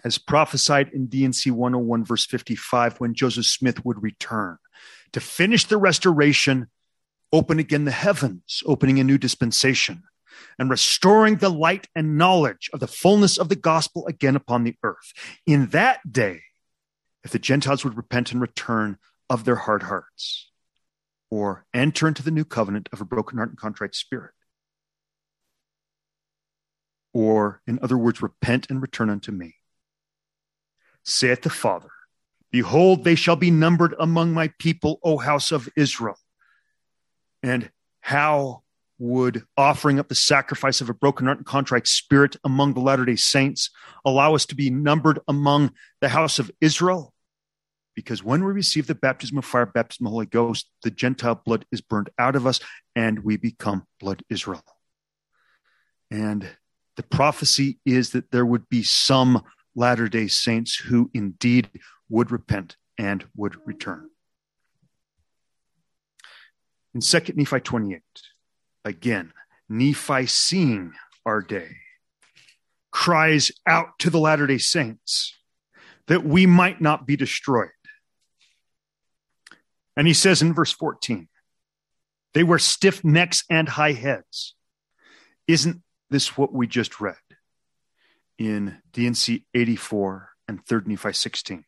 as 0.04 0.18
prophesied 0.18 0.90
in 0.90 1.08
D&C 1.08 1.52
101, 1.52 2.04
verse 2.04 2.26
55, 2.26 3.00
when 3.00 3.14
Joseph 3.14 3.46
Smith 3.46 3.86
would 3.86 4.04
return 4.04 4.58
to 5.14 5.20
finish 5.20 5.66
the 5.66 5.78
restoration 5.78 6.68
open 7.32 7.60
again 7.60 7.86
the 7.86 7.92
heavens, 7.92 8.64
opening 8.66 9.00
a 9.00 9.04
new 9.04 9.18
dispensation, 9.18 10.04
and 10.60 10.70
restoring 10.70 11.38
the 11.38 11.50
light 11.50 11.88
and 11.96 12.18
knowledge 12.18 12.70
of 12.74 12.80
the 12.80 12.88
fullness 12.88 13.38
of 13.38 13.50
the 13.50 13.56
gospel 13.56 14.06
again 14.08 14.36
upon 14.36 14.64
the 14.64 14.76
earth. 14.84 15.14
In 15.46 15.68
that 15.68 16.12
day, 16.12 16.42
if 17.24 17.32
the 17.32 17.40
Gentiles 17.40 17.84
would 17.84 17.98
repent 17.98 18.32
and 18.32 18.42
return 18.42 18.98
of 19.30 19.44
their 19.44 19.56
hard 19.56 19.84
hearts, 19.84 20.50
or 21.30 21.66
enter 21.74 22.08
into 22.08 22.24
the 22.24 22.32
new 22.32 22.46
covenant 22.46 22.88
of 22.94 23.02
a 23.02 23.06
broken 23.06 23.38
heart 23.38 23.50
and 23.50 23.58
contrite 23.58 23.96
spirit, 23.96 24.32
or 27.14 27.62
in 27.68 27.80
other 27.82 27.98
words, 27.98 28.22
repent 28.22 28.68
and 28.70 28.82
return 28.82 29.10
unto 29.10 29.32
me, 29.32 29.56
saith 31.04 31.42
the 31.42 31.50
Father, 31.50 31.90
Behold, 32.52 33.04
they 33.04 33.16
shall 33.16 33.36
be 33.36 33.52
numbered 33.52 33.94
among 34.00 34.34
my 34.34 34.54
people, 34.60 35.00
O 35.04 35.18
house 35.18 35.52
of 35.52 35.68
Israel. 35.76 36.18
And 37.48 37.72
how 38.02 38.64
would 39.00 39.44
offering 39.56 40.00
up 40.00 40.10
the 40.10 40.16
sacrifice 40.16 40.82
of 40.82 40.90
a 40.90 40.94
broken 40.94 41.28
heart 41.28 41.38
and 41.38 41.46
contrite 41.46 41.88
spirit 41.88 42.36
among 42.44 42.74
the 42.74 42.82
Latter 42.82 43.06
day 43.06 43.16
Saints 43.16 43.70
allow 44.04 44.36
us 44.36 44.46
to 44.48 44.56
be 44.56 44.70
numbered 44.70 45.20
among 45.30 45.72
the 46.02 46.10
house 46.10 46.40
of 46.40 46.52
Israel? 46.60 47.14
Because 47.96 48.22
when 48.22 48.44
we 48.44 48.52
receive 48.52 48.86
the 48.88 48.96
baptism 48.96 49.38
of 49.38 49.46
fire, 49.46 49.66
baptism 49.66 50.06
of 50.06 50.12
the 50.12 50.14
Holy 50.14 50.26
Ghost, 50.26 50.70
the 50.84 50.92
Gentile 50.92 51.42
blood 51.46 51.66
is 51.72 51.80
burned 51.80 52.10
out 52.20 52.36
of 52.36 52.46
us 52.46 52.60
and 52.96 53.20
we 53.20 53.38
become 53.38 53.88
blood 54.02 54.24
Israel. 54.30 54.64
And 56.12 56.50
the 56.98 57.04
prophecy 57.04 57.80
is 57.86 58.10
that 58.10 58.32
there 58.32 58.46
would 58.46 58.68
be 58.68 58.84
some 58.84 59.42
Latter 59.74 60.10
day 60.10 60.28
Saints 60.28 60.76
who 60.76 61.10
indeed 61.14 61.70
would 62.10 62.30
repent 62.30 62.76
and 62.98 63.26
would 63.38 63.56
return. 63.66 64.10
In 66.98 67.02
2 67.02 67.34
Nephi 67.36 67.60
28, 67.60 68.02
again, 68.84 69.32
Nephi 69.70 70.26
seeing 70.26 70.94
our 71.28 71.44
day 71.44 71.76
cries 72.90 73.52
out 73.68 74.00
to 74.00 74.10
the 74.10 74.18
Latter 74.18 74.48
day 74.48 74.58
Saints 74.58 75.36
that 76.08 76.26
we 76.26 76.48
might 76.48 76.82
not 76.82 77.06
be 77.06 77.16
destroyed. 77.16 77.70
And 79.96 80.08
he 80.08 80.14
says 80.16 80.42
in 80.42 80.56
verse 80.56 80.72
14, 80.72 81.28
they 82.34 82.42
wear 82.42 82.58
stiff 82.58 83.04
necks 83.04 83.44
and 83.48 83.70
high 83.70 83.92
heads. 83.92 84.56
Isn't 85.48 85.84
this 86.10 86.36
what 86.36 86.52
we 86.52 86.66
just 86.66 87.00
read 87.00 87.16
in 88.40 88.82
D&C 88.92 89.46
84 89.54 90.30
and 90.48 90.66
3rd 90.66 90.88
Nephi 90.88 91.14
16? 91.14 91.64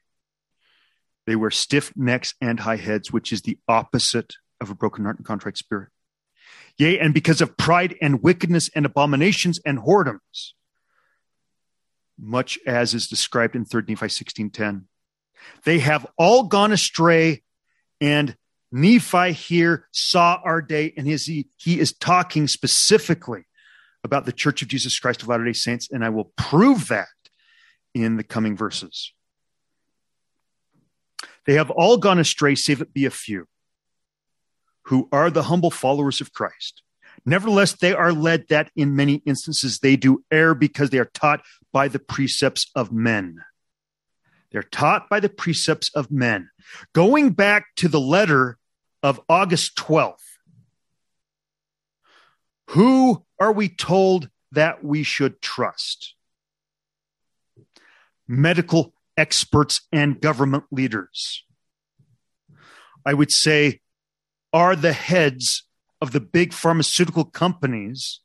They 1.27 1.35
wear 1.35 1.51
stiff 1.51 1.95
necks 1.95 2.33
and 2.41 2.61
high 2.61 2.77
heads, 2.77 3.13
which 3.13 3.31
is 3.31 3.43
the 3.43 3.59
opposite 3.67 4.33
of 4.61 4.69
a 4.69 4.75
broken 4.75 5.05
heart 5.05 5.17
and 5.17 5.25
contrite 5.25 5.57
spirit. 5.57 5.89
Yea, 6.77 6.99
and 6.99 7.13
because 7.13 7.41
of 7.41 7.57
pride 7.57 7.95
and 8.01 8.23
wickedness 8.23 8.69
and 8.73 8.85
abominations 8.85 9.59
and 9.65 9.79
whoredoms, 9.79 10.53
much 12.17 12.59
as 12.65 12.93
is 12.93 13.07
described 13.07 13.55
in 13.55 13.65
3 13.65 13.83
Nephi 13.87 14.07
16:10. 14.07 14.85
They 15.63 15.79
have 15.79 16.05
all 16.17 16.43
gone 16.43 16.71
astray, 16.71 17.43
and 18.01 18.35
Nephi 18.71 19.31
here 19.33 19.87
saw 19.91 20.39
our 20.43 20.61
day, 20.61 20.93
and 20.95 21.07
his, 21.07 21.25
he, 21.25 21.47
he 21.57 21.79
is 21.79 21.93
talking 21.93 22.47
specifically 22.47 23.45
about 24.03 24.25
the 24.25 24.31
Church 24.31 24.61
of 24.61 24.67
Jesus 24.67 24.97
Christ 24.99 25.21
of 25.21 25.27
Latter 25.27 25.45
day 25.45 25.53
Saints, 25.53 25.89
and 25.91 26.03
I 26.03 26.09
will 26.09 26.31
prove 26.37 26.87
that 26.89 27.07
in 27.93 28.17
the 28.17 28.23
coming 28.23 28.55
verses. 28.55 29.13
They 31.45 31.53
have 31.55 31.71
all 31.71 31.97
gone 31.97 32.19
astray, 32.19 32.55
save 32.55 32.81
it 32.81 32.93
be 32.93 33.05
a 33.05 33.11
few, 33.11 33.47
who 34.89 35.07
are 35.11 35.29
the 35.29 35.43
humble 35.43 35.69
followers 35.69 36.19
of 36.19 36.33
Christ. 36.33 36.81
Nevertheless, 37.23 37.73
they 37.73 37.93
are 37.93 38.11
led 38.11 38.47
that 38.49 38.71
in 38.75 38.95
many 38.95 39.21
instances 39.23 39.79
they 39.79 39.95
do 39.95 40.23
err 40.31 40.55
because 40.55 40.89
they 40.89 40.97
are 40.97 41.05
taught 41.13 41.41
by 41.71 41.87
the 41.87 41.99
precepts 41.99 42.71
of 42.73 42.91
men. 42.91 43.43
They're 44.51 44.63
taught 44.63 45.07
by 45.07 45.19
the 45.19 45.29
precepts 45.29 45.91
of 45.93 46.09
men. 46.09 46.49
Going 46.93 47.31
back 47.31 47.67
to 47.75 47.87
the 47.87 47.99
letter 47.99 48.57
of 49.03 49.21
August 49.29 49.75
12th, 49.75 50.15
who 52.69 53.23
are 53.39 53.51
we 53.51 53.69
told 53.69 54.29
that 54.51 54.83
we 54.83 55.03
should 55.03 55.39
trust? 55.39 56.15
Medical 58.27 58.95
experts 59.15 59.81
and 59.91 60.19
government 60.19 60.63
leaders. 60.71 61.43
I 63.05 63.13
would 63.13 63.31
say 63.31 63.81
are 64.53 64.75
the 64.75 64.93
heads 64.93 65.63
of 66.01 66.11
the 66.11 66.19
big 66.19 66.53
pharmaceutical 66.53 67.25
companies 67.25 68.21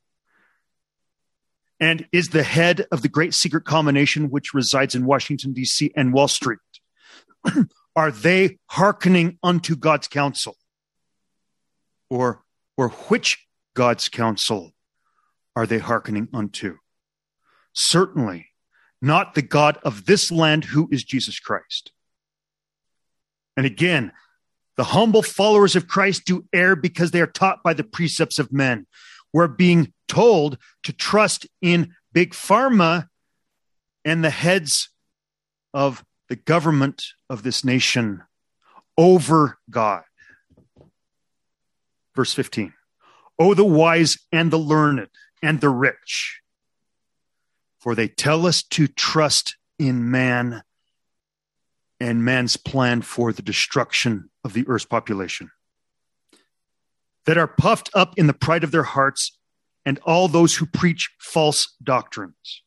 and 1.81 2.07
is 2.13 2.29
the 2.29 2.43
head 2.43 2.87
of 2.93 3.03
the 3.03 3.09
great 3.09 3.35
secret 3.35 3.65
combination 3.65 4.31
which 4.31 4.55
resides 4.55 4.95
in 4.95 5.05
Washington, 5.05 5.53
D.C. 5.53 5.93
and 5.97 6.13
Wall 6.13 6.29
Street. 6.29 6.59
are 7.97 8.11
they 8.11 8.59
hearkening 8.67 9.39
unto 9.43 9.77
God's 9.77 10.09
counsel? 10.09 10.57
Or, 12.09 12.43
or 12.77 12.91
which 12.91 13.47
God's 13.75 14.09
counsel 14.09 14.73
are 15.57 15.67
they 15.67 15.79
hearkening 15.79 16.29
unto? 16.33 16.79
Certainly 17.73 18.47
not 19.03 19.35
the 19.35 19.43
God 19.43 19.79
of 19.83 20.07
this 20.07 20.33
land, 20.33 20.65
who 20.65 20.89
is 20.91 21.05
Jesus 21.05 21.39
Christ. 21.39 21.93
And 23.57 23.67
again, 23.67 24.13
the 24.77 24.85
humble 24.85 25.23
followers 25.23 25.77
of 25.77 25.89
Christ 25.89 26.25
do 26.25 26.45
err 26.53 26.77
because 26.77 27.11
they 27.11 27.21
are 27.21 27.27
taught 27.27 27.63
by 27.63 27.75
the 27.75 27.85
precepts 27.85 28.39
of 28.39 28.53
men. 28.53 28.87
We're 29.33 29.49
being 29.49 29.93
told 30.09 30.59
to 30.85 30.93
trust 30.93 31.47
in 31.61 31.95
big 32.13 32.33
pharma 32.33 33.09
and 34.05 34.23
the 34.25 34.31
heads 34.31 34.91
of 35.73 36.05
the 36.29 36.37
government 36.37 37.05
of 37.29 37.43
this 37.43 37.65
nation 37.65 38.23
over 38.97 39.59
God. 39.71 40.05
Verse 42.15 42.33
15. 42.33 42.73
Oh, 43.39 43.55
the 43.55 43.65
wise 43.65 44.19
and 44.31 44.51
the 44.51 44.59
learned 44.59 45.09
and 45.43 45.61
the 45.61 45.69
rich, 45.69 46.41
for 47.81 47.95
they 47.95 48.09
tell 48.09 48.47
us 48.47 48.63
to 48.63 48.87
trust 48.87 49.57
in 49.79 50.11
man 50.11 50.63
and 52.01 52.25
man's 52.25 52.57
plan 52.57 53.03
for 53.03 53.33
the 53.33 53.43
destruction 53.43 54.31
of 54.45 54.53
the 54.53 54.67
earth's 54.69 54.85
population, 54.85 55.51
that 57.27 57.39
are 57.39 57.47
puffed 57.47 57.91
up 57.95 58.19
in 58.19 58.27
the 58.27 58.35
pride 58.35 58.65
of 58.65 58.71
their 58.71 58.83
hearts, 58.83 59.39
and 59.87 59.99
all 60.05 60.29
those 60.29 60.57
who 60.57 60.67
preach 60.67 61.11
false 61.19 61.75
doctrines, 61.83 62.63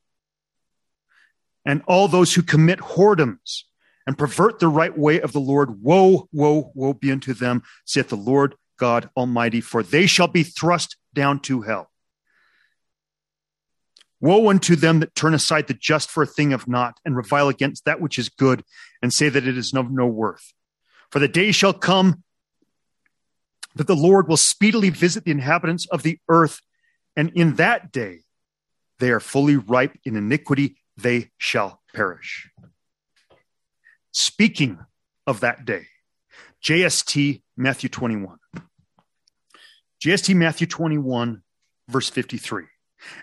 and 1.66 1.82
all 1.88 2.08
those 2.08 2.34
who 2.34 2.42
commit 2.42 2.80
whoredoms 2.80 3.64
and 4.06 4.18
pervert 4.18 4.60
the 4.60 4.70
right 4.70 4.98
way 4.98 5.20
of 5.20 5.34
the 5.34 5.40
Lord. 5.40 5.84
Woe, 5.84 6.30
woe, 6.32 6.72
woe 6.74 6.94
be 6.94 7.12
unto 7.12 7.34
them, 7.34 7.62
saith 7.86 8.08
the 8.08 8.16
Lord 8.16 8.56
God 8.80 9.10
Almighty, 9.18 9.60
for 9.60 9.84
they 9.84 10.08
shall 10.08 10.30
be 10.30 10.44
thrust 10.44 10.96
down 11.14 11.42
to 11.42 11.62
hell. 11.62 11.92
Woe 14.20 14.50
unto 14.50 14.76
them 14.76 15.00
that 15.00 15.14
turn 15.16 15.34
aside 15.34 15.68
the 15.68 15.74
just 15.74 16.10
for 16.10 16.24
a 16.24 16.28
thing 16.28 16.54
of 16.54 16.68
naught, 16.68 17.00
and 17.06 17.16
revile 17.16 17.50
against 17.50 17.86
that 17.86 18.02
which 18.02 18.18
is 18.18 18.30
good, 18.30 18.64
and 19.02 19.14
say 19.14 19.30
that 19.30 19.48
it 19.48 19.58
is 19.58 19.74
of 19.74 19.92
no 19.92 20.08
worth. 20.08 20.54
For 21.12 21.20
the 21.20 21.28
day 21.28 21.52
shall 21.52 21.74
come 21.74 22.24
that 23.76 23.88
the 23.88 23.96
Lord 23.96 24.28
will 24.28 24.38
speedily 24.38 24.90
visit 24.90 25.24
the 25.24 25.32
inhabitants 25.32 25.86
of 25.88 26.04
the 26.04 26.20
earth, 26.30 26.62
and 27.16 27.32
in 27.36 27.56
that 27.56 27.92
day 27.92 28.22
they 29.00 29.12
are 29.12 29.20
fully 29.20 29.56
ripe 29.56 29.96
in 30.04 30.16
iniquity, 30.16 30.78
they 30.98 31.30
shall 31.38 31.82
perish. 31.94 32.50
Speaking 34.12 34.80
of 35.28 35.42
that 35.42 35.64
day, 35.64 35.86
JST 36.66 37.44
Matthew 37.56 37.90
21. 37.90 38.40
JST 40.04 40.36
Matthew 40.36 40.66
21, 40.66 41.44
verse 41.88 42.10
53 42.10 42.66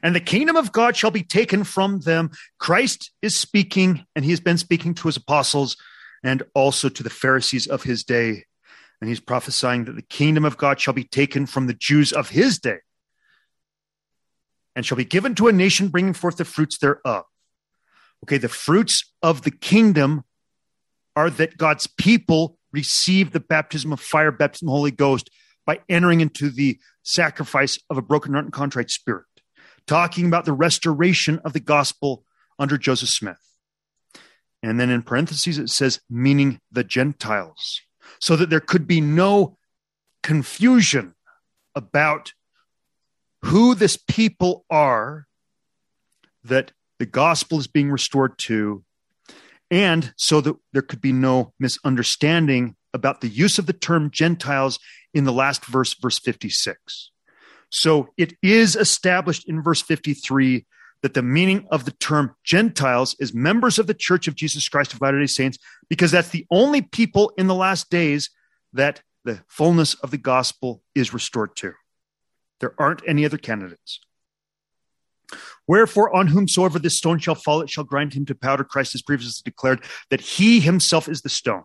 and 0.03 0.15
the 0.15 0.21
kingdom 0.21 0.57
of 0.57 0.73
God 0.73 0.97
shall 0.97 1.11
be 1.11 1.23
taken 1.23 1.65
from 1.65 2.01
them. 2.01 2.31
Christ 2.59 3.11
is 3.23 3.37
speaking, 3.37 4.07
and 4.15 4.25
he 4.25 4.31
has 4.31 4.41
been 4.41 4.59
speaking 4.59 4.95
to 4.95 5.09
his 5.09 5.17
apostles 5.17 5.77
and 6.23 6.43
also 6.55 6.89
to 6.89 7.03
the 7.03 7.11
Pharisees 7.11 7.67
of 7.67 7.83
his 7.83 8.05
day. 8.05 8.45
And 9.01 9.09
he's 9.09 9.21
prophesying 9.21 9.85
that 9.85 9.97
the 9.97 10.03
kingdom 10.03 10.45
of 10.45 10.57
God 10.57 10.81
shall 10.81 10.95
be 10.95 11.05
taken 11.05 11.47
from 11.47 11.67
the 11.67 11.75
Jews 11.75 12.13
of 12.13 12.31
his 12.31 12.59
day 12.59 12.79
and 14.75 14.87
shall 14.87 14.97
be 14.97 15.05
given 15.05 15.35
to 15.35 15.49
a 15.49 15.53
nation 15.53 15.89
bringing 15.89 16.15
forth 16.15 16.37
the 16.37 16.45
fruits 16.45 16.79
thereof. 16.79 17.25
Okay, 18.25 18.39
the 18.39 18.49
fruits 18.49 19.13
of 19.23 19.43
the 19.43 19.51
kingdom 19.51 20.25
are 21.15 21.29
that 21.31 21.59
God's 21.59 21.87
people 21.87 22.59
receive 22.73 23.33
the 23.33 23.41
baptism 23.41 23.93
of 23.93 24.01
fire, 24.01 24.33
baptism 24.33 24.69
of 24.69 24.73
Holy 24.73 24.91
Ghost 24.91 25.31
by 25.67 25.81
entering 25.89 26.21
into 26.21 26.51
the 26.51 26.79
sacrifice 27.03 27.79
of 27.91 27.99
a 27.99 28.03
broken 28.03 28.33
heart 28.33 28.47
and 28.47 28.53
contrite 28.53 28.91
spirit 28.91 29.25
talking 29.87 30.27
about 30.27 30.45
the 30.45 30.53
restoration 30.53 31.41
of 31.45 31.53
the 31.53 31.61
gospel 31.61 32.25
under 32.59 32.79
Joseph 32.79 33.09
Smith. 33.09 33.41
And 34.63 34.81
then 34.81 34.91
in 34.91 35.03
parentheses, 35.03 35.59
it 35.59 35.69
says, 35.69 36.01
meaning 36.09 36.61
the 36.73 36.85
Gentiles, 36.85 37.83
so 38.19 38.35
that 38.37 38.49
there 38.49 38.61
could 38.61 38.87
be 38.87 39.01
no 39.01 39.59
confusion 40.23 41.15
about 41.75 42.33
who 43.43 43.75
this 43.75 43.97
people 43.97 44.65
are 44.71 45.27
that 46.45 46.73
the 46.99 47.07
gospel 47.07 47.59
is 47.59 47.67
being 47.67 47.91
restored 47.91 48.39
to, 48.39 48.85
and 49.71 50.15
so 50.17 50.41
that 50.41 50.57
there 50.73 50.83
could 50.83 51.01
be 51.01 51.13
no 51.13 51.53
misunderstanding 51.59 52.77
about 52.95 53.21
the 53.21 53.29
use 53.29 53.59
of 53.59 53.67
the 53.67 53.73
term 53.73 54.11
Gentiles 54.11 54.79
in 55.13 55.25
the 55.25 55.33
last 55.33 55.65
verse, 55.67 55.95
verse 55.95 56.19
56. 56.19 57.11
So 57.75 58.11
it 58.17 58.35
is 58.41 58.77
established 58.77 59.49
in 59.49 59.61
verse 59.61 59.83
53 59.83 60.65
that 61.03 61.13
the 61.13 61.23
meaning 61.23 61.67
of 61.73 61.85
the 61.85 61.91
term 61.91 62.37
Gentiles 62.45 63.17
is 63.19 63.35
members 63.35 63.81
of 63.81 63.89
the 63.89 63.95
Church 63.95 64.29
of 64.29 64.37
Jesus 64.37 64.69
Christ 64.69 64.95
of 64.95 65.01
Latter 65.01 65.19
day 65.19 65.27
Saints, 65.27 65.59
because 65.89 66.13
that's 66.13 66.29
the 66.29 66.47
only 66.53 66.83
people 66.83 67.33
in 67.37 67.49
the 67.49 67.55
last 67.55 67.91
days 67.91 68.31
that 68.75 69.03
the 69.25 69.43
fullness 69.49 69.95
of 69.95 70.13
the 70.13 70.19
gospel 70.19 70.85
is 70.95 71.13
restored 71.13 71.57
to. 71.57 71.73
There 72.61 72.75
aren't 72.79 73.03
any 73.09 73.25
other 73.25 73.39
candidates. 73.39 73.99
Wherefore, 75.67 76.15
on 76.15 76.29
whomsoever 76.29 76.79
this 76.79 76.97
stone 76.97 77.19
shall 77.19 77.35
fall, 77.35 77.61
it 77.61 77.71
shall 77.71 77.83
grind 77.83 78.15
him 78.15 78.25
to 78.27 78.37
powder. 78.37 78.63
Christ 78.63 78.93
has 78.93 79.03
previously 79.03 79.43
declared 79.45 79.83
that 80.11 80.21
he 80.21 80.61
himself 80.61 81.09
is 81.09 81.23
the 81.23 81.29
stone. 81.29 81.65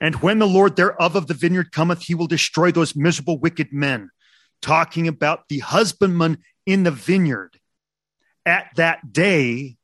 And 0.00 0.16
when 0.22 0.38
the 0.38 0.46
Lord 0.46 0.76
thereof 0.76 1.14
of 1.14 1.26
the 1.26 1.34
vineyard 1.34 1.72
cometh, 1.72 2.04
he 2.04 2.14
will 2.14 2.26
destroy 2.26 2.70
those 2.72 2.96
miserable 2.96 3.38
wicked 3.38 3.70
men 3.70 4.08
talking 4.62 5.08
about 5.08 5.48
the 5.48 5.60
husbandman 5.60 6.38
in 6.64 6.82
the 6.82 6.90
vineyard 6.90 7.58
at 8.44 8.70
that 8.76 9.12
day 9.12 9.76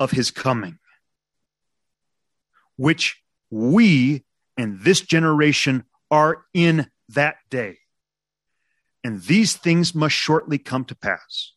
of 0.00 0.10
his 0.10 0.30
coming, 0.30 0.78
which 2.76 3.22
we 3.50 4.24
and 4.56 4.80
this 4.80 5.00
generation 5.00 5.84
are 6.10 6.44
in 6.54 6.90
that 7.10 7.36
day. 7.50 7.78
And 9.04 9.22
these 9.22 9.54
things 9.54 9.94
must 9.94 10.14
shortly 10.14 10.58
come 10.58 10.84
to 10.86 10.94
pass. 10.94 11.52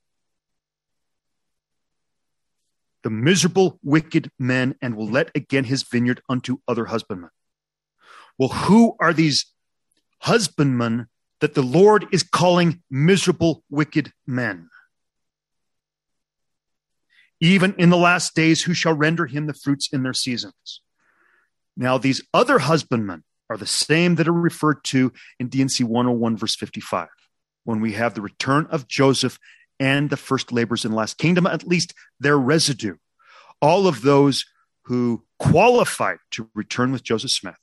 The 3.03 3.09
miserable, 3.09 3.79
wicked 3.83 4.31
men, 4.37 4.75
and 4.81 4.95
will 4.95 5.09
let 5.09 5.31
again 5.33 5.63
his 5.63 5.83
vineyard 5.83 6.21
unto 6.29 6.59
other 6.67 6.85
husbandmen. 6.85 7.31
Well, 8.37 8.49
who 8.49 8.95
are 8.99 9.11
these 9.11 9.47
husbandmen 10.19 11.07
that 11.41 11.55
the 11.55 11.61
Lord 11.61 12.05
is 12.11 12.23
calling 12.23 12.81
miserable, 12.89 13.63
wicked 13.69 14.13
men. 14.25 14.69
Even 17.39 17.73
in 17.77 17.89
the 17.89 17.97
last 17.97 18.35
days, 18.35 18.63
who 18.63 18.73
shall 18.73 18.93
render 18.93 19.25
him 19.25 19.47
the 19.47 19.53
fruits 19.53 19.89
in 19.91 20.03
their 20.03 20.13
seasons. 20.13 20.81
Now, 21.75 21.97
these 21.97 22.21
other 22.33 22.59
husbandmen 22.59 23.23
are 23.49 23.57
the 23.57 23.65
same 23.65 24.15
that 24.15 24.27
are 24.27 24.33
referred 24.33 24.83
to 24.85 25.11
in 25.39 25.47
D&C 25.47 25.83
101, 25.83 26.37
verse 26.37 26.55
55, 26.55 27.09
when 27.63 27.81
we 27.81 27.93
have 27.93 28.13
the 28.13 28.21
return 28.21 28.67
of 28.69 28.87
Joseph 28.87 29.39
and 29.79 30.11
the 30.11 30.17
first 30.17 30.51
laborers 30.51 30.85
in 30.85 30.91
the 30.91 30.97
last 30.97 31.17
kingdom, 31.17 31.47
at 31.47 31.67
least 31.67 31.95
their 32.19 32.37
residue. 32.37 32.97
All 33.61 33.87
of 33.87 34.03
those 34.03 34.45
who 34.83 35.23
qualified 35.39 36.19
to 36.31 36.49
return 36.53 36.91
with 36.91 37.03
Joseph 37.03 37.31
Smith. 37.31 37.57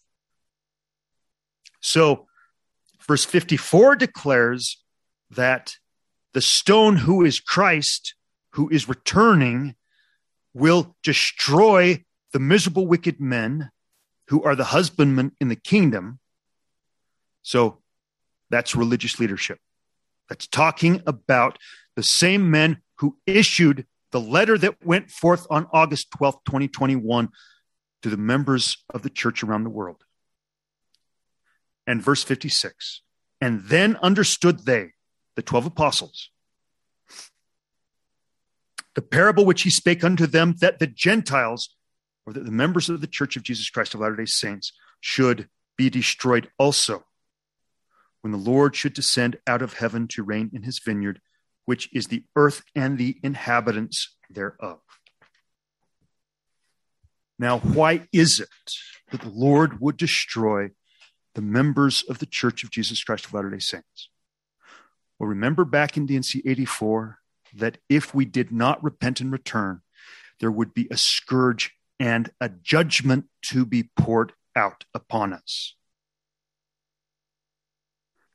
So, 1.80 2.26
Verse 3.09 3.24
54 3.24 3.96
declares 3.96 4.84
that 5.30 5.76
the 6.34 6.42
stone 6.42 6.96
who 6.96 7.24
is 7.24 7.40
Christ, 7.40 8.14
who 8.52 8.68
is 8.68 8.88
returning, 8.88 9.74
will 10.52 10.94
destroy 11.02 12.04
the 12.32 12.38
miserable 12.38 12.86
wicked 12.86 13.18
men 13.18 13.70
who 14.28 14.42
are 14.42 14.54
the 14.54 14.64
husbandmen 14.64 15.32
in 15.40 15.48
the 15.48 15.56
kingdom. 15.56 16.18
So 17.42 17.78
that's 18.50 18.76
religious 18.76 19.18
leadership. 19.18 19.59
That's 20.28 20.46
talking 20.46 21.02
about 21.06 21.59
the 21.96 22.02
same 22.02 22.50
men 22.50 22.82
who 22.96 23.16
issued 23.26 23.86
the 24.11 24.20
letter 24.20 24.59
that 24.59 24.84
went 24.84 25.11
forth 25.11 25.46
on 25.48 25.66
August 25.72 26.11
12th, 26.11 26.44
2021, 26.44 27.30
to 28.02 28.11
the 28.11 28.16
members 28.18 28.84
of 28.90 29.02
the 29.02 29.11
church 29.11 29.42
around 29.42 29.64
the 29.64 29.70
world. 29.70 30.04
And 31.89 32.03
verse 32.03 32.22
56 32.22 33.01
And 33.41 33.64
then 33.64 33.97
understood 33.97 34.66
they, 34.66 34.91
the 35.36 35.43
12 35.43 35.66
apostles, 35.66 36.28
the 38.95 39.01
parable 39.01 39.47
which 39.47 39.62
he 39.62 39.70
spake 39.70 40.05
unto 40.05 40.26
them 40.26 40.57
that 40.61 40.80
the 40.80 40.86
Gentiles, 40.86 41.74
or 42.26 42.34
that 42.34 42.45
the 42.45 42.53
members 42.53 42.91
of 42.91 43.01
the 43.01 43.07
church 43.07 43.36
of 43.36 43.43
Jesus 43.43 43.70
Christ 43.70 43.95
of 43.95 44.01
Latter 44.01 44.16
day 44.16 44.26
Saints, 44.26 44.72
should 45.01 45.49
be 45.78 45.89
destroyed 45.89 46.51
also 46.59 47.05
when 48.20 48.32
the 48.32 48.39
Lord 48.39 48.76
should 48.76 48.93
descend 48.93 49.39
out 49.47 49.62
of 49.62 49.74
heaven 49.74 50.09
to 50.09 50.22
reign 50.22 50.51
in 50.53 50.64
his 50.64 50.80
vineyard, 50.80 51.22
which 51.64 51.89
is 51.95 52.09
the 52.09 52.24
earth 52.36 52.62
and 52.74 52.99
the 52.99 53.18
inhabitants 53.22 54.14
thereof. 54.28 54.80
Now, 57.39 57.61
why 57.61 58.09
is 58.12 58.41
it 58.41 58.49
that 59.11 59.22
the 59.22 59.30
Lord 59.30 59.80
would 59.80 59.97
destroy 59.97 60.70
the 61.39 61.43
members 61.43 62.03
of 62.09 62.18
the 62.18 62.26
Church 62.26 62.64
of 62.64 62.70
Jesus 62.72 63.05
Christ 63.05 63.26
of 63.26 63.32
Latter 63.32 63.49
day 63.49 63.61
Saints? 63.61 64.09
Well, 65.20 65.28
remember 65.28 65.64
back 65.64 65.97
in 65.97 66.05
D&C 66.05 66.43
84 66.45 67.20
that 67.55 67.78
if 67.89 68.12
we 68.12 68.24
did 68.24 68.51
not 68.51 68.82
repent 68.82 69.20
and 69.20 69.30
return, 69.30 69.82
there 70.41 70.51
would 70.51 70.74
be 70.74 70.89
a 70.91 70.97
scourge 70.97 71.76
and 72.01 72.32
a 72.41 72.49
judgment 72.49 73.26
to 73.43 73.64
be 73.64 73.84
poured 73.97 74.32
out 74.57 74.84
upon 74.93 75.32
us. 75.32 75.76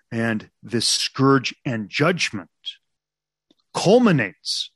And 0.10 0.50
this 0.62 0.88
scourge 0.88 1.54
and 1.66 1.90
judgment 1.90 2.52
culminates 3.74 4.72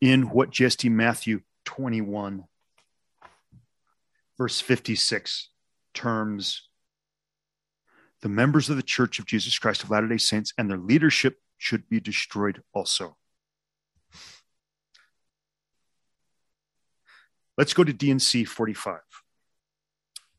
in 0.00 0.30
what 0.30 0.50
JST 0.50 0.90
Matthew 0.90 1.42
21, 1.66 2.46
verse 4.38 4.60
56 4.60 5.50
terms 5.94 6.68
the 8.22 8.28
members 8.28 8.70
of 8.70 8.76
the 8.76 8.82
Church 8.82 9.18
of 9.18 9.26
Jesus 9.26 9.58
Christ 9.58 9.82
of 9.82 9.90
Latter 9.90 10.08
day 10.08 10.16
Saints 10.16 10.52
and 10.56 10.70
their 10.70 10.78
leadership 10.78 11.36
should 11.58 11.88
be 11.88 12.00
destroyed 12.00 12.62
also. 12.72 13.16
Let's 17.56 17.72
go 17.72 17.84
to 17.84 17.92
D&C 17.92 18.44
45 18.44 19.00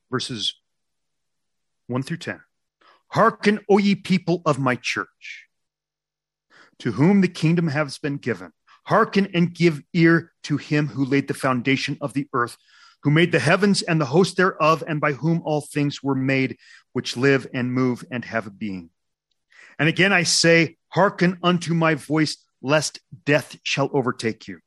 verses 0.09 0.55
1 1.87 2.03
through 2.03 2.17
10. 2.17 2.41
Hearken, 3.09 3.59
O 3.69 3.77
ye 3.77 3.95
people 3.95 4.41
of 4.45 4.59
my 4.59 4.75
church, 4.75 5.47
to 6.79 6.91
whom 6.93 7.21
the 7.21 7.27
kingdom 7.27 7.67
has 7.67 7.97
been 7.97 8.17
given. 8.17 8.51
Hearken 8.85 9.29
and 9.33 9.53
give 9.53 9.81
ear 9.93 10.31
to 10.43 10.57
him 10.57 10.87
who 10.87 11.05
laid 11.05 11.27
the 11.27 11.33
foundation 11.33 11.97
of 12.01 12.13
the 12.13 12.27
earth, 12.33 12.57
who 13.03 13.11
made 13.11 13.31
the 13.31 13.39
heavens 13.39 13.81
and 13.81 14.01
the 14.01 14.05
host 14.05 14.37
thereof, 14.37 14.83
and 14.87 14.99
by 14.99 15.13
whom 15.13 15.41
all 15.43 15.61
things 15.61 16.01
were 16.01 16.15
made, 16.15 16.57
which 16.93 17.17
live 17.17 17.47
and 17.53 17.73
move 17.73 18.03
and 18.11 18.25
have 18.25 18.47
a 18.47 18.51
being. 18.51 18.89
And 19.79 19.87
again 19.87 20.13
I 20.13 20.23
say, 20.23 20.77
Hearken 20.89 21.37
unto 21.43 21.73
my 21.73 21.95
voice, 21.95 22.37
lest 22.61 22.99
death 23.25 23.57
shall 23.63 23.89
overtake 23.93 24.47
you. 24.47 24.59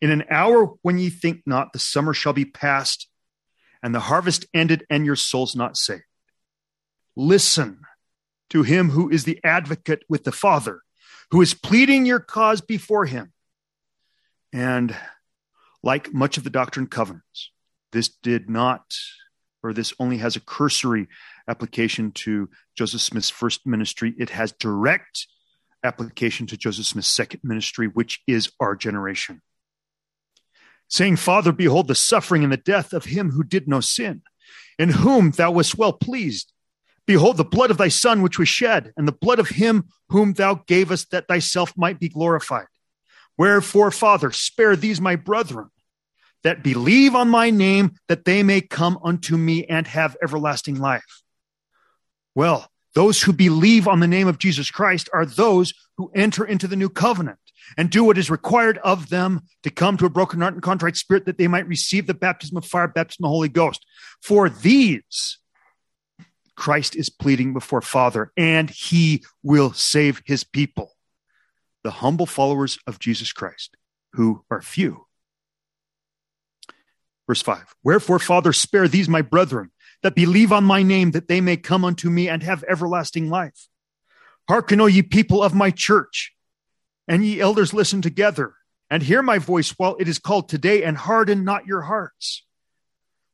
In 0.00 0.10
an 0.10 0.24
hour 0.30 0.74
when 0.82 0.98
ye 0.98 1.10
think 1.10 1.42
not, 1.46 1.72
the 1.72 1.78
summer 1.78 2.12
shall 2.14 2.32
be 2.32 2.44
past, 2.44 3.08
and 3.82 3.94
the 3.94 4.00
harvest 4.00 4.46
ended, 4.52 4.84
and 4.90 5.06
your 5.06 5.16
souls 5.16 5.56
not 5.56 5.76
saved. 5.76 6.02
Listen 7.16 7.80
to 8.50 8.62
him 8.62 8.90
who 8.90 9.08
is 9.08 9.24
the 9.24 9.40
advocate 9.44 10.02
with 10.08 10.24
the 10.24 10.32
Father, 10.32 10.82
who 11.30 11.40
is 11.40 11.54
pleading 11.54 12.06
your 12.06 12.20
cause 12.20 12.60
before 12.60 13.06
him. 13.06 13.32
And 14.52 14.96
like 15.82 16.12
much 16.12 16.36
of 16.36 16.44
the 16.44 16.50
Doctrine 16.50 16.86
Covenants, 16.86 17.50
this 17.92 18.08
did 18.08 18.48
not, 18.50 18.94
or 19.62 19.72
this 19.72 19.94
only 19.98 20.18
has 20.18 20.36
a 20.36 20.40
cursory 20.40 21.08
application 21.48 22.12
to 22.12 22.48
Joseph 22.76 23.00
Smith's 23.00 23.30
first 23.30 23.66
ministry. 23.66 24.14
It 24.18 24.30
has 24.30 24.52
direct 24.52 25.26
application 25.84 26.46
to 26.48 26.56
Joseph 26.56 26.86
Smith's 26.86 27.08
second 27.08 27.40
ministry, 27.42 27.86
which 27.86 28.20
is 28.26 28.50
our 28.60 28.76
generation 28.76 29.40
saying, 30.88 31.16
Father, 31.16 31.52
behold 31.52 31.86
the 31.86 31.94
suffering 31.94 32.42
and 32.42 32.52
the 32.52 32.56
death 32.56 32.92
of 32.92 33.04
him 33.04 33.30
who 33.30 33.44
did 33.44 33.68
no 33.68 33.80
sin, 33.80 34.22
in 34.78 34.90
whom 34.90 35.30
thou 35.30 35.50
wast 35.50 35.76
well 35.76 35.92
pleased. 35.92 36.52
Behold 37.06 37.36
the 37.36 37.44
blood 37.44 37.70
of 37.70 37.78
thy 37.78 37.88
Son, 37.88 38.22
which 38.22 38.38
was 38.38 38.48
shed, 38.48 38.92
and 38.96 39.06
the 39.06 39.12
blood 39.12 39.38
of 39.38 39.50
him 39.50 39.88
whom 40.08 40.34
thou 40.34 40.54
gavest 40.66 41.10
that 41.10 41.28
thyself 41.28 41.72
might 41.76 41.98
be 41.98 42.08
glorified. 42.08 42.66
Wherefore, 43.38 43.90
Father, 43.90 44.32
spare 44.32 44.76
these 44.76 45.00
my 45.00 45.16
brethren 45.16 45.70
that 46.44 46.62
believe 46.62 47.14
on 47.14 47.28
my 47.28 47.50
name, 47.50 47.92
that 48.08 48.24
they 48.24 48.42
may 48.42 48.60
come 48.60 48.98
unto 49.02 49.36
me 49.36 49.64
and 49.66 49.86
have 49.86 50.16
everlasting 50.22 50.78
life. 50.78 51.22
Well, 52.34 52.68
those 52.94 53.22
who 53.22 53.32
believe 53.32 53.86
on 53.86 54.00
the 54.00 54.06
name 54.06 54.28
of 54.28 54.38
Jesus 54.38 54.70
Christ 54.70 55.08
are 55.12 55.26
those 55.26 55.72
who 55.96 56.10
enter 56.14 56.44
into 56.44 56.66
the 56.66 56.76
new 56.76 56.88
covenant 56.88 57.38
and 57.76 57.90
do 57.90 58.02
what 58.04 58.18
is 58.18 58.30
required 58.30 58.78
of 58.78 59.08
them 59.08 59.42
to 59.62 59.70
come 59.70 59.96
to 59.96 60.06
a 60.06 60.10
broken 60.10 60.40
heart 60.40 60.54
and 60.54 60.62
contrite 60.62 60.96
spirit 60.96 61.26
that 61.26 61.38
they 61.38 61.48
might 61.48 61.68
receive 61.68 62.06
the 62.06 62.14
baptism 62.14 62.56
of 62.56 62.64
fire, 62.64 62.88
baptism 62.88 63.24
of 63.24 63.28
the 63.28 63.32
Holy 63.32 63.48
Ghost. 63.48 63.84
For 64.22 64.48
these, 64.48 65.38
Christ 66.56 66.96
is 66.96 67.10
pleading 67.10 67.52
before 67.52 67.82
Father, 67.82 68.32
and 68.36 68.70
he 68.70 69.24
will 69.42 69.72
save 69.72 70.22
his 70.24 70.44
people, 70.44 70.96
the 71.84 71.90
humble 71.90 72.26
followers 72.26 72.78
of 72.86 72.98
Jesus 72.98 73.32
Christ, 73.32 73.76
who 74.12 74.44
are 74.50 74.62
few. 74.62 75.06
Verse 77.26 77.42
5 77.42 77.74
Wherefore, 77.84 78.18
Father, 78.18 78.52
spare 78.52 78.88
these 78.88 79.08
my 79.08 79.22
brethren 79.22 79.70
that 80.02 80.14
believe 80.14 80.52
on 80.52 80.64
my 80.64 80.82
name, 80.82 81.12
that 81.12 81.28
they 81.28 81.40
may 81.40 81.56
come 81.56 81.84
unto 81.84 82.08
me 82.08 82.28
and 82.28 82.42
have 82.42 82.64
everlasting 82.68 83.28
life. 83.28 83.68
Hearken, 84.48 84.80
O 84.80 84.86
ye 84.86 85.02
people 85.02 85.42
of 85.42 85.54
my 85.54 85.70
church 85.70 86.32
and 87.06 87.24
ye 87.24 87.40
elders, 87.40 87.74
listen 87.74 88.02
together 88.02 88.54
and 88.90 89.02
hear 89.02 89.22
my 89.22 89.38
voice 89.38 89.74
while 89.76 89.96
it 89.98 90.08
is 90.08 90.18
called 90.18 90.48
today, 90.48 90.82
and 90.82 90.96
harden 90.96 91.44
not 91.44 91.66
your 91.66 91.82
hearts. 91.82 92.44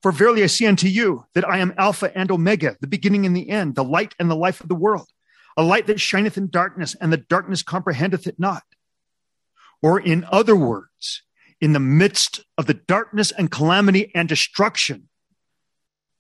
For 0.03 0.13
verily 0.13 0.43
I 0.43 0.47
say 0.47 0.67
unto 0.67 0.89
you 0.89 1.25
that 1.35 1.49
I 1.49 1.59
am 1.59 1.75
Alpha 1.79 2.17
and 2.17 2.31
Omega, 2.31 2.77
the 2.81 2.87
beginning 2.87 3.25
and 3.25 3.37
the 3.37 3.49
end, 3.49 3.75
the 3.75 3.85
light 3.85 4.15
and 4.19 4.31
the 4.31 4.37
life 4.37 4.61
of 4.61 4.69
the 4.69 4.75
world, 4.75 5.09
a 5.57 5.63
light 5.63 5.87
that 5.87 6.01
shineth 6.01 6.37
in 6.37 6.51
darkness, 6.51 6.97
and 7.01 7.13
the 7.13 7.17
darkness 7.17 7.63
comprehendeth 7.63 8.27
it 8.27 8.39
not. 8.39 8.65
Or 9.83 10.01
in 10.01 10.27
other 10.31 10.57
words, 10.57 11.23
in 11.61 11.73
the 11.73 11.81
midst 11.81 12.45
of 12.59 12.67
the 12.67 12.75
darkness 12.75 13.31
and 13.31 13.51
calamity 13.51 14.11
and 14.15 14.29
destruction, 14.29 15.09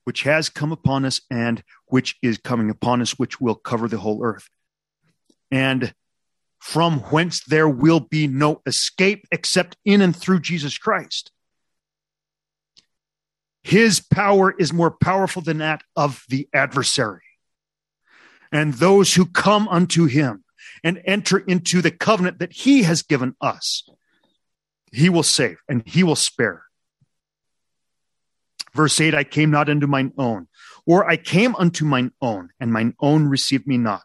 which 0.04 0.22
has 0.22 0.48
come 0.48 0.70
upon 0.70 1.04
us 1.04 1.20
and 1.30 1.62
which 1.86 2.16
is 2.22 2.38
coming 2.38 2.70
upon 2.70 3.00
us, 3.00 3.18
which 3.18 3.40
will 3.40 3.54
cover 3.54 3.88
the 3.88 3.98
whole 3.98 4.22
earth. 4.22 4.48
And 5.50 5.94
from 6.58 7.00
whence 7.00 7.44
there 7.44 7.68
will 7.68 8.00
be 8.00 8.26
no 8.26 8.62
escape 8.66 9.26
except 9.30 9.76
in 9.84 10.00
and 10.00 10.14
through 10.14 10.40
Jesus 10.40 10.78
Christ. 10.78 11.30
His 13.62 14.00
power 14.00 14.54
is 14.58 14.72
more 14.72 14.90
powerful 14.90 15.42
than 15.42 15.58
that 15.58 15.82
of 15.96 16.24
the 16.28 16.48
adversary. 16.54 17.22
And 18.54 18.74
those 18.74 19.14
who 19.14 19.26
come 19.26 19.66
unto 19.66 20.04
him 20.04 20.44
and 20.84 21.02
enter 21.04 21.38
into 21.38 21.82
the 21.82 21.90
covenant 21.90 22.38
that 22.38 22.52
he 22.52 22.84
has 22.84 23.02
given 23.02 23.34
us, 23.40 23.82
he 24.92 25.08
will 25.08 25.24
save 25.24 25.56
and 25.68 25.82
he 25.84 26.04
will 26.04 26.14
spare. 26.14 26.62
Verse 28.72 29.00
8 29.00 29.12
I 29.12 29.24
came 29.24 29.50
not 29.50 29.68
unto 29.68 29.88
mine 29.88 30.12
own, 30.16 30.46
or 30.86 31.04
I 31.04 31.16
came 31.16 31.56
unto 31.56 31.84
mine 31.84 32.12
own, 32.22 32.50
and 32.60 32.72
mine 32.72 32.94
own 33.00 33.26
received 33.26 33.66
me 33.66 33.76
not, 33.76 34.04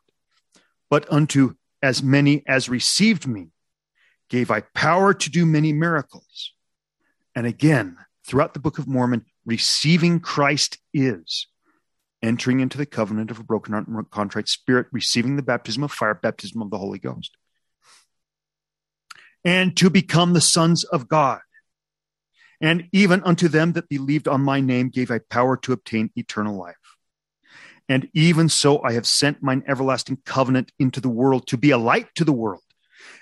but 0.89 1.06
unto 1.14 1.54
as 1.84 2.02
many 2.02 2.41
as 2.47 2.70
received 2.70 3.28
me, 3.28 3.50
gave 4.30 4.50
I 4.50 4.62
power 4.62 5.14
to 5.14 5.30
do 5.30 5.45
many 5.45 5.74
miracles. 5.74 6.54
And 7.36 7.45
again, 7.45 7.97
throughout 8.26 8.56
the 8.56 8.60
Book 8.60 8.80
of 8.80 8.88
Mormon, 8.88 9.26
receiving 9.45 10.20
Christ 10.20 10.80
is 10.91 11.45
entering 12.22 12.60
into 12.60 12.78
the 12.78 12.86
covenant 12.86 13.32
of 13.32 13.40
a 13.40 13.44
broken 13.44 13.74
heart 13.74 13.88
and 13.88 14.12
contrite 14.12 14.48
spirit, 14.48 14.88
receiving 14.92 15.36
the 15.36 15.44
baptism 15.44 15.84
of 15.84 15.92
fire, 15.92 16.14
baptism 16.14 16.62
of 16.62 16.70
the 16.70 16.78
Holy 16.78 17.00
Ghost, 17.00 17.36
and 19.44 19.76
to 19.78 19.90
become 19.90 20.34
the 20.34 20.42
sons 20.42 20.84
of 20.84 21.08
God. 21.08 21.40
And 22.62 22.90
even 22.92 23.24
unto 23.24 23.48
them 23.48 23.72
that 23.74 23.88
believed 23.88 24.28
on 24.28 24.42
my 24.42 24.60
name 24.60 24.90
gave 24.90 25.12
I 25.12 25.20
power 25.20 25.56
to 25.58 25.72
obtain 25.72 26.12
eternal 26.16 26.58
life. 26.58 26.76
And 27.88 28.10
even 28.14 28.50
so, 28.50 28.84
I 28.84 28.94
have 28.94 29.08
sent 29.08 29.42
mine 29.42 29.64
everlasting 29.68 30.20
covenant 30.26 30.72
into 30.78 31.02
the 31.02 31.10
world 31.10 31.48
to 31.48 31.58
be 31.58 31.72
a 31.72 31.78
light 31.78 32.08
to 32.16 32.26
the 32.26 32.34
world 32.34 32.62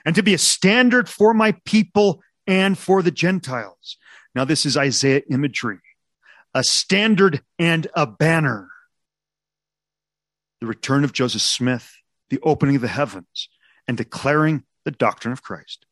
and 0.06 0.16
to 0.16 0.24
be 0.24 0.34
a 0.34 0.40
standard 0.40 1.08
for 1.08 1.34
my 1.34 1.54
people 1.64 2.22
and 2.48 2.78
for 2.78 3.02
the 3.02 3.12
Gentiles. 3.12 3.98
Now, 4.36 4.44
this 4.44 4.66
is 4.66 4.76
Isaiah 4.76 5.22
imagery 5.30 5.80
a 6.54 6.64
standard 6.64 7.42
and 7.60 7.88
a 7.94 8.08
banner. 8.08 8.68
The 10.62 10.68
return 10.68 11.04
of 11.04 11.14
Joseph 11.14 11.42
Smith, 11.42 11.96
the 12.30 12.40
opening 12.44 12.76
of 12.76 12.82
the 12.82 12.88
heavens, 12.88 13.50
and 13.88 13.98
declaring 13.98 14.64
the 14.86 14.92
doctrine 14.92 15.32
of 15.32 15.44
Christ. 15.44 15.86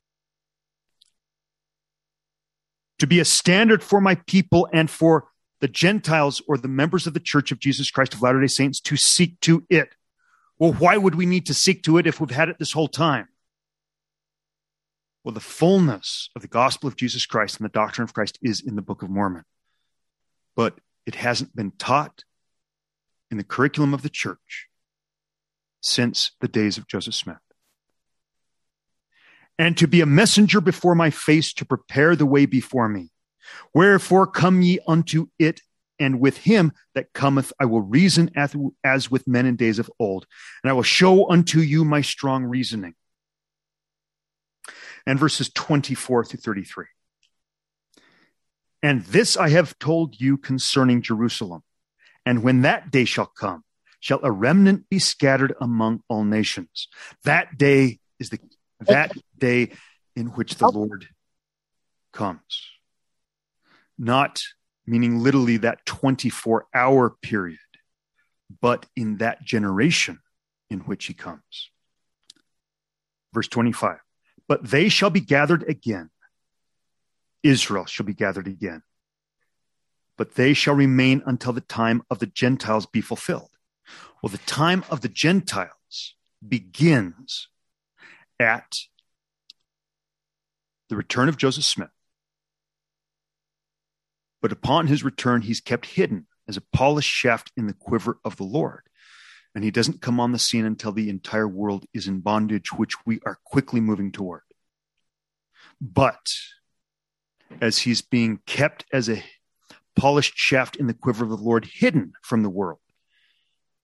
To 3.00 3.08
be 3.08 3.20
a 3.20 3.26
standard 3.26 3.84
for 3.84 4.00
my 4.00 4.16
people 4.16 4.68
and 4.74 4.90
for 4.90 5.28
the 5.60 5.68
Gentiles 5.68 6.42
or 6.48 6.58
the 6.58 6.68
members 6.68 7.08
of 7.08 7.14
the 7.14 7.20
Church 7.20 7.52
of 7.52 7.60
Jesus 7.60 7.92
Christ 7.92 8.14
of 8.14 8.22
Latter 8.22 8.42
day 8.42 8.48
Saints 8.48 8.80
to 8.82 8.98
seek 8.98 9.40
to 9.42 9.66
it. 9.70 9.96
Well, 10.58 10.74
why 10.74 10.98
would 10.98 11.16
we 11.16 11.26
need 11.26 11.46
to 11.48 11.54
seek 11.54 11.84
to 11.84 11.98
it 11.98 12.08
if 12.08 12.20
we've 12.20 12.30
had 12.30 12.50
it 12.50 12.58
this 12.60 12.72
whole 12.72 12.88
time? 12.88 13.28
Well, 15.24 15.34
the 15.34 15.40
fullness 15.40 16.30
of 16.36 16.42
the 16.42 16.48
gospel 16.48 16.88
of 16.88 16.96
Jesus 16.96 17.26
Christ 17.26 17.58
and 17.58 17.66
the 17.66 17.74
doctrine 17.74 18.04
of 18.04 18.14
Christ 18.14 18.40
is 18.42 18.62
in 18.62 18.76
the 18.76 18.82
Book 18.82 19.02
of 19.02 19.10
Mormon 19.10 19.44
but 20.56 20.80
it 21.06 21.16
hasn't 21.16 21.56
been 21.56 21.72
taught 21.72 22.24
in 23.32 23.38
the 23.38 23.44
curriculum 23.44 23.94
of 23.94 24.02
the 24.02 24.10
church 24.10 24.68
since 25.82 26.32
the 26.42 26.48
days 26.48 26.78
of 26.78 26.88
Joseph 26.88 27.14
Smith. 27.14 27.38
And 29.58 29.78
to 29.78 29.88
be 29.88 30.02
a 30.02 30.06
messenger 30.06 30.60
before 30.60 30.96
my 30.96 31.10
face 31.10 31.54
to 31.54 31.66
prepare 31.66 32.16
the 32.16 32.26
way 32.26 32.46
before 32.46 32.90
me. 32.90 33.12
Wherefore 33.74 34.28
come 34.28 34.62
ye 34.62 34.80
unto 34.88 35.28
it, 35.40 35.62
and 35.98 36.20
with 36.20 36.38
him 36.38 36.74
that 36.94 37.14
cometh 37.14 37.54
I 37.60 37.66
will 37.66 37.82
reason 37.82 38.32
as 38.36 39.10
with 39.10 39.28
men 39.28 39.46
in 39.46 39.56
days 39.56 39.80
of 39.80 39.90
old, 40.00 40.26
and 40.64 40.70
I 40.70 40.74
will 40.74 40.84
show 40.84 41.30
unto 41.30 41.60
you 41.60 41.86
my 41.86 42.02
strong 42.02 42.44
reasoning. 42.46 42.96
And 45.06 45.20
verses 45.20 45.50
24 45.54 46.26
through 46.26 46.40
33. 46.40 46.86
And 48.82 49.04
this 49.06 49.38
I 49.38 49.50
have 49.50 49.78
told 49.80 50.20
you 50.20 50.38
concerning 50.38 51.02
Jerusalem. 51.02 51.64
And 52.26 52.44
when 52.44 52.62
that 52.62 52.92
day 52.92 53.06
shall 53.06 53.26
come, 53.28 53.64
shall 54.00 54.20
a 54.24 54.32
remnant 54.32 54.90
be 54.90 55.00
scattered 55.00 55.54
among 55.60 56.02
all 56.08 56.24
nations. 56.24 56.88
That 57.24 57.58
day 57.58 58.00
is 58.20 58.30
the 58.30 58.40
that 58.82 59.14
day 59.38 59.72
in 60.16 60.28
which 60.28 60.56
the 60.56 60.70
Lord 60.70 61.08
comes. 62.12 62.70
Not 63.98 64.42
meaning 64.86 65.20
literally 65.20 65.58
that 65.58 65.86
24 65.86 66.68
hour 66.74 67.10
period, 67.22 67.60
but 68.62 68.86
in 68.96 69.18
that 69.18 69.44
generation 69.44 70.20
in 70.70 70.80
which 70.82 71.06
he 71.06 71.14
comes. 71.14 71.72
Verse 73.34 73.48
25. 73.48 73.98
But 74.48 74.64
they 74.64 74.90
shall 74.90 75.10
be 75.10 75.22
gathered 75.22 75.64
again 75.64 76.10
Israel 77.46 77.86
shall 77.86 78.06
be 78.06 78.14
gathered 78.14 78.48
again. 78.48 78.82
But 80.18 80.36
they 80.36 80.54
shall 80.54 80.76
remain 80.76 81.22
until 81.26 81.54
the 81.54 81.62
time 81.62 82.02
of 82.10 82.20
the 82.20 82.28
Gentiles 82.28 82.86
be 82.86 83.02
fulfilled. 83.02 83.52
Well, 84.22 84.30
the 84.30 84.38
time 84.40 84.84
of 84.90 85.02
the 85.02 85.10
Gentiles 85.10 86.16
begins 86.48 87.50
at 88.40 88.76
the 90.90 90.96
return 90.96 91.30
of 91.30 91.38
Joseph 91.38 91.64
Smith. 91.64 91.90
But 94.42 94.52
upon 94.52 94.88
his 94.88 95.04
return, 95.04 95.42
he's 95.42 95.62
kept 95.62 95.86
hidden 95.86 96.28
as 96.48 96.58
a 96.58 96.62
polished 96.62 97.10
shaft 97.10 97.52
in 97.58 97.68
the 97.68 97.74
quiver 97.74 98.20
of 98.24 98.38
the 98.38 98.44
Lord. 98.44 98.84
And 99.54 99.64
he 99.64 99.72
doesn't 99.72 100.02
come 100.02 100.20
on 100.20 100.32
the 100.32 100.40
scene 100.40 100.66
until 100.66 100.92
the 100.92 101.10
entire 101.10 101.48
world 101.48 101.86
is 101.94 102.08
in 102.08 102.20
bondage, 102.20 102.74
which 102.74 102.94
we 103.06 103.20
are 103.26 103.40
quickly 103.44 103.80
moving 103.80 104.12
toward. 104.12 104.42
But 105.82 106.34
as 107.62 107.80
he's 107.80 108.02
being 108.02 108.42
kept 108.46 108.86
as 108.92 109.10
a 109.10 109.24
polished 109.96 110.38
shaft 110.38 110.76
in 110.76 110.88
the 110.88 110.94
quiver 110.94 111.24
of 111.24 111.30
the 111.30 111.38
Lord, 111.38 111.66
hidden 111.66 112.14
from 112.22 112.44
the 112.44 112.50
world. 112.50 112.80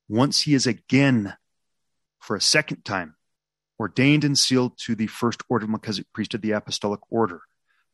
Once 0.08 0.42
he 0.42 0.54
is 0.54 0.68
again, 0.68 1.36
for 2.20 2.36
a 2.36 2.42
second 2.42 2.84
time, 2.84 3.16
ordained 3.80 4.24
and 4.24 4.38
sealed 4.38 4.78
to 4.78 4.94
the 4.94 5.08
first 5.08 5.42
order 5.50 5.66
of 5.66 5.70
Melchizedek 5.72 6.12
priesthood, 6.14 6.42
the 6.42 6.52
apostolic 6.52 7.00
order, 7.10 7.42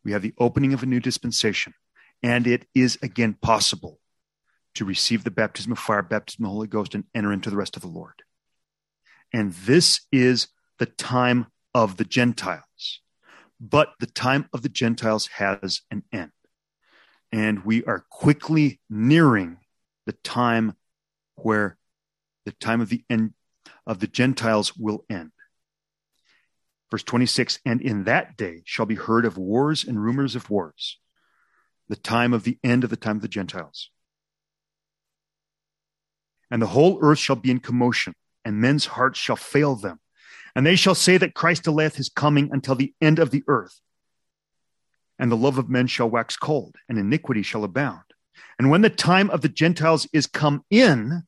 we 0.03 0.11
have 0.11 0.22
the 0.22 0.34
opening 0.38 0.74
of 0.74 0.84
a 0.84 0.88
new 0.88 0.99
dispensation, 0.99 1.74
and 2.24 2.47
it 2.47 2.65
is 2.74 2.97
again 3.01 3.34
possible 3.34 3.99
to 4.74 4.86
receive 4.86 5.24
the 5.24 5.32
baptism 5.32 5.72
of 5.72 5.80
fire, 5.80 6.01
baptism 6.01 6.45
of 6.45 6.49
the 6.49 6.53
Holy 6.53 6.68
Ghost, 6.68 6.95
and 6.95 7.03
enter 7.13 7.32
into 7.32 7.49
the 7.49 7.57
rest 7.57 7.76
of 7.76 7.82
the 7.82 7.88
Lord. 7.88 8.24
And 9.34 9.53
this 9.53 10.01
is 10.11 10.47
the 10.80 10.86
time 10.86 11.47
of 11.74 11.97
the 11.97 12.05
Gentiles. 12.05 13.01
But 13.59 13.93
the 13.99 14.07
time 14.07 14.49
of 14.53 14.61
the 14.61 14.70
Gentiles 14.70 15.28
has 15.28 15.82
an 15.89 16.03
end. 16.11 16.32
And 17.32 17.66
we 17.66 17.84
are 17.84 18.06
quickly 18.10 18.80
nearing 18.90 19.58
the 20.06 20.14
time 20.14 20.76
where 21.36 21.78
the 22.46 22.52
time 22.54 22.82
of 22.82 22.90
the 22.90 23.04
end 23.10 23.34
of 23.86 24.00
the 24.00 24.08
Gentiles 24.08 24.76
will 24.78 25.06
end. 25.10 25.32
Verse 26.90 27.04
26 27.04 27.60
And 27.66 27.82
in 27.82 28.06
that 28.06 28.38
day 28.38 28.62
shall 28.66 28.86
be 28.86 28.96
heard 28.96 29.26
of 29.26 29.38
wars 29.38 29.84
and 29.84 30.02
rumors 30.02 30.36
of 30.36 30.50
wars, 30.50 31.00
the 31.90 31.98
time 31.98 32.34
of 32.34 32.44
the 32.44 32.58
end 32.64 32.84
of 32.84 32.90
the 32.90 32.96
time 32.96 33.18
of 33.18 33.22
the 33.22 33.28
Gentiles. 33.28 33.90
And 36.50 36.62
the 36.62 36.68
whole 36.68 37.00
earth 37.02 37.20
shall 37.20 37.36
be 37.36 37.52
in 37.52 37.60
commotion, 37.60 38.14
and 38.46 38.62
men's 38.62 38.86
hearts 38.86 39.20
shall 39.20 39.36
fail 39.36 39.76
them 39.76 40.00
and 40.58 40.66
they 40.66 40.76
shall 40.76 40.96
say 40.96 41.18
that 41.18 41.36
Christ 41.36 41.66
delayeth 41.66 41.98
his 41.98 42.10
coming 42.10 42.50
until 42.52 42.74
the 42.74 42.92
end 43.00 43.20
of 43.20 43.30
the 43.30 43.44
earth. 43.48 43.80
And 45.20 45.32
the 45.32 45.38
love 45.38 45.57
of 45.57 45.70
men 45.70 45.88
shall 45.88 46.09
wax 46.09 46.38
cold, 46.38 46.76
and 46.88 46.97
iniquity 46.97 47.41
shall 47.41 47.63
abound. 47.63 48.03
And 48.59 48.70
when 48.70 48.82
the 48.82 48.89
time 48.89 49.30
of 49.30 49.41
the 49.41 49.49
Gentiles 49.49 50.07
is 50.13 50.28
come 50.28 50.63
in, 50.70 51.24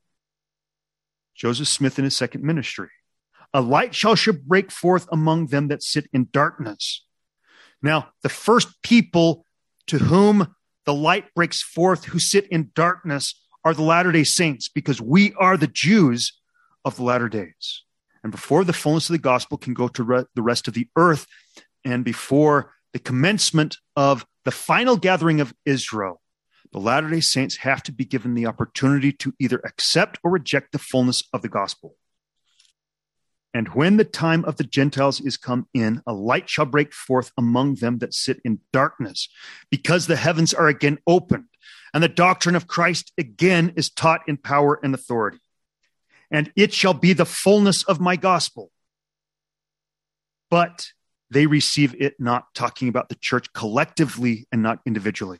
Joseph 1.34 1.68
Smith 1.68 1.98
in 1.98 2.04
his 2.04 2.16
second 2.16 2.44
ministry, 2.44 2.88
a 3.52 3.60
light 3.60 3.94
shall 3.94 4.16
break 4.46 4.70
forth 4.70 5.08
among 5.10 5.46
them 5.46 5.68
that 5.68 5.82
sit 5.82 6.08
in 6.12 6.28
darkness. 6.32 7.04
Now, 7.82 8.10
the 8.22 8.28
first 8.28 8.82
people 8.82 9.44
to 9.88 9.98
whom 9.98 10.54
the 10.84 10.94
light 10.94 11.34
breaks 11.34 11.62
forth 11.62 12.04
who 12.04 12.18
sit 12.18 12.46
in 12.48 12.70
darkness 12.74 13.34
are 13.64 13.74
the 13.74 13.82
Latter 13.82 14.12
day 14.12 14.24
Saints, 14.24 14.68
because 14.68 15.00
we 15.00 15.32
are 15.34 15.56
the 15.56 15.66
Jews 15.66 16.32
of 16.84 16.96
the 16.96 17.02
latter 17.02 17.28
days 17.28 17.82
and 18.22 18.32
before 18.32 18.64
the 18.64 18.72
fullness 18.72 19.08
of 19.08 19.14
the 19.14 19.18
gospel 19.18 19.58
can 19.58 19.74
go 19.74 19.88
to 19.88 20.02
re- 20.02 20.24
the 20.34 20.42
rest 20.42 20.68
of 20.68 20.74
the 20.74 20.88
earth, 20.96 21.26
and 21.84 22.04
before 22.04 22.74
the 22.92 22.98
commencement 22.98 23.78
of 23.96 24.26
the 24.44 24.50
final 24.50 24.96
gathering 24.96 25.40
of 25.40 25.54
Israel, 25.64 26.20
the 26.72 26.78
Latter 26.78 27.10
day 27.10 27.20
Saints 27.20 27.56
have 27.58 27.82
to 27.84 27.92
be 27.92 28.04
given 28.04 28.34
the 28.34 28.46
opportunity 28.46 29.12
to 29.12 29.34
either 29.38 29.60
accept 29.64 30.18
or 30.22 30.30
reject 30.30 30.72
the 30.72 30.78
fullness 30.78 31.24
of 31.32 31.42
the 31.42 31.48
gospel. 31.48 31.96
And 33.52 33.68
when 33.74 33.96
the 33.96 34.04
time 34.04 34.44
of 34.44 34.56
the 34.56 34.64
Gentiles 34.64 35.20
is 35.20 35.36
come 35.36 35.66
in, 35.74 36.02
a 36.06 36.12
light 36.12 36.48
shall 36.48 36.66
break 36.66 36.92
forth 36.94 37.32
among 37.36 37.76
them 37.76 37.98
that 37.98 38.14
sit 38.14 38.40
in 38.44 38.60
darkness, 38.72 39.28
because 39.70 40.06
the 40.06 40.16
heavens 40.16 40.54
are 40.54 40.68
again 40.68 40.98
opened, 41.06 41.46
and 41.92 42.02
the 42.02 42.08
doctrine 42.08 42.54
of 42.54 42.68
Christ 42.68 43.12
again 43.18 43.72
is 43.74 43.90
taught 43.90 44.22
in 44.28 44.36
power 44.36 44.78
and 44.82 44.94
authority 44.94 45.40
and 46.30 46.52
it 46.54 46.72
shall 46.72 46.94
be 46.94 47.12
the 47.12 47.24
fullness 47.24 47.82
of 47.82 48.00
my 48.00 48.16
gospel. 48.16 48.70
But 50.48 50.88
they 51.30 51.46
receive 51.46 51.94
it 51.98 52.14
not, 52.18 52.52
talking 52.54 52.88
about 52.88 53.08
the 53.08 53.14
church 53.14 53.52
collectively 53.52 54.46
and 54.50 54.62
not 54.62 54.80
individually. 54.84 55.38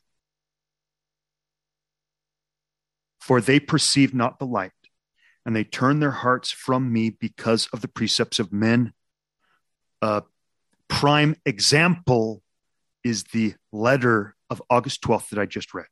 For 3.20 3.40
they 3.40 3.60
perceive 3.60 4.14
not 4.14 4.38
the 4.38 4.46
light, 4.46 4.72
and 5.44 5.54
they 5.54 5.64
turn 5.64 6.00
their 6.00 6.10
hearts 6.10 6.50
from 6.50 6.92
me 6.92 7.10
because 7.10 7.68
of 7.72 7.80
the 7.80 7.88
precepts 7.88 8.38
of 8.38 8.52
men. 8.52 8.92
A 10.00 10.22
prime 10.88 11.36
example 11.44 12.42
is 13.04 13.24
the 13.24 13.54
letter 13.72 14.36
of 14.48 14.62
August 14.70 15.02
12th 15.02 15.30
that 15.30 15.38
I 15.38 15.46
just 15.46 15.74
read. 15.74 15.86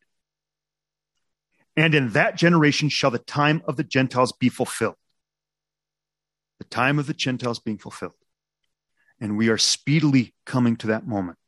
And 1.76 1.94
in 1.94 2.10
that 2.10 2.36
generation 2.36 2.88
shall 2.88 3.10
the 3.10 3.18
time 3.18 3.62
of 3.66 3.76
the 3.76 3.84
Gentiles 3.84 4.32
be 4.32 4.48
fulfilled. 4.48 4.96
The 6.58 6.64
time 6.64 6.98
of 6.98 7.06
the 7.06 7.14
Gentiles 7.14 7.60
being 7.60 7.78
fulfilled. 7.78 8.14
And 9.20 9.36
we 9.36 9.48
are 9.48 9.58
speedily 9.58 10.34
coming 10.46 10.76
to 10.76 10.88
that 10.88 11.06
moment. 11.06 11.38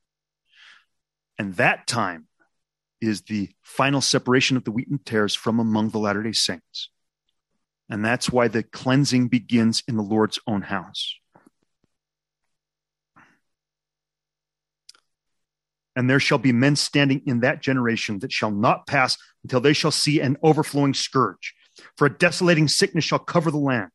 And 1.38 1.54
that 1.56 1.86
time 1.86 2.26
is 3.00 3.22
the 3.22 3.50
final 3.62 4.00
separation 4.00 4.56
of 4.56 4.64
the 4.64 4.70
wheat 4.70 4.88
and 4.88 5.04
tares 5.04 5.34
from 5.34 5.58
among 5.58 5.90
the 5.90 5.98
Latter 5.98 6.22
day 6.22 6.32
Saints. 6.32 6.90
And 7.88 8.04
that's 8.04 8.30
why 8.30 8.48
the 8.48 8.62
cleansing 8.62 9.28
begins 9.28 9.82
in 9.88 9.96
the 9.96 10.02
Lord's 10.02 10.38
own 10.46 10.62
house. 10.62 11.16
And 15.96 16.08
there 16.08 16.20
shall 16.20 16.38
be 16.38 16.52
men 16.52 16.76
standing 16.76 17.22
in 17.26 17.40
that 17.40 17.60
generation 17.60 18.20
that 18.20 18.32
shall 18.32 18.52
not 18.52 18.86
pass 18.86 19.18
until 19.42 19.60
they 19.60 19.72
shall 19.72 19.90
see 19.90 20.20
an 20.20 20.36
overflowing 20.42 20.94
scourge. 20.94 21.54
For 21.96 22.06
a 22.06 22.16
desolating 22.16 22.68
sickness 22.68 23.04
shall 23.04 23.18
cover 23.18 23.50
the 23.50 23.58
land. 23.58 23.90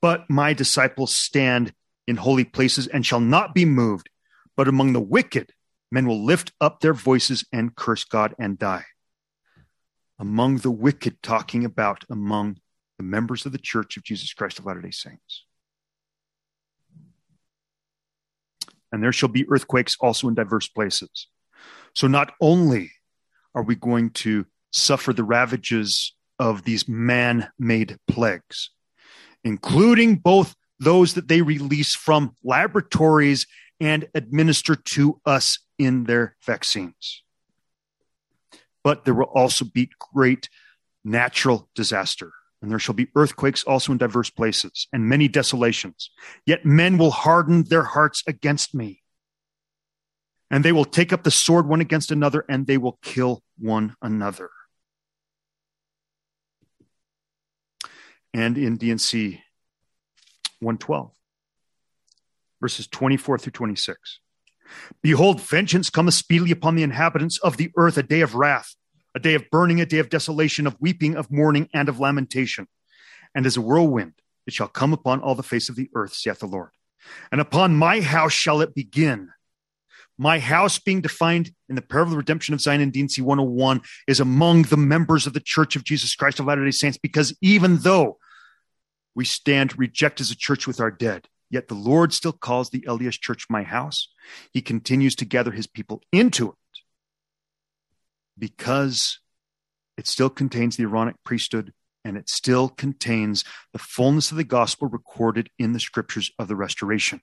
But 0.00 0.28
my 0.28 0.52
disciples 0.52 1.14
stand 1.14 1.72
in 2.06 2.16
holy 2.16 2.44
places 2.44 2.86
and 2.86 3.04
shall 3.04 3.20
not 3.20 3.54
be 3.54 3.64
moved. 3.64 4.08
But 4.56 4.68
among 4.68 4.92
the 4.92 5.00
wicked 5.00 5.52
men 5.90 6.06
will 6.06 6.24
lift 6.24 6.52
up 6.60 6.80
their 6.80 6.94
voices 6.94 7.44
and 7.52 7.74
curse 7.74 8.04
God 8.04 8.34
and 8.38 8.58
die. 8.58 8.84
Among 10.18 10.58
the 10.58 10.70
wicked, 10.70 11.22
talking 11.22 11.64
about 11.64 12.04
among 12.10 12.58
the 12.98 13.04
members 13.04 13.46
of 13.46 13.52
the 13.52 13.58
Church 13.58 13.96
of 13.96 14.04
Jesus 14.04 14.32
Christ 14.32 14.58
of 14.58 14.66
Latter 14.66 14.82
day 14.82 14.90
Saints. 14.90 15.44
And 18.92 19.02
there 19.02 19.12
shall 19.12 19.30
be 19.30 19.48
earthquakes 19.48 19.96
also 20.00 20.28
in 20.28 20.34
diverse 20.34 20.68
places. 20.68 21.28
So 21.94 22.06
not 22.06 22.34
only 22.40 22.92
are 23.54 23.62
we 23.62 23.74
going 23.74 24.10
to 24.10 24.46
suffer 24.70 25.12
the 25.12 25.24
ravages 25.24 26.14
of 26.38 26.64
these 26.64 26.88
man 26.88 27.48
made 27.58 27.98
plagues, 28.08 28.70
including 29.44 30.16
both 30.16 30.54
those 30.82 31.14
that 31.14 31.28
they 31.28 31.42
release 31.42 31.94
from 31.94 32.34
laboratories 32.42 33.46
and 33.80 34.08
administer 34.14 34.74
to 34.74 35.20
us 35.24 35.60
in 35.78 36.04
their 36.04 36.36
vaccines. 36.44 37.22
But 38.82 39.04
there 39.04 39.14
will 39.14 39.24
also 39.24 39.64
be 39.64 39.90
great 40.12 40.48
natural 41.04 41.68
disaster, 41.74 42.32
and 42.60 42.70
there 42.70 42.80
shall 42.80 42.94
be 42.94 43.08
earthquakes 43.14 43.62
also 43.64 43.92
in 43.92 43.98
diverse 43.98 44.30
places, 44.30 44.88
and 44.92 45.08
many 45.08 45.28
desolations. 45.28 46.10
Yet 46.46 46.64
men 46.64 46.98
will 46.98 47.10
harden 47.12 47.64
their 47.64 47.84
hearts 47.84 48.22
against 48.26 48.74
me. 48.74 49.02
And 50.50 50.64
they 50.64 50.72
will 50.72 50.84
take 50.84 51.12
up 51.12 51.22
the 51.22 51.30
sword 51.30 51.66
one 51.66 51.80
against 51.80 52.10
another, 52.10 52.44
and 52.48 52.66
they 52.66 52.76
will 52.76 52.98
kill 53.02 53.42
one 53.56 53.94
another. 54.02 54.50
And 58.34 58.58
in 58.58 58.76
D&C 58.76 59.42
112, 60.62 61.12
verses 62.60 62.86
24 62.86 63.38
through 63.38 63.52
26. 63.52 64.20
Behold, 65.02 65.40
vengeance 65.40 65.90
cometh 65.90 66.14
speedily 66.14 66.50
upon 66.50 66.76
the 66.76 66.82
inhabitants 66.82 67.38
of 67.38 67.56
the 67.56 67.70
earth, 67.76 67.98
a 67.98 68.02
day 68.02 68.20
of 68.20 68.34
wrath, 68.34 68.74
a 69.14 69.20
day 69.20 69.34
of 69.34 69.50
burning, 69.50 69.80
a 69.80 69.86
day 69.86 69.98
of 69.98 70.08
desolation, 70.08 70.66
of 70.66 70.76
weeping, 70.80 71.16
of 71.16 71.30
mourning, 71.30 71.68
and 71.74 71.88
of 71.88 72.00
lamentation. 72.00 72.68
And 73.34 73.44
as 73.44 73.56
a 73.56 73.60
whirlwind, 73.60 74.14
it 74.46 74.52
shall 74.52 74.68
come 74.68 74.92
upon 74.92 75.20
all 75.20 75.34
the 75.34 75.42
face 75.42 75.68
of 75.68 75.76
the 75.76 75.90
earth, 75.94 76.14
saith 76.14 76.40
the 76.40 76.46
Lord. 76.46 76.70
And 77.30 77.40
upon 77.40 77.74
my 77.74 78.00
house 78.00 78.32
shall 78.32 78.60
it 78.60 78.74
begin. 78.74 79.30
My 80.18 80.38
house, 80.38 80.78
being 80.78 81.00
defined 81.00 81.52
in 81.68 81.74
the 81.74 81.82
parable 81.82 82.10
of 82.10 82.12
the 82.12 82.18
redemption 82.18 82.54
of 82.54 82.60
Zion 82.60 82.80
in 82.80 82.90
D&C 82.90 83.20
101, 83.20 83.80
is 84.06 84.20
among 84.20 84.62
the 84.62 84.76
members 84.76 85.26
of 85.26 85.32
the 85.32 85.40
Church 85.40 85.74
of 85.74 85.84
Jesus 85.84 86.14
Christ 86.14 86.38
of 86.38 86.46
Latter 86.46 86.64
day 86.64 86.70
Saints, 86.70 86.98
because 86.98 87.36
even 87.40 87.78
though 87.78 88.18
we 89.14 89.24
stand 89.24 89.78
reject 89.78 90.20
as 90.20 90.30
a 90.30 90.36
church 90.36 90.66
with 90.66 90.80
our 90.80 90.90
dead, 90.90 91.28
Yet 91.52 91.68
the 91.68 91.74
Lord 91.74 92.14
still 92.14 92.32
calls 92.32 92.70
the 92.70 92.80
LDS 92.80 93.20
church 93.20 93.44
my 93.50 93.62
house. 93.62 94.08
He 94.52 94.62
continues 94.62 95.14
to 95.16 95.26
gather 95.26 95.50
his 95.50 95.66
people 95.66 96.00
into 96.10 96.48
it 96.48 96.80
because 98.38 99.18
it 99.98 100.06
still 100.06 100.30
contains 100.30 100.76
the 100.76 100.84
Aaronic 100.84 101.16
priesthood 101.24 101.74
and 102.06 102.16
it 102.16 102.30
still 102.30 102.70
contains 102.70 103.44
the 103.74 103.78
fullness 103.78 104.30
of 104.30 104.38
the 104.38 104.44
gospel 104.44 104.88
recorded 104.88 105.50
in 105.58 105.74
the 105.74 105.78
scriptures 105.78 106.30
of 106.38 106.48
the 106.48 106.56
restoration. 106.56 107.20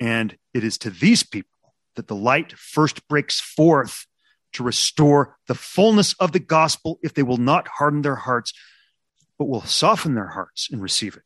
And 0.00 0.38
it 0.54 0.62
is 0.62 0.78
to 0.78 0.90
these 0.90 1.24
people 1.24 1.74
that 1.96 2.06
the 2.06 2.14
light 2.14 2.52
first 2.52 3.08
breaks 3.08 3.40
forth 3.40 4.06
to 4.52 4.62
restore 4.62 5.36
the 5.48 5.54
fullness 5.56 6.14
of 6.20 6.30
the 6.30 6.38
gospel 6.38 7.00
if 7.02 7.12
they 7.12 7.24
will 7.24 7.38
not 7.38 7.66
harden 7.66 8.02
their 8.02 8.14
hearts, 8.14 8.52
but 9.38 9.48
will 9.48 9.62
soften 9.62 10.14
their 10.14 10.28
hearts 10.28 10.68
and 10.70 10.82
receive 10.82 11.16
it. 11.16 11.22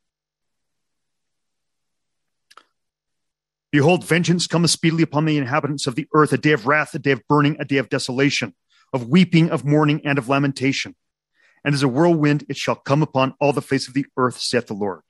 Behold, 3.70 4.04
vengeance 4.04 4.46
cometh 4.46 4.70
speedily 4.70 5.04
upon 5.04 5.24
the 5.24 5.38
inhabitants 5.38 5.86
of 5.86 5.94
the 5.94 6.08
earth, 6.12 6.32
a 6.32 6.38
day 6.38 6.52
of 6.52 6.66
wrath, 6.66 6.94
a 6.94 6.98
day 6.98 7.12
of 7.12 7.26
burning, 7.28 7.56
a 7.60 7.64
day 7.64 7.76
of 7.76 7.88
desolation, 7.88 8.54
of 8.92 9.08
weeping, 9.08 9.50
of 9.50 9.64
mourning, 9.64 10.00
and 10.04 10.18
of 10.18 10.28
lamentation. 10.28 10.96
And 11.64 11.74
as 11.74 11.82
a 11.82 11.88
whirlwind, 11.88 12.44
it 12.48 12.56
shall 12.56 12.74
come 12.74 13.02
upon 13.02 13.34
all 13.40 13.52
the 13.52 13.62
face 13.62 13.86
of 13.86 13.94
the 13.94 14.06
earth, 14.16 14.40
saith 14.40 14.66
the 14.66 14.74
Lord. 14.74 15.02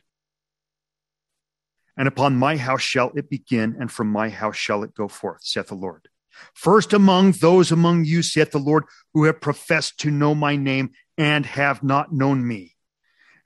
And 1.97 2.07
upon 2.07 2.37
my 2.37 2.57
house 2.57 2.83
shall 2.83 3.13
it 3.15 3.31
begin, 3.31 3.77
and 3.79 3.91
from 3.91 4.09
my 4.09 4.29
house 4.29 4.57
shall 4.57 4.83
it 4.83 4.95
go 4.95 5.09
forth, 5.09 5.41
saith 5.43 5.69
the 5.69 5.75
Lord. 5.75 6.09
First 6.55 6.93
among 6.93 7.33
those 7.33 7.73
among 7.73 8.05
you, 8.05 8.23
saith 8.23 8.51
the 8.51 8.59
Lord, 8.59 8.85
who 9.15 9.25
have 9.25 9.41
professed 9.41 9.99
to 10.01 10.11
know 10.11 10.35
my 10.35 10.57
name 10.57 10.91
and 11.17 11.47
have 11.47 11.83
not 11.83 12.13
known 12.13 12.47
me, 12.47 12.77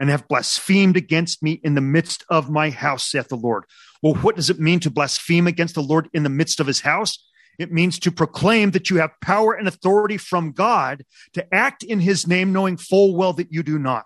and 0.04 0.10
have 0.10 0.28
blasphemed 0.28 0.98
against 0.98 1.42
me 1.42 1.52
in 1.64 1.74
the 1.74 1.80
midst 1.80 2.24
of 2.28 2.50
my 2.50 2.68
house, 2.68 3.10
saith 3.10 3.28
the 3.28 3.36
Lord. 3.36 3.64
Well, 4.02 4.12
what 4.16 4.36
does 4.36 4.50
it 4.50 4.60
mean 4.60 4.78
to 4.80 4.90
blaspheme 4.90 5.46
against 5.46 5.76
the 5.76 5.82
Lord 5.82 6.10
in 6.12 6.24
the 6.24 6.28
midst 6.28 6.60
of 6.60 6.66
his 6.66 6.82
house? 6.82 7.26
It 7.58 7.72
means 7.72 7.98
to 8.00 8.12
proclaim 8.12 8.72
that 8.72 8.90
you 8.90 8.98
have 8.98 9.18
power 9.22 9.54
and 9.54 9.66
authority 9.66 10.18
from 10.18 10.52
God 10.52 11.06
to 11.32 11.54
act 11.54 11.82
in 11.82 12.00
his 12.00 12.26
name, 12.26 12.52
knowing 12.52 12.76
full 12.76 13.16
well 13.16 13.32
that 13.32 13.50
you 13.50 13.62
do 13.62 13.78
not. 13.78 14.04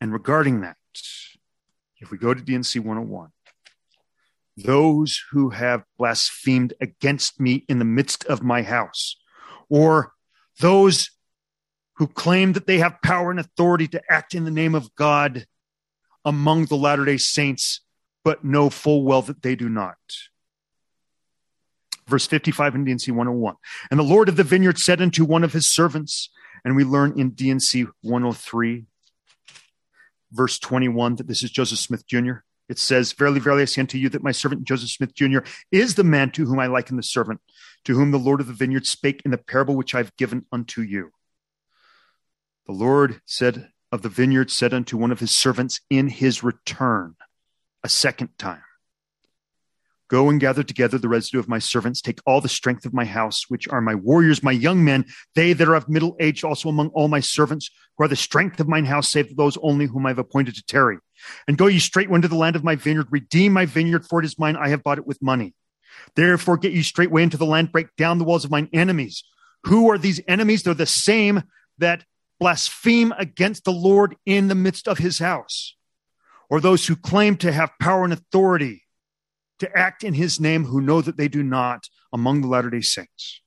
And 0.00 0.12
regarding 0.12 0.60
that, 0.60 0.76
if 1.98 2.12
we 2.12 2.18
go 2.18 2.32
to 2.32 2.40
D&C 2.40 2.78
101, 2.78 3.30
those 4.56 5.20
who 5.32 5.50
have 5.50 5.82
blasphemed 5.98 6.74
against 6.80 7.40
me 7.40 7.64
in 7.68 7.80
the 7.80 7.84
midst 7.84 8.24
of 8.26 8.44
my 8.44 8.62
house, 8.62 9.16
or 9.68 10.12
those 10.60 11.10
who 12.00 12.06
claim 12.06 12.54
that 12.54 12.66
they 12.66 12.78
have 12.78 13.02
power 13.02 13.30
and 13.30 13.38
authority 13.38 13.86
to 13.86 14.00
act 14.08 14.34
in 14.34 14.44
the 14.44 14.50
name 14.50 14.74
of 14.74 14.94
God 14.94 15.44
among 16.24 16.64
the 16.64 16.74
Latter 16.74 17.04
day 17.04 17.18
Saints, 17.18 17.82
but 18.24 18.42
know 18.42 18.70
full 18.70 19.04
well 19.04 19.20
that 19.20 19.42
they 19.42 19.54
do 19.54 19.68
not. 19.68 19.98
Verse 22.08 22.26
55 22.26 22.74
in 22.74 22.84
D&C 22.84 23.10
101. 23.10 23.54
And 23.90 24.00
the 24.00 24.04
Lord 24.04 24.30
of 24.30 24.36
the 24.36 24.44
vineyard 24.44 24.78
said 24.78 25.02
unto 25.02 25.26
one 25.26 25.44
of 25.44 25.52
his 25.52 25.68
servants, 25.68 26.30
and 26.64 26.74
we 26.74 26.84
learn 26.84 27.20
in 27.20 27.32
D&C 27.32 27.84
103, 28.00 28.86
verse 30.32 30.58
21, 30.58 31.16
that 31.16 31.28
this 31.28 31.42
is 31.42 31.50
Joseph 31.50 31.80
Smith 31.80 32.06
Jr. 32.06 32.36
It 32.70 32.78
says, 32.78 33.12
Verily, 33.12 33.40
verily, 33.40 33.60
I 33.60 33.66
say 33.66 33.82
unto 33.82 33.98
you 33.98 34.08
that 34.08 34.22
my 34.22 34.32
servant 34.32 34.64
Joseph 34.64 34.88
Smith 34.88 35.14
Jr. 35.14 35.40
is 35.70 35.96
the 35.96 36.04
man 36.04 36.30
to 36.30 36.46
whom 36.46 36.60
I 36.60 36.66
liken 36.66 36.96
the 36.96 37.02
servant, 37.02 37.42
to 37.84 37.94
whom 37.94 38.10
the 38.10 38.18
Lord 38.18 38.40
of 38.40 38.46
the 38.46 38.54
vineyard 38.54 38.86
spake 38.86 39.20
in 39.26 39.32
the 39.32 39.36
parable 39.36 39.76
which 39.76 39.94
I 39.94 39.98
have 39.98 40.16
given 40.16 40.46
unto 40.50 40.80
you. 40.80 41.12
The 42.70 42.76
Lord 42.76 43.20
said 43.26 43.70
of 43.90 44.02
the 44.02 44.08
vineyard 44.08 44.48
said 44.48 44.72
unto 44.72 44.96
one 44.96 45.10
of 45.10 45.18
his 45.18 45.32
servants 45.32 45.80
in 45.90 46.06
his 46.06 46.44
return 46.44 47.16
a 47.82 47.88
second 47.88 48.38
time 48.38 48.62
Go 50.06 50.30
and 50.30 50.38
gather 50.38 50.62
together 50.62 50.96
the 50.96 51.08
residue 51.08 51.40
of 51.40 51.48
my 51.48 51.58
servants, 51.58 52.00
take 52.00 52.20
all 52.24 52.40
the 52.40 52.48
strength 52.48 52.86
of 52.86 52.94
my 52.94 53.04
house, 53.04 53.50
which 53.50 53.66
are 53.66 53.80
my 53.80 53.96
warriors, 53.96 54.44
my 54.44 54.52
young 54.52 54.84
men, 54.84 55.06
they 55.34 55.52
that 55.52 55.66
are 55.66 55.74
of 55.74 55.88
middle 55.88 56.14
age, 56.20 56.44
also 56.44 56.68
among 56.68 56.90
all 56.90 57.08
my 57.08 57.18
servants, 57.18 57.70
who 57.98 58.04
are 58.04 58.08
the 58.08 58.14
strength 58.14 58.60
of 58.60 58.68
mine 58.68 58.84
house, 58.84 59.08
save 59.08 59.34
those 59.34 59.58
only 59.62 59.86
whom 59.86 60.06
I 60.06 60.10
have 60.10 60.20
appointed 60.20 60.54
to 60.54 60.62
tarry. 60.62 60.98
And 61.48 61.58
go 61.58 61.66
ye 61.66 61.80
straightway 61.80 62.18
into 62.18 62.28
the 62.28 62.36
land 62.36 62.54
of 62.54 62.62
my 62.62 62.76
vineyard, 62.76 63.08
redeem 63.10 63.52
my 63.52 63.66
vineyard, 63.66 64.06
for 64.06 64.20
it 64.20 64.24
is 64.24 64.38
mine, 64.38 64.54
I 64.54 64.68
have 64.68 64.84
bought 64.84 64.98
it 64.98 65.08
with 65.08 65.20
money. 65.20 65.54
Therefore 66.14 66.56
get 66.56 66.70
ye 66.70 66.82
straightway 66.82 67.24
into 67.24 67.36
the 67.36 67.46
land, 67.46 67.72
break 67.72 67.96
down 67.96 68.18
the 68.18 68.24
walls 68.24 68.44
of 68.44 68.52
mine 68.52 68.68
enemies. 68.72 69.24
Who 69.64 69.90
are 69.90 69.98
these 69.98 70.20
enemies? 70.28 70.62
They're 70.62 70.74
the 70.74 70.86
same 70.86 71.42
that 71.78 72.04
blaspheme 72.40 73.12
against 73.18 73.64
the 73.64 73.72
Lord 73.72 74.16
in 74.26 74.48
the 74.48 74.54
midst 74.54 74.88
of 74.88 74.98
his 74.98 75.18
house, 75.18 75.76
or 76.48 76.60
those 76.60 76.86
who 76.86 76.96
claim 76.96 77.36
to 77.36 77.52
have 77.52 77.70
power 77.78 78.02
and 78.02 78.12
authority 78.12 78.82
to 79.60 79.78
act 79.78 80.02
in 80.02 80.14
his 80.14 80.40
name 80.40 80.64
who 80.64 80.80
know 80.80 81.02
that 81.02 81.18
they 81.18 81.28
do 81.28 81.42
not 81.42 81.84
among 82.12 82.40
the 82.40 82.48
Latter 82.48 82.70
day 82.70 82.80
Saints. 82.80 83.42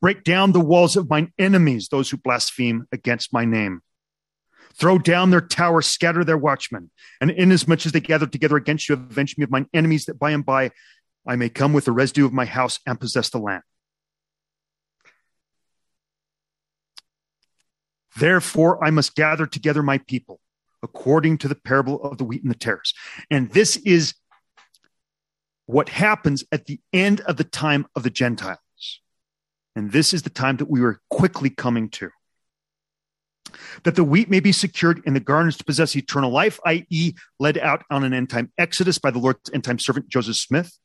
Break 0.00 0.22
down 0.22 0.52
the 0.52 0.60
walls 0.60 0.96
of 0.96 1.10
mine 1.10 1.32
enemies, 1.38 1.88
those 1.88 2.10
who 2.10 2.16
blaspheme 2.16 2.86
against 2.92 3.32
my 3.32 3.44
name. 3.44 3.80
Throw 4.74 4.98
down 4.98 5.30
their 5.30 5.40
towers, 5.40 5.86
scatter 5.86 6.24
their 6.24 6.38
watchmen, 6.38 6.90
and 7.20 7.30
inasmuch 7.30 7.84
as 7.84 7.92
they 7.92 8.00
gather 8.00 8.26
together 8.26 8.56
against 8.56 8.88
you, 8.88 8.94
avenge 8.94 9.36
me 9.36 9.44
of 9.44 9.50
mine 9.50 9.66
enemies, 9.74 10.04
that 10.06 10.18
by 10.18 10.30
and 10.30 10.44
by 10.44 10.70
I 11.26 11.36
may 11.36 11.48
come 11.48 11.72
with 11.72 11.84
the 11.84 11.92
residue 11.92 12.24
of 12.24 12.32
my 12.32 12.46
house 12.46 12.78
and 12.86 12.98
possess 12.98 13.28
the 13.28 13.38
land. 13.38 13.62
Therefore, 18.16 18.82
I 18.84 18.90
must 18.90 19.14
gather 19.14 19.46
together 19.46 19.82
my 19.82 19.98
people 19.98 20.40
according 20.82 21.38
to 21.38 21.48
the 21.48 21.54
parable 21.54 22.02
of 22.02 22.18
the 22.18 22.24
wheat 22.24 22.42
and 22.42 22.50
the 22.50 22.56
tares. 22.56 22.94
And 23.30 23.50
this 23.50 23.76
is 23.76 24.14
what 25.66 25.88
happens 25.88 26.44
at 26.50 26.66
the 26.66 26.80
end 26.92 27.20
of 27.22 27.36
the 27.36 27.44
time 27.44 27.86
of 27.94 28.02
the 28.02 28.10
Gentiles. 28.10 28.58
And 29.76 29.92
this 29.92 30.12
is 30.12 30.22
the 30.22 30.30
time 30.30 30.56
that 30.56 30.70
we 30.70 30.80
were 30.80 31.00
quickly 31.10 31.50
coming 31.50 31.88
to. 31.90 32.10
That 33.84 33.94
the 33.94 34.04
wheat 34.04 34.28
may 34.28 34.40
be 34.40 34.52
secured 34.52 35.02
in 35.06 35.14
the 35.14 35.20
garners 35.20 35.56
to 35.58 35.64
possess 35.64 35.94
eternal 35.96 36.30
life, 36.30 36.58
i.e., 36.66 37.14
led 37.38 37.58
out 37.58 37.84
on 37.90 38.04
an 38.04 38.12
end 38.12 38.30
time 38.30 38.52
exodus 38.58 38.98
by 38.98 39.10
the 39.10 39.18
Lord's 39.18 39.50
end 39.52 39.64
time 39.64 39.78
servant 39.78 40.08
Joseph 40.08 40.36
Smith, 40.36 40.76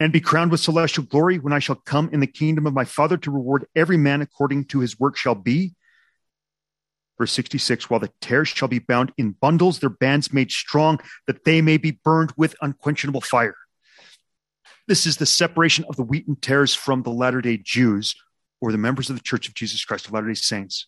and 0.00 0.12
be 0.12 0.20
crowned 0.20 0.50
with 0.50 0.60
celestial 0.60 1.04
glory 1.04 1.38
when 1.38 1.52
I 1.52 1.58
shall 1.58 1.76
come 1.76 2.10
in 2.12 2.20
the 2.20 2.26
kingdom 2.26 2.66
of 2.66 2.74
my 2.74 2.84
Father 2.84 3.16
to 3.18 3.30
reward 3.30 3.66
every 3.76 3.96
man 3.96 4.22
according 4.22 4.66
to 4.66 4.80
his 4.80 4.98
work 4.98 5.16
shall 5.16 5.34
be. 5.34 5.74
Verse 7.18 7.32
66 7.32 7.88
While 7.88 8.00
the 8.00 8.10
tares 8.20 8.48
shall 8.48 8.68
be 8.68 8.80
bound 8.80 9.12
in 9.16 9.32
bundles, 9.32 9.78
their 9.78 9.90
bands 9.90 10.32
made 10.32 10.50
strong, 10.50 10.98
that 11.26 11.44
they 11.44 11.62
may 11.62 11.76
be 11.76 11.92
burned 11.92 12.32
with 12.36 12.56
unquenchable 12.60 13.20
fire. 13.20 13.56
This 14.86 15.06
is 15.06 15.16
the 15.16 15.26
separation 15.26 15.84
of 15.88 15.96
the 15.96 16.02
wheat 16.02 16.26
and 16.26 16.40
tares 16.40 16.74
from 16.74 17.02
the 17.02 17.10
latter 17.10 17.40
day 17.40 17.56
Jews 17.56 18.14
or 18.60 18.72
the 18.72 18.78
members 18.78 19.10
of 19.10 19.16
the 19.16 19.22
Church 19.22 19.48
of 19.48 19.54
Jesus 19.54 19.84
Christ 19.84 20.06
of 20.06 20.12
Latter 20.12 20.28
day 20.28 20.34
Saints. 20.34 20.86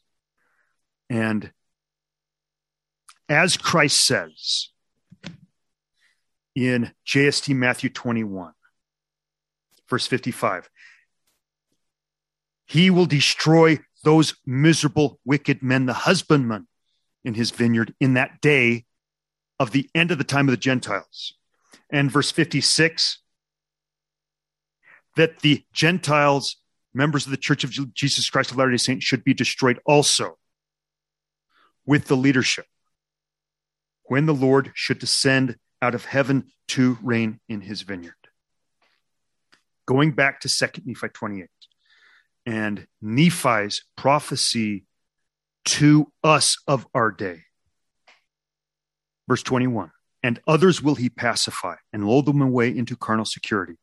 And 1.09 1.53
as 3.29 3.57
Christ 3.57 4.05
says 4.05 4.71
in 6.55 6.93
JST 7.07 7.55
Matthew 7.55 7.91
21, 7.91 8.53
verse 9.89 10.07
55, 10.07 10.69
he 12.67 12.91
will 12.91 13.07
destroy 13.07 13.79
those 14.05 14.35
miserable, 14.45 15.19
wicked 15.25 15.63
men, 15.63 15.87
the 15.87 15.93
husbandman 15.93 16.67
in 17.25 17.35
his 17.35 17.51
vineyard 17.51 17.95
in 18.01 18.15
that 18.15 18.41
day 18.41 18.85
of 19.59 19.73
the 19.73 19.89
end 19.95 20.11
of 20.11 20.19
the 20.19 20.25
time 20.25 20.49
of 20.49 20.53
the 20.53 20.57
Gentiles. 20.57 21.35
And 21.91 22.11
verse 22.11 22.31
56 22.31 23.23
that 25.17 25.41
the 25.41 25.65
Gentiles, 25.73 26.57
members 26.93 27.25
of 27.25 27.31
the 27.31 27.39
Church 27.39 27.65
of 27.65 27.95
Jesus 27.95 28.29
Christ 28.29 28.51
of 28.51 28.59
Latter 28.59 28.71
day 28.71 28.77
Saints, 28.77 29.05
should 29.05 29.25
be 29.25 29.35
destroyed 29.35 29.81
also 29.87 30.37
with 31.87 32.07
the 32.07 32.17
leadership 32.17 32.67
when 34.05 34.27
the 34.27 34.35
Lord 34.35 34.73
should 34.75 34.99
descend 34.99 35.57
out 35.81 35.95
of 35.95 36.05
heaven 36.05 36.53
to 36.69 36.99
reign 37.03 37.41
in 37.49 37.63
his 37.63 37.83
vineyard. 37.83 38.16
Going 39.87 40.13
back 40.13 40.41
to 40.41 40.49
2 40.49 40.83
Nephi 40.85 41.09
28 41.09 41.49
and 42.45 42.87
Nephi's 43.03 43.85
prophecy 43.97 44.85
to 45.65 46.13
us 46.23 46.59
of 46.67 46.87
our 46.95 47.11
day. 47.11 47.43
Verse 49.29 49.43
21 49.43 49.91
And 50.23 50.41
others 50.47 50.83
will 50.83 50.95
he 50.95 51.09
pacify 51.09 51.75
and 51.93 52.07
lull 52.07 52.23
them 52.23 52.41
away 52.41 52.69
into 52.69 52.97
carnal 52.97 53.25
security, 53.25 53.77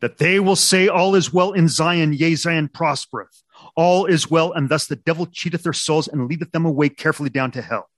that 0.00 0.18
they 0.18 0.38
will 0.40 0.56
say, 0.56 0.88
All 0.88 1.14
is 1.14 1.32
well 1.32 1.52
in 1.52 1.68
Zion, 1.68 2.12
yea, 2.12 2.34
Zion 2.36 2.68
prospereth. 2.68 3.42
All 3.76 4.06
is 4.06 4.30
well, 4.30 4.52
and 4.52 4.68
thus 4.68 4.86
the 4.86 4.96
devil 4.96 5.26
cheateth 5.26 5.64
their 5.64 5.72
souls 5.72 6.08
and 6.08 6.28
leadeth 6.28 6.52
them 6.52 6.64
away 6.64 6.88
carefully 6.88 7.28
down 7.28 7.50
to 7.52 7.62
hell. 7.62 7.90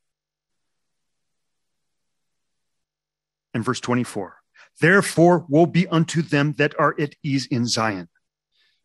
And 3.55 3.63
verse 3.63 3.81
24 3.81 4.42
Therefore, 4.81 5.45
woe 5.49 5.67
be 5.67 5.87
unto 5.89 6.23
them 6.23 6.55
that 6.59 6.79
are 6.79 6.95
at 6.99 7.15
ease 7.23 7.47
in 7.47 7.67
Zion 7.67 8.09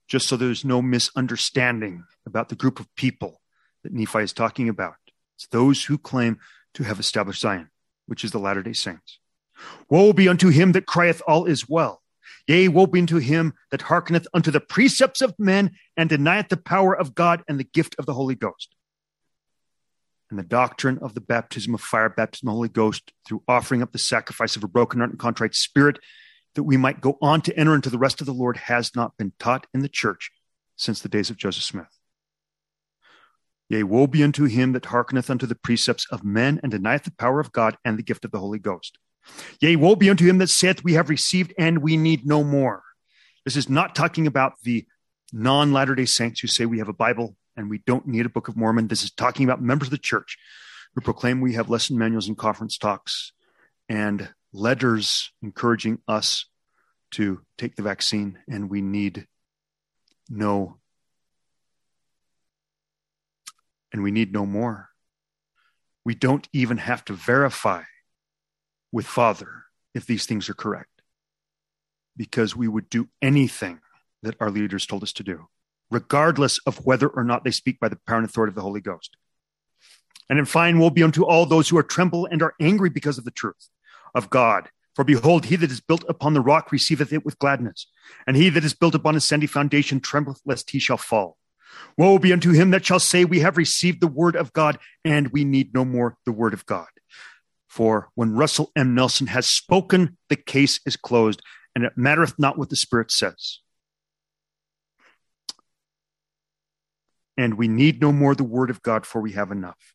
just 0.07 0.27
so 0.27 0.37
there's 0.37 0.65
no 0.65 0.81
misunderstanding 0.81 2.05
about 2.25 2.49
the 2.49 2.55
group 2.55 2.79
of 2.79 2.93
people 2.95 3.41
that 3.83 3.93
Nephi 3.93 4.19
is 4.19 4.33
talking 4.33 4.69
about. 4.69 4.95
It's 5.35 5.47
those 5.47 5.83
who 5.85 5.97
claim 5.97 6.39
to 6.73 6.83
have 6.83 6.99
established 6.99 7.41
Zion, 7.41 7.69
which 8.07 8.23
is 8.23 8.31
the 8.31 8.39
Latter 8.39 8.63
day 8.63 8.73
Saints. 8.73 9.19
Woe 9.89 10.13
be 10.13 10.29
unto 10.29 10.49
him 10.49 10.71
that 10.73 10.85
crieth, 10.85 11.21
All 11.27 11.45
is 11.45 11.67
well. 11.67 12.01
Yea, 12.47 12.69
woe 12.69 12.87
be 12.87 12.99
unto 12.99 13.17
him 13.17 13.53
that 13.71 13.83
hearkeneth 13.83 14.27
unto 14.33 14.51
the 14.51 14.59
precepts 14.59 15.21
of 15.21 15.37
men 15.37 15.71
and 15.97 16.09
denieth 16.09 16.49
the 16.49 16.57
power 16.57 16.95
of 16.95 17.13
God 17.13 17.43
and 17.47 17.59
the 17.59 17.65
gift 17.65 17.95
of 17.99 18.05
the 18.05 18.13
Holy 18.13 18.35
Ghost. 18.35 18.73
And 20.29 20.37
the 20.37 20.43
doctrine 20.43 20.99
of 20.99 21.13
the 21.13 21.21
baptism 21.21 21.73
of 21.73 21.81
fire, 21.81 22.09
baptism 22.09 22.49
of 22.49 22.53
the 22.53 22.55
Holy 22.55 22.69
Ghost, 22.69 23.13
through 23.25 23.43
offering 23.47 23.81
up 23.81 23.93
the 23.93 23.97
sacrifice 23.97 24.55
of 24.55 24.63
a 24.63 24.67
broken 24.67 24.99
heart 24.99 25.11
and 25.11 25.19
contrite 25.19 25.55
spirit, 25.55 25.99
that 26.55 26.63
we 26.63 26.75
might 26.75 27.01
go 27.01 27.17
on 27.21 27.41
to 27.41 27.57
enter 27.57 27.75
into 27.75 27.89
the 27.89 27.97
rest 27.97 28.19
of 28.19 28.27
the 28.27 28.33
Lord 28.33 28.57
has 28.57 28.95
not 28.95 29.15
been 29.17 29.31
taught 29.39 29.67
in 29.73 29.81
the 29.81 29.89
church 29.89 30.31
since 30.75 30.99
the 30.99 31.09
days 31.09 31.29
of 31.29 31.37
Joseph 31.37 31.63
Smith. 31.63 31.97
Yea, 33.69 33.83
woe 33.83 34.07
be 34.07 34.23
unto 34.23 34.45
him 34.45 34.71
that 34.71 34.85
hearkeneth 34.85 35.29
unto 35.29 35.45
the 35.45 35.55
precepts 35.55 36.07
of 36.09 36.23
men 36.23 36.59
and 36.63 36.71
denieth 36.71 37.03
the 37.03 37.11
power 37.11 37.39
of 37.39 37.51
God 37.51 37.77
and 37.83 37.97
the 37.97 38.03
gift 38.03 38.23
of 38.25 38.31
the 38.31 38.39
Holy 38.39 38.59
Ghost. 38.59 38.97
Yea, 39.59 39.75
woe 39.75 39.95
be 39.95 40.09
unto 40.09 40.25
him 40.25 40.37
that 40.37 40.49
saith, 40.49 40.83
We 40.83 40.93
have 40.93 41.09
received 41.09 41.53
and 41.57 41.79
we 41.79 41.97
need 41.97 42.25
no 42.25 42.43
more. 42.43 42.83
This 43.43 43.55
is 43.55 43.69
not 43.69 43.95
talking 43.95 44.25
about 44.27 44.53
the 44.63 44.85
non 45.33 45.73
Latter 45.73 45.95
day 45.95 46.05
Saints 46.05 46.39
who 46.39 46.47
say 46.47 46.65
we 46.65 46.79
have 46.79 46.89
a 46.89 46.93
Bible 46.93 47.35
and 47.57 47.69
we 47.69 47.79
don't 47.79 48.07
need 48.07 48.25
a 48.25 48.29
Book 48.29 48.47
of 48.47 48.55
Mormon. 48.55 48.87
This 48.87 49.03
is 49.03 49.11
talking 49.11 49.43
about 49.43 49.61
members 49.61 49.87
of 49.87 49.91
the 49.91 49.97
church 49.97 50.37
who 50.93 51.01
proclaim 51.01 51.41
we 51.41 51.53
have 51.53 51.69
lesson 51.69 51.97
manuals 51.97 52.27
and 52.27 52.37
conference 52.37 52.77
talks 52.77 53.33
and 53.89 54.29
letters 54.53 55.31
encouraging 55.41 55.99
us 56.07 56.45
to 57.11 57.41
take 57.57 57.75
the 57.75 57.83
vaccine, 57.83 58.37
and 58.49 58.69
we 58.69 58.81
need 58.81 59.27
no, 60.29 60.77
and 63.91 64.03
we 64.03 64.11
need 64.11 64.33
no 64.33 64.45
more. 64.45 64.89
We 66.03 66.15
don't 66.15 66.47
even 66.53 66.77
have 66.77 67.03
to 67.05 67.13
verify 67.13 67.83
with 68.91 69.05
Father 69.05 69.63
if 69.93 70.05
these 70.05 70.25
things 70.25 70.49
are 70.49 70.53
correct, 70.53 71.01
because 72.15 72.55
we 72.55 72.67
would 72.67 72.89
do 72.89 73.07
anything 73.21 73.79
that 74.21 74.35
our 74.39 74.51
leaders 74.51 74.85
told 74.85 75.03
us 75.03 75.13
to 75.13 75.23
do, 75.23 75.47
regardless 75.89 76.59
of 76.65 76.85
whether 76.85 77.07
or 77.07 77.23
not 77.23 77.43
they 77.43 77.51
speak 77.51 77.79
by 77.79 77.89
the 77.89 77.99
power 78.07 78.17
and 78.17 78.25
authority 78.25 78.51
of 78.51 78.55
the 78.55 78.61
Holy 78.61 78.81
Ghost. 78.81 79.15
And 80.29 80.39
in 80.39 80.45
fine 80.45 80.79
woe 80.79 80.89
be 80.89 81.03
unto 81.03 81.23
all 81.23 81.45
those 81.45 81.69
who 81.69 81.77
are 81.77 81.83
tremble 81.83 82.25
and 82.25 82.41
are 82.41 82.53
angry 82.59 82.89
because 82.89 83.17
of 83.17 83.23
the 83.23 83.31
truth 83.31 83.69
of 84.13 84.29
God. 84.29 84.69
For 84.95 85.03
behold, 85.03 85.45
he 85.45 85.55
that 85.57 85.71
is 85.71 85.79
built 85.79 86.03
upon 86.09 86.33
the 86.33 86.41
rock 86.41 86.71
receiveth 86.71 87.13
it 87.13 87.23
with 87.23 87.39
gladness, 87.39 87.87
and 88.25 88.35
he 88.35 88.49
that 88.49 88.63
is 88.63 88.73
built 88.73 88.95
upon 88.95 89.15
a 89.15 89.21
sandy 89.21 89.45
foundation 89.45 89.99
trembleth 89.99 90.41
lest 90.43 90.71
he 90.71 90.79
shall 90.79 90.97
fall. 90.97 91.37
Woe 91.97 92.17
be 92.17 92.33
unto 92.33 92.51
him 92.51 92.71
that 92.71 92.85
shall 92.85 92.99
say, 92.99 93.23
We 93.23 93.41
have 93.41 93.57
received 93.57 94.01
the 94.01 94.07
word 94.07 94.35
of 94.35 94.53
God, 94.53 94.79
and 95.05 95.27
we 95.29 95.45
need 95.45 95.73
no 95.73 95.85
more 95.85 96.17
the 96.25 96.31
word 96.31 96.53
of 96.53 96.65
God. 96.65 96.87
For 97.67 98.09
when 98.15 98.33
Russell 98.33 98.71
M. 98.75 98.95
Nelson 98.95 99.27
has 99.27 99.45
spoken, 99.45 100.17
the 100.29 100.35
case 100.35 100.79
is 100.85 100.95
closed, 100.95 101.41
and 101.75 101.83
it 101.83 101.93
mattereth 101.95 102.33
not 102.39 102.57
what 102.57 102.69
the 102.69 102.75
Spirit 102.75 103.11
says. 103.11 103.59
And 107.37 107.55
we 107.55 107.67
need 107.67 108.01
no 108.01 108.11
more 108.11 108.33
the 108.33 108.43
word 108.43 108.69
of 108.69 108.81
God, 108.81 109.05
for 109.05 109.21
we 109.21 109.33
have 109.33 109.51
enough. 109.51 109.93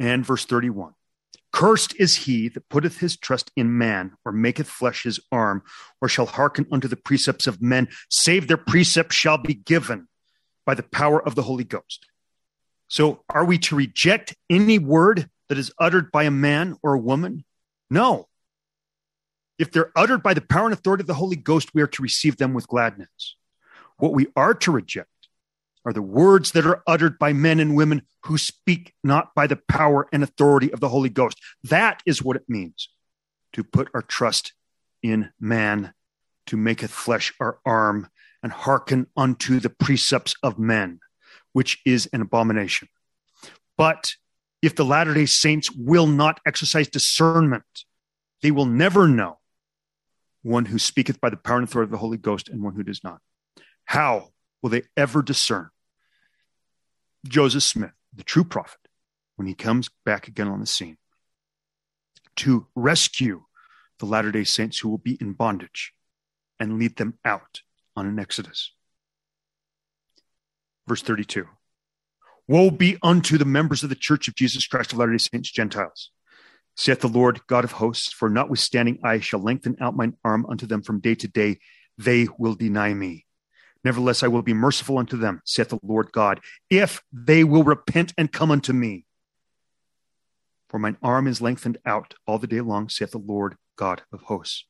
And 0.00 0.24
verse 0.24 0.44
31 0.44 0.94
Cursed 1.52 1.94
is 2.00 2.16
he 2.16 2.48
that 2.48 2.68
putteth 2.68 2.98
his 2.98 3.16
trust 3.16 3.52
in 3.54 3.78
man, 3.78 4.16
or 4.24 4.32
maketh 4.32 4.68
flesh 4.68 5.04
his 5.04 5.20
arm, 5.30 5.62
or 6.00 6.08
shall 6.08 6.26
hearken 6.26 6.66
unto 6.72 6.88
the 6.88 6.96
precepts 6.96 7.46
of 7.46 7.62
men, 7.62 7.88
save 8.10 8.48
their 8.48 8.56
precepts 8.56 9.14
shall 9.14 9.38
be 9.38 9.54
given 9.54 10.08
by 10.66 10.74
the 10.74 10.82
power 10.82 11.24
of 11.24 11.36
the 11.36 11.42
Holy 11.42 11.62
Ghost. 11.62 12.06
So, 12.88 13.22
are 13.30 13.44
we 13.44 13.58
to 13.58 13.76
reject 13.76 14.34
any 14.50 14.80
word 14.80 15.28
that 15.48 15.58
is 15.58 15.72
uttered 15.78 16.10
by 16.10 16.24
a 16.24 16.30
man 16.30 16.76
or 16.82 16.94
a 16.94 16.98
woman? 16.98 17.44
No. 17.88 18.28
If 19.56 19.70
they're 19.70 19.92
uttered 19.94 20.24
by 20.24 20.34
the 20.34 20.40
power 20.40 20.64
and 20.64 20.74
authority 20.74 21.02
of 21.02 21.06
the 21.06 21.14
Holy 21.14 21.36
Ghost, 21.36 21.72
we 21.72 21.82
are 21.82 21.86
to 21.86 22.02
receive 22.02 22.36
them 22.36 22.52
with 22.52 22.66
gladness. 22.66 23.36
What 23.98 24.12
we 24.12 24.26
are 24.34 24.54
to 24.54 24.72
reject 24.72 25.08
are 25.84 25.92
the 25.92 26.02
words 26.02 26.52
that 26.52 26.66
are 26.66 26.82
uttered 26.86 27.18
by 27.18 27.32
men 27.32 27.60
and 27.60 27.76
women 27.76 28.02
who 28.24 28.38
speak 28.38 28.94
not 29.02 29.34
by 29.34 29.46
the 29.46 29.60
power 29.68 30.08
and 30.12 30.22
authority 30.22 30.72
of 30.72 30.80
the 30.80 30.88
Holy 30.88 31.10
Ghost. 31.10 31.38
That 31.62 32.02
is 32.06 32.22
what 32.22 32.36
it 32.36 32.48
means 32.48 32.88
to 33.52 33.62
put 33.62 33.88
our 33.94 34.02
trust 34.02 34.52
in 35.02 35.30
man, 35.38 35.92
to 36.46 36.56
maketh 36.56 36.90
flesh 36.90 37.32
our 37.38 37.58
arm, 37.64 38.08
and 38.42 38.52
hearken 38.52 39.06
unto 39.16 39.60
the 39.60 39.70
precepts 39.70 40.34
of 40.42 40.58
men, 40.58 41.00
which 41.52 41.80
is 41.84 42.08
an 42.12 42.20
abomination. 42.20 42.88
But 43.76 44.14
if 44.62 44.74
the 44.74 44.84
Latter 44.84 45.14
day 45.14 45.26
Saints 45.26 45.70
will 45.70 46.06
not 46.06 46.40
exercise 46.46 46.88
discernment, 46.88 47.64
they 48.42 48.50
will 48.50 48.66
never 48.66 49.08
know 49.08 49.38
one 50.42 50.66
who 50.66 50.78
speaketh 50.78 51.20
by 51.20 51.30
the 51.30 51.36
power 51.36 51.56
and 51.56 51.68
authority 51.68 51.86
of 51.86 51.92
the 51.92 51.98
Holy 51.98 52.18
Ghost 52.18 52.48
and 52.48 52.62
one 52.62 52.74
who 52.74 52.82
does 52.82 53.02
not. 53.02 53.20
How 53.86 54.30
will 54.62 54.70
they 54.70 54.82
ever 54.96 55.22
discern 55.22 55.70
Joseph 57.24 57.62
Smith, 57.62 57.92
the 58.14 58.22
true 58.22 58.44
prophet, 58.44 58.80
when 59.36 59.48
he 59.48 59.54
comes 59.54 59.88
back 60.04 60.28
again 60.28 60.48
on 60.48 60.60
the 60.60 60.66
scene 60.66 60.98
to 62.36 62.66
rescue 62.74 63.44
the 63.98 64.06
Latter 64.06 64.32
day 64.32 64.44
Saints 64.44 64.78
who 64.78 64.88
will 64.88 64.98
be 64.98 65.16
in 65.20 65.32
bondage 65.32 65.92
and 66.58 66.78
lead 66.78 66.96
them 66.96 67.18
out 67.24 67.62
on 67.96 68.06
an 68.06 68.18
exodus. 68.18 68.72
Verse 70.86 71.02
32 71.02 71.46
Woe 72.46 72.70
be 72.70 72.98
unto 73.02 73.38
the 73.38 73.44
members 73.44 73.82
of 73.82 73.88
the 73.88 73.94
church 73.94 74.28
of 74.28 74.34
Jesus 74.34 74.66
Christ 74.66 74.92
of 74.92 74.98
Latter 74.98 75.12
day 75.12 75.18
Saints, 75.18 75.50
Gentiles. 75.50 76.10
Saith 76.76 77.00
the 77.00 77.08
Lord 77.08 77.40
God 77.46 77.64
of 77.64 77.72
hosts, 77.72 78.12
for 78.12 78.28
notwithstanding 78.28 78.98
I 79.04 79.20
shall 79.20 79.40
lengthen 79.40 79.76
out 79.80 79.96
mine 79.96 80.16
arm 80.24 80.44
unto 80.48 80.66
them 80.66 80.82
from 80.82 81.00
day 81.00 81.14
to 81.14 81.28
day, 81.28 81.58
they 81.96 82.26
will 82.36 82.54
deny 82.54 82.92
me. 82.92 83.26
Nevertheless, 83.84 84.22
I 84.22 84.28
will 84.28 84.42
be 84.42 84.54
merciful 84.54 84.98
unto 84.98 85.16
them, 85.16 85.42
saith 85.44 85.68
the 85.68 85.78
Lord 85.82 86.10
God, 86.10 86.40
if 86.70 87.02
they 87.12 87.44
will 87.44 87.62
repent 87.64 88.14
and 88.16 88.32
come 88.32 88.50
unto 88.50 88.72
me. 88.72 89.04
For 90.70 90.78
mine 90.78 90.96
arm 91.02 91.26
is 91.26 91.42
lengthened 91.42 91.78
out 91.84 92.14
all 92.26 92.38
the 92.38 92.46
day 92.46 92.62
long, 92.62 92.88
saith 92.88 93.10
the 93.10 93.18
Lord 93.18 93.56
God 93.76 94.02
of 94.10 94.22
hosts. 94.22 94.64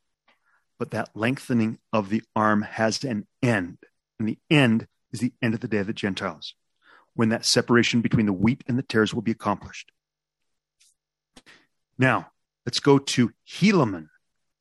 But 0.79 0.91
that 0.91 1.11
lengthening 1.15 1.79
of 1.93 2.11
the 2.11 2.23
arm 2.35 2.63
has 2.63 3.05
an 3.05 3.29
end, 3.41 3.79
and 4.19 4.29
the 4.29 4.39
end 4.51 4.89
is 5.13 5.21
the 5.21 5.33
end 5.41 5.55
of 5.55 5.61
the 5.61 5.69
day 5.69 5.79
of 5.79 5.87
the 5.87 5.93
Gentiles. 5.93 6.55
when 7.15 7.29
that 7.31 7.45
separation 7.45 8.01
between 8.01 8.27
the 8.27 8.33
wheat 8.33 8.63
and 8.67 8.77
the 8.77 8.83
tares 8.83 9.15
will 9.15 9.23
be 9.23 9.31
accomplished. 9.31 9.91
Now, 11.97 12.33
let's 12.67 12.81
go 12.81 12.99
to 12.99 13.33
Helaman 13.49 14.09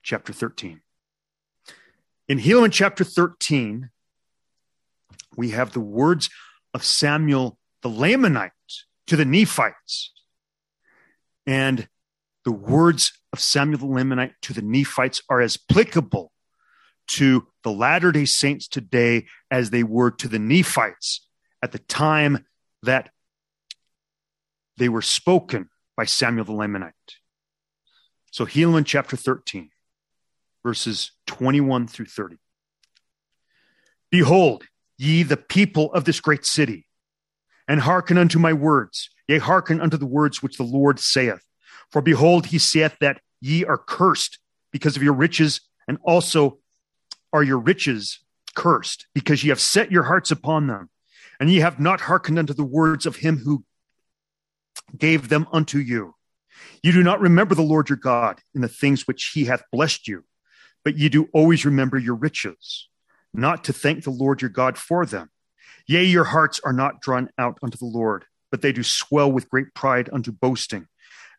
chapter 0.04 0.32
13. 0.32 0.82
In 2.28 2.40
Helaman 2.40 2.72
chapter 2.72 3.04
13, 3.04 3.90
we 5.38 5.52
have 5.52 5.74
the 5.74 5.80
words 5.80 6.30
of 6.74 6.84
Samuel 6.84 7.58
the 7.82 7.90
Lamanite 7.90 8.52
to 9.08 9.16
the 9.16 9.26
Nephites. 9.26 10.12
And 11.46 11.88
the 12.46 12.52
words 12.52 13.12
of 13.32 13.40
Samuel 13.40 13.80
the 13.80 13.86
Lamanite 13.86 14.34
to 14.44 14.54
the 14.54 14.62
Nephites 14.62 15.22
are 15.30 15.42
as 15.42 15.58
applicable 15.70 16.32
to 17.08 17.48
the 17.64 17.72
Latter 17.72 18.12
day 18.12 18.26
Saints 18.26 18.68
today 18.68 19.26
as 19.52 19.70
they 19.70 19.84
were 19.84 20.12
to 20.12 20.28
the 20.28 20.40
Nephites 20.40 21.28
at 21.62 21.72
the 21.72 21.80
time 21.80 22.46
that 22.82 23.10
they 24.78 24.90
were 24.90 25.02
spoken 25.02 25.70
by 25.96 26.06
Samuel 26.06 26.46
the 26.46 26.54
Lamanite. 26.54 26.92
So, 28.32 28.46
Helaman 28.46 28.86
chapter 28.86 29.16
13, 29.16 29.70
verses 30.64 31.12
21 31.28 31.88
through 31.88 32.08
30. 32.08 32.38
Behold, 34.10 34.64
ye 35.04 35.24
the 35.24 35.38
people 35.38 35.92
of 35.94 36.06
this 36.06 36.22
great 36.22 36.46
city, 36.46 36.88
and 37.68 37.82
hearken 37.82 38.18
unto 38.18 38.40
my 38.40 38.54
words, 38.54 39.10
yea, 39.28 39.38
hearken 39.38 39.82
unto 39.82 39.98
the 39.98 40.06
words 40.06 40.42
which 40.42 40.58
the 40.58 40.64
Lord 40.64 41.00
saith. 41.00 41.44
For 41.92 42.02
behold, 42.02 42.48
he 42.48 42.58
saith 42.58 42.96
that 43.02 43.22
ye 43.42 43.66
are 43.66 43.78
cursed 43.78 44.40
because 44.72 44.96
of 44.96 45.04
your 45.04 45.14
riches, 45.14 45.62
and 45.88 45.98
also 46.04 46.60
are 47.32 47.44
your 47.44 47.60
riches 47.60 48.20
cursed, 48.56 49.08
because 49.14 49.44
ye 49.44 49.50
have 49.50 49.60
set 49.60 49.92
your 49.92 50.04
hearts 50.04 50.32
upon 50.32 50.68
them, 50.68 50.90
and 51.40 51.52
ye 51.52 51.60
have 51.60 51.80
not 51.80 52.02
hearkened 52.02 52.40
unto 52.40 52.54
the 52.54 52.64
words 52.64 53.06
of 53.06 53.18
him 53.18 53.40
who 53.40 53.66
gave 54.98 55.30
them 55.30 55.48
unto 55.52 55.80
you. 55.80 56.16
You 56.82 56.92
do 56.92 57.04
not 57.04 57.20
remember 57.20 57.56
the 57.56 57.62
Lord 57.62 57.90
your 57.90 57.98
God 57.98 58.40
in 58.56 58.62
the 58.62 58.68
things 58.68 59.08
which 59.08 59.32
he 59.34 59.46
hath 59.46 59.64
blessed 59.72 60.08
you, 60.08 60.24
but 60.84 60.98
ye 60.98 61.10
do 61.10 61.28
always 61.34 61.66
remember 61.66 61.98
your 61.98 62.16
riches, 62.16 62.88
not 63.34 63.64
to 63.66 63.74
thank 63.74 64.04
the 64.04 64.12
Lord 64.12 64.42
your 64.42 64.50
God 64.50 64.78
for 64.78 65.06
them. 65.06 65.30
Yea, 65.88 66.04
your 66.04 66.24
hearts 66.24 66.60
are 66.64 66.74
not 66.74 67.02
drawn 67.02 67.30
out 67.38 67.58
unto 67.62 67.78
the 67.78 67.86
Lord, 67.86 68.26
but 68.52 68.62
they 68.62 68.72
do 68.72 68.84
swell 68.84 69.32
with 69.32 69.50
great 69.50 69.74
pride 69.74 70.10
unto 70.14 70.32
boasting, 70.32 70.88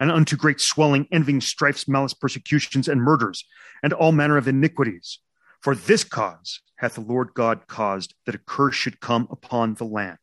and 0.00 0.10
unto 0.10 0.36
great 0.36 0.60
swelling, 0.60 1.06
envying, 1.12 1.40
strifes, 1.40 1.88
malice, 1.88 2.14
persecutions, 2.14 2.88
and 2.88 3.00
murders, 3.00 3.44
and 3.82 3.92
all 3.92 4.12
manner 4.12 4.36
of 4.36 4.48
iniquities. 4.48 5.18
For 5.62 5.74
this 5.74 6.04
cause 6.04 6.60
hath 6.76 6.94
the 6.94 7.00
Lord 7.00 7.32
God 7.34 7.66
caused 7.68 8.14
that 8.26 8.34
a 8.34 8.38
curse 8.38 8.74
should 8.74 9.00
come 9.00 9.28
upon 9.30 9.74
the 9.74 9.84
land, 9.84 10.18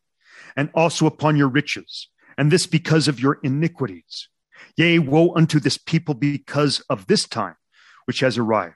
and 0.55 0.69
also 0.75 1.05
upon 1.05 1.37
your 1.37 1.47
riches, 1.47 2.09
and 2.37 2.51
this 2.51 2.67
because 2.67 3.07
of 3.07 3.19
your 3.19 3.39
iniquities. 3.41 4.27
Yea, 4.77 4.99
woe 4.99 5.33
unto 5.35 5.59
this 5.59 5.77
people 5.77 6.13
because 6.13 6.81
of 6.89 7.07
this 7.07 7.27
time 7.27 7.55
which 8.05 8.19
has 8.19 8.37
arrived, 8.37 8.75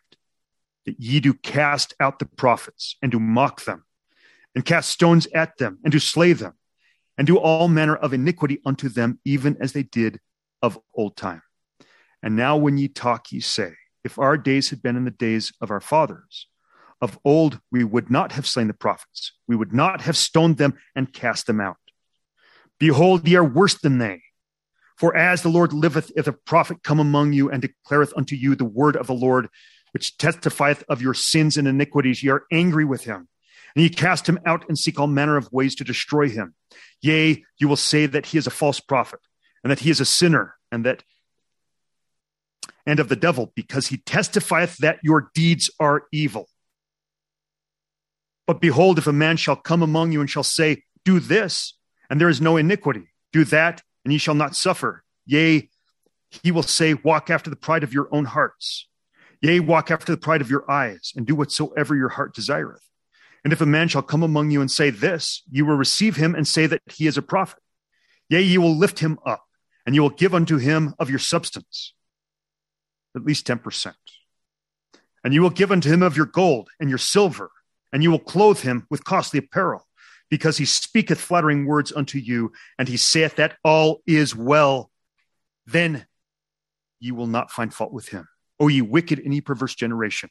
that 0.86 1.00
ye 1.00 1.20
do 1.20 1.34
cast 1.34 1.94
out 2.00 2.20
the 2.20 2.26
prophets, 2.26 2.96
and 3.02 3.12
do 3.12 3.20
mock 3.20 3.64
them, 3.66 3.84
and 4.54 4.66
cast 4.66 4.90
stones 4.90 5.28
at 5.34 5.58
them, 5.58 5.80
and 5.84 5.92
do 5.92 6.00
slay 6.00 6.34
them, 6.34 6.54
and 7.18 7.28
do 7.28 7.38
all 7.38 7.68
manner 7.68 7.96
of 7.96 8.14
iniquity 8.14 8.62
unto 8.66 8.90
them, 8.90 9.20
even 9.26 9.58
as 9.60 9.74
they 9.74 9.84
did 9.84 10.20
of 10.62 10.80
old 10.94 11.16
time. 11.16 11.42
And 12.22 12.36
now 12.36 12.58
when 12.58 12.78
ye 12.78 12.88
talk, 12.88 13.32
ye 13.32 13.40
say, 13.40 13.74
If 14.04 14.18
our 14.18 14.38
days 14.38 14.70
had 14.70 14.82
been 14.82 14.96
in 14.96 15.06
the 15.06 15.12
days 15.12 15.54
of 15.62 15.72
our 15.72 15.82
fathers, 15.82 16.48
of 17.02 17.20
old 17.26 17.60
we 17.72 17.84
would 17.84 18.10
not 18.10 18.32
have 18.32 18.48
slain 18.48 18.68
the 18.68 18.74
prophets, 18.74 19.34
we 19.48 19.56
would 19.56 19.74
not 19.74 20.02
have 20.02 20.18
stoned 20.18 20.58
them 20.58 20.76
and 20.96 21.14
cast 21.14 21.46
them 21.46 21.62
out. 21.62 21.78
Behold, 22.80 23.28
ye 23.28 23.36
are 23.36 23.44
worse 23.44 23.76
than 23.76 23.98
they. 23.98 24.22
For 24.98 25.16
as 25.16 25.42
the 25.42 25.50
Lord 25.50 25.74
liveth, 25.74 26.12
if 26.16 26.28
a 26.28 26.34
prophet 26.34 26.84
come 26.84 27.00
among 27.00 27.34
you 27.34 27.50
and 27.50 27.62
declareth 27.62 28.14
unto 28.16 28.36
you 28.36 28.56
the 28.56 28.66
word 28.66 28.96
of 28.96 29.08
the 29.08 29.14
Lord, 29.14 29.50
which 29.96 30.18
testifieth 30.18 30.84
of 30.90 31.02
your 31.02 31.14
sins 31.14 31.56
and 31.56 31.70
iniquities, 31.70 32.22
ye 32.22 32.30
are 32.30 32.44
angry 32.52 32.84
with 32.84 33.06
him. 33.06 33.30
And 33.74 33.84
ye 33.84 33.88
cast 33.88 34.28
him 34.28 34.38
out 34.46 34.66
and 34.68 34.78
seek 34.78 35.00
all 35.00 35.08
manner 35.08 35.38
of 35.38 35.50
ways 35.54 35.74
to 35.76 35.86
destroy 35.86 36.28
him. 36.28 36.54
Yea, 37.02 37.46
you 37.60 37.70
will 37.70 37.78
say 37.78 38.06
that 38.06 38.26
he 38.26 38.38
is 38.38 38.46
a 38.46 38.52
false 38.52 38.82
prophet, 38.82 39.22
and 39.64 39.72
that 39.72 39.80
he 39.80 39.90
is 39.90 40.02
a 40.02 40.06
sinner, 40.06 40.56
and 40.70 40.86
that 40.86 41.06
and 42.86 43.00
of 43.00 43.08
the 43.08 43.16
devil, 43.16 43.54
because 43.56 43.88
he 43.88 44.00
testifieth 44.00 44.76
that 44.80 45.00
your 45.02 45.32
deeds 45.34 45.72
are 45.80 46.04
evil. 46.12 46.50
But 48.48 48.60
behold, 48.60 48.98
if 48.98 49.08
a 49.08 49.14
man 49.14 49.38
shall 49.38 49.56
come 49.56 49.82
among 49.82 50.12
you 50.12 50.20
and 50.20 50.30
shall 50.30 50.44
say, 50.44 50.84
Do 51.06 51.22
this, 51.22 51.74
and 52.10 52.20
there 52.20 52.28
is 52.28 52.42
no 52.42 52.58
iniquity, 52.58 53.14
do 53.32 53.46
that, 53.46 53.82
and 54.04 54.12
ye 54.12 54.20
shall 54.20 54.36
not 54.36 54.58
suffer. 54.58 55.06
Yea, 55.26 55.70
he 56.44 56.52
will 56.52 56.64
say, 56.64 56.96
Walk 56.96 57.30
after 57.30 57.50
the 57.50 57.56
pride 57.56 57.86
of 57.86 57.94
your 57.94 58.10
own 58.14 58.26
hearts. 58.26 58.90
Yea, 59.42 59.60
walk 59.60 59.92
after 59.92 60.12
the 60.12 60.18
pride 60.18 60.42
of 60.42 60.50
your 60.50 60.70
eyes, 60.70 61.14
and 61.16 61.26
do 61.26 61.36
whatsoever 61.36 61.96
your 61.96 62.10
heart 62.10 62.34
desireth. 62.34 62.82
And 63.44 63.54
if 63.54 63.62
a 63.62 63.66
man 63.66 63.88
shall 63.88 64.02
come 64.02 64.24
among 64.24 64.50
you 64.50 64.62
and 64.62 64.72
say 64.72 64.90
this, 64.90 65.44
you 65.52 65.66
will 65.66 65.76
receive 65.76 66.16
him 66.16 66.34
and 66.34 66.48
say 66.48 66.66
that 66.66 66.82
he 66.88 67.06
is 67.06 67.18
a 67.18 67.22
prophet. 67.22 67.60
Yea, 68.30 68.42
you 68.42 68.60
will 68.60 68.76
lift 68.76 69.00
him 69.00 69.20
up, 69.26 69.46
and 69.86 69.94
you 69.94 70.02
will 70.02 70.10
give 70.10 70.34
unto 70.34 70.58
him 70.58 70.96
of 70.98 71.10
your 71.12 71.20
substance, 71.20 71.94
at 73.16 73.24
least 73.24 73.46
10%. 73.46 73.94
And 75.24 75.34
you 75.34 75.42
will 75.42 75.52
give 75.52 75.72
unto 75.72 75.92
him 75.92 76.02
of 76.02 76.18
your 76.18 76.26
gold 76.26 76.70
and 76.80 76.90
your 76.90 76.98
silver, 76.98 77.52
and 77.94 78.02
you 78.02 78.10
will 78.10 78.20
clothe 78.20 78.62
him 78.62 78.88
with 78.90 79.04
costly 79.04 79.40
apparel, 79.40 79.88
because 80.30 80.58
he 80.58 80.66
speaketh 80.66 81.20
flattering 81.20 81.68
words 81.68 81.94
unto 81.96 82.18
you, 82.18 82.52
and 82.80 82.88
he 82.88 82.98
saith 82.98 83.36
that 83.36 83.58
all 83.64 84.02
is 84.08 84.36
well. 84.36 84.90
Then 85.68 86.08
ye 87.00 87.12
will 87.12 87.28
not 87.28 87.52
find 87.52 87.72
fault 87.72 87.94
with 87.94 88.10
him. 88.10 88.28
O 88.60 88.68
ye 88.68 88.82
wicked 88.82 89.20
and 89.20 89.34
ye 89.34 89.42
perverse 89.42 89.76
generation, 89.76 90.30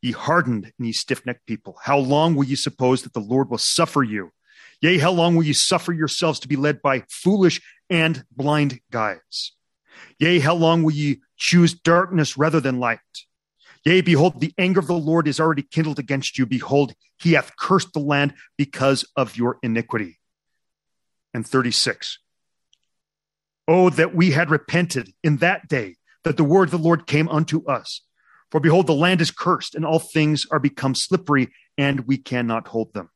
ye 0.00 0.12
hardened 0.12 0.72
and 0.76 0.86
ye 0.86 0.92
stiff 0.92 1.24
necked 1.24 1.46
people, 1.46 1.78
how 1.82 1.98
long 1.98 2.34
will 2.34 2.44
ye 2.44 2.56
suppose 2.56 3.02
that 3.02 3.12
the 3.12 3.20
Lord 3.20 3.50
will 3.50 3.58
suffer 3.58 4.02
you? 4.02 4.32
Yea, 4.80 4.98
how 4.98 5.12
long 5.12 5.36
will 5.36 5.44
ye 5.44 5.52
suffer 5.52 5.92
yourselves 5.92 6.40
to 6.40 6.48
be 6.48 6.56
led 6.56 6.82
by 6.82 7.04
foolish 7.08 7.62
and 7.88 8.24
blind 8.34 8.80
guides? 8.90 9.54
Yea, 10.18 10.40
how 10.40 10.54
long 10.54 10.82
will 10.82 10.92
ye 10.92 11.20
choose 11.36 11.72
darkness 11.72 12.36
rather 12.36 12.60
than 12.60 12.80
light? 12.80 12.98
Yea, 13.84 14.00
behold, 14.00 14.40
the 14.40 14.52
anger 14.58 14.80
of 14.80 14.86
the 14.86 14.94
Lord 14.94 15.26
is 15.28 15.40
already 15.40 15.62
kindled 15.62 15.98
against 15.98 16.38
you. 16.38 16.46
Behold, 16.46 16.94
he 17.18 17.32
hath 17.32 17.56
cursed 17.56 17.92
the 17.92 18.00
land 18.00 18.34
because 18.56 19.04
of 19.16 19.36
your 19.36 19.58
iniquity. 19.62 20.18
And 21.34 21.46
36. 21.46 22.18
Oh, 23.68 23.90
that 23.90 24.14
we 24.14 24.32
had 24.32 24.50
repented 24.50 25.12
in 25.22 25.38
that 25.38 25.68
day 25.68 25.96
that 26.24 26.36
the 26.36 26.44
word 26.44 26.64
of 26.64 26.70
the 26.70 26.78
Lord 26.78 27.06
came 27.06 27.28
unto 27.28 27.64
us. 27.66 28.02
For 28.50 28.60
behold, 28.60 28.86
the 28.86 28.94
land 28.94 29.20
is 29.20 29.30
cursed, 29.30 29.74
and 29.74 29.84
all 29.84 29.98
things 29.98 30.46
are 30.50 30.58
become 30.58 30.94
slippery, 30.94 31.52
and 31.78 32.00
we 32.06 32.18
cannot 32.18 32.68
hold 32.68 32.92
them. 32.92 33.10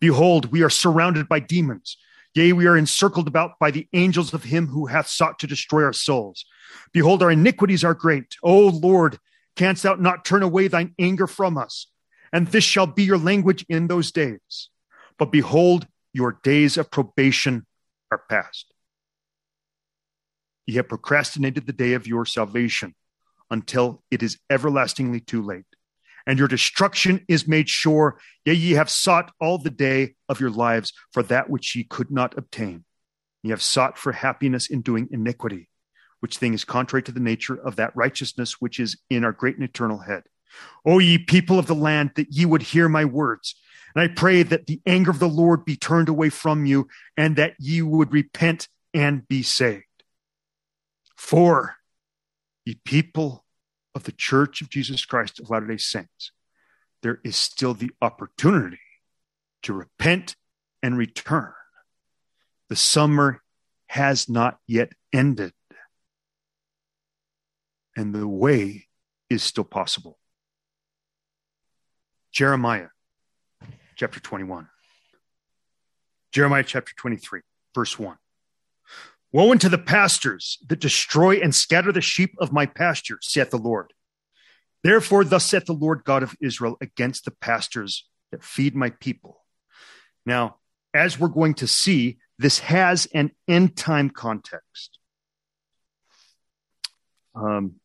Behold, 0.00 0.50
we 0.50 0.62
are 0.62 0.70
surrounded 0.70 1.28
by 1.28 1.38
demons. 1.38 1.96
Yea, 2.34 2.52
we 2.52 2.66
are 2.66 2.76
encircled 2.76 3.28
about 3.28 3.58
by 3.60 3.70
the 3.70 3.86
angels 3.92 4.32
of 4.32 4.44
him 4.44 4.68
who 4.68 4.86
hath 4.86 5.06
sought 5.06 5.38
to 5.38 5.46
destroy 5.46 5.84
our 5.84 5.92
souls. 5.92 6.46
Behold, 6.92 7.22
our 7.22 7.30
iniquities 7.30 7.84
are 7.84 7.94
great. 7.94 8.36
O 8.42 8.68
Lord, 8.68 9.18
Canst 9.56 9.82
thou 9.82 9.94
not 9.94 10.24
turn 10.24 10.42
away 10.42 10.68
thine 10.68 10.94
anger 10.98 11.26
from 11.26 11.58
us? 11.58 11.86
And 12.32 12.46
this 12.48 12.64
shall 12.64 12.86
be 12.86 13.02
your 13.02 13.18
language 13.18 13.66
in 13.68 13.86
those 13.86 14.10
days. 14.10 14.70
But 15.18 15.30
behold, 15.30 15.86
your 16.12 16.40
days 16.42 16.76
of 16.78 16.90
probation 16.90 17.66
are 18.10 18.22
past. 18.30 18.71
Ye 20.66 20.76
have 20.76 20.88
procrastinated 20.88 21.66
the 21.66 21.72
day 21.72 21.94
of 21.94 22.06
your 22.06 22.24
salvation 22.24 22.94
until 23.50 24.02
it 24.10 24.22
is 24.22 24.38
everlastingly 24.48 25.20
too 25.20 25.42
late. 25.42 25.64
And 26.26 26.38
your 26.38 26.48
destruction 26.48 27.24
is 27.28 27.48
made 27.48 27.68
sure. 27.68 28.18
Yea, 28.44 28.54
ye 28.54 28.72
have 28.72 28.88
sought 28.88 29.32
all 29.40 29.58
the 29.58 29.70
day 29.70 30.14
of 30.28 30.40
your 30.40 30.50
lives 30.50 30.92
for 31.12 31.22
that 31.24 31.50
which 31.50 31.74
ye 31.74 31.84
could 31.84 32.10
not 32.10 32.38
obtain. 32.38 32.84
Ye 33.42 33.50
have 33.50 33.62
sought 33.62 33.98
for 33.98 34.12
happiness 34.12 34.70
in 34.70 34.82
doing 34.82 35.08
iniquity 35.10 35.68
which 36.22 36.38
thing 36.38 36.54
is 36.54 36.64
contrary 36.64 37.02
to 37.02 37.10
the 37.10 37.18
nature 37.18 37.56
of 37.56 37.74
that 37.74 37.94
righteousness 37.96 38.60
which 38.60 38.78
is 38.78 38.96
in 39.10 39.24
our 39.24 39.32
great 39.32 39.56
and 39.56 39.64
eternal 39.64 39.98
head. 39.98 40.22
O 40.86 41.00
ye 41.00 41.18
people 41.18 41.58
of 41.58 41.66
the 41.66 41.74
land, 41.74 42.12
that 42.14 42.28
ye 42.30 42.44
would 42.44 42.62
hear 42.62 42.88
my 42.88 43.04
words. 43.04 43.56
And 43.94 44.02
I 44.02 44.06
pray 44.06 44.44
that 44.44 44.68
the 44.68 44.80
anger 44.86 45.10
of 45.10 45.18
the 45.18 45.28
Lord 45.28 45.64
be 45.64 45.74
turned 45.74 46.08
away 46.08 46.28
from 46.28 46.64
you, 46.64 46.86
and 47.16 47.34
that 47.36 47.54
ye 47.58 47.82
would 47.82 48.12
repent 48.12 48.68
and 48.94 49.26
be 49.26 49.42
saved. 49.42 49.82
For 51.22 51.76
the 52.66 52.76
people 52.84 53.44
of 53.94 54.02
the 54.02 54.12
Church 54.12 54.60
of 54.60 54.68
Jesus 54.68 55.04
Christ 55.04 55.38
of 55.38 55.48
Latter 55.48 55.68
day 55.68 55.76
Saints, 55.76 56.32
there 57.00 57.20
is 57.24 57.36
still 57.36 57.74
the 57.74 57.92
opportunity 58.02 58.80
to 59.62 59.72
repent 59.72 60.34
and 60.82 60.98
return. 60.98 61.52
The 62.68 62.76
summer 62.76 63.40
has 63.86 64.28
not 64.28 64.58
yet 64.66 64.92
ended 65.12 65.52
and 67.96 68.12
the 68.12 68.26
way 68.26 68.88
is 69.30 69.44
still 69.44 69.64
possible. 69.64 70.18
Jeremiah 72.32 72.88
chapter 73.94 74.18
21. 74.18 74.68
Jeremiah 76.32 76.64
chapter 76.64 76.92
23, 76.96 77.42
verse 77.74 77.96
1. 77.96 78.16
Woe 79.32 79.50
unto 79.50 79.70
the 79.70 79.78
pastors 79.78 80.58
that 80.66 80.80
destroy 80.80 81.36
and 81.40 81.54
scatter 81.54 81.90
the 81.90 82.02
sheep 82.02 82.34
of 82.38 82.52
my 82.52 82.66
pasture, 82.66 83.18
saith 83.22 83.50
the 83.50 83.56
Lord. 83.56 83.94
Therefore, 84.84 85.24
thus 85.24 85.46
saith 85.46 85.64
the 85.64 85.72
Lord 85.72 86.04
God 86.04 86.22
of 86.22 86.36
Israel 86.40 86.76
against 86.80 87.24
the 87.24 87.30
pastors 87.30 88.06
that 88.30 88.44
feed 88.44 88.76
my 88.76 88.90
people. 88.90 89.44
Now, 90.26 90.56
as 90.92 91.18
we're 91.18 91.28
going 91.28 91.54
to 91.54 91.66
see, 91.66 92.18
this 92.38 92.58
has 92.58 93.06
an 93.14 93.30
end 93.48 93.76
time 93.76 94.10
context. 94.10 94.98
Um, 97.34 97.76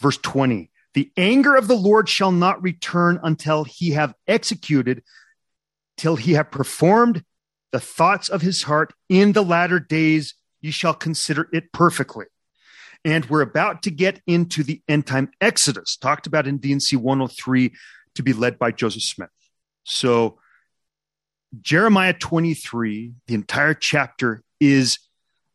verse 0.00 0.18
20 0.18 0.70
The 0.92 1.10
anger 1.16 1.56
of 1.56 1.68
the 1.68 1.76
Lord 1.76 2.08
shall 2.08 2.32
not 2.32 2.62
return 2.62 3.18
until 3.22 3.64
he 3.64 3.92
have 3.92 4.14
executed, 4.26 5.02
till 5.96 6.16
he 6.16 6.32
have 6.32 6.50
performed 6.50 7.24
the 7.70 7.80
thoughts 7.80 8.28
of 8.28 8.42
his 8.42 8.64
heart 8.64 8.92
in 9.08 9.32
the 9.32 9.42
latter 9.42 9.80
days 9.80 10.34
you 10.62 10.72
shall 10.72 10.94
consider 10.94 11.48
it 11.52 11.72
perfectly. 11.72 12.26
And 13.04 13.28
we're 13.28 13.42
about 13.42 13.82
to 13.82 13.90
get 13.90 14.22
into 14.26 14.62
the 14.62 14.80
end 14.88 15.06
time 15.06 15.30
Exodus, 15.40 15.96
talked 15.96 16.26
about 16.26 16.46
in 16.46 16.58
D&C 16.58 16.96
103 16.96 17.72
to 18.14 18.22
be 18.22 18.32
led 18.32 18.58
by 18.58 18.70
Joseph 18.70 19.02
Smith. 19.02 19.30
So, 19.84 20.38
Jeremiah 21.60 22.14
23, 22.14 23.12
the 23.26 23.34
entire 23.34 23.74
chapter 23.74 24.42
is 24.60 24.98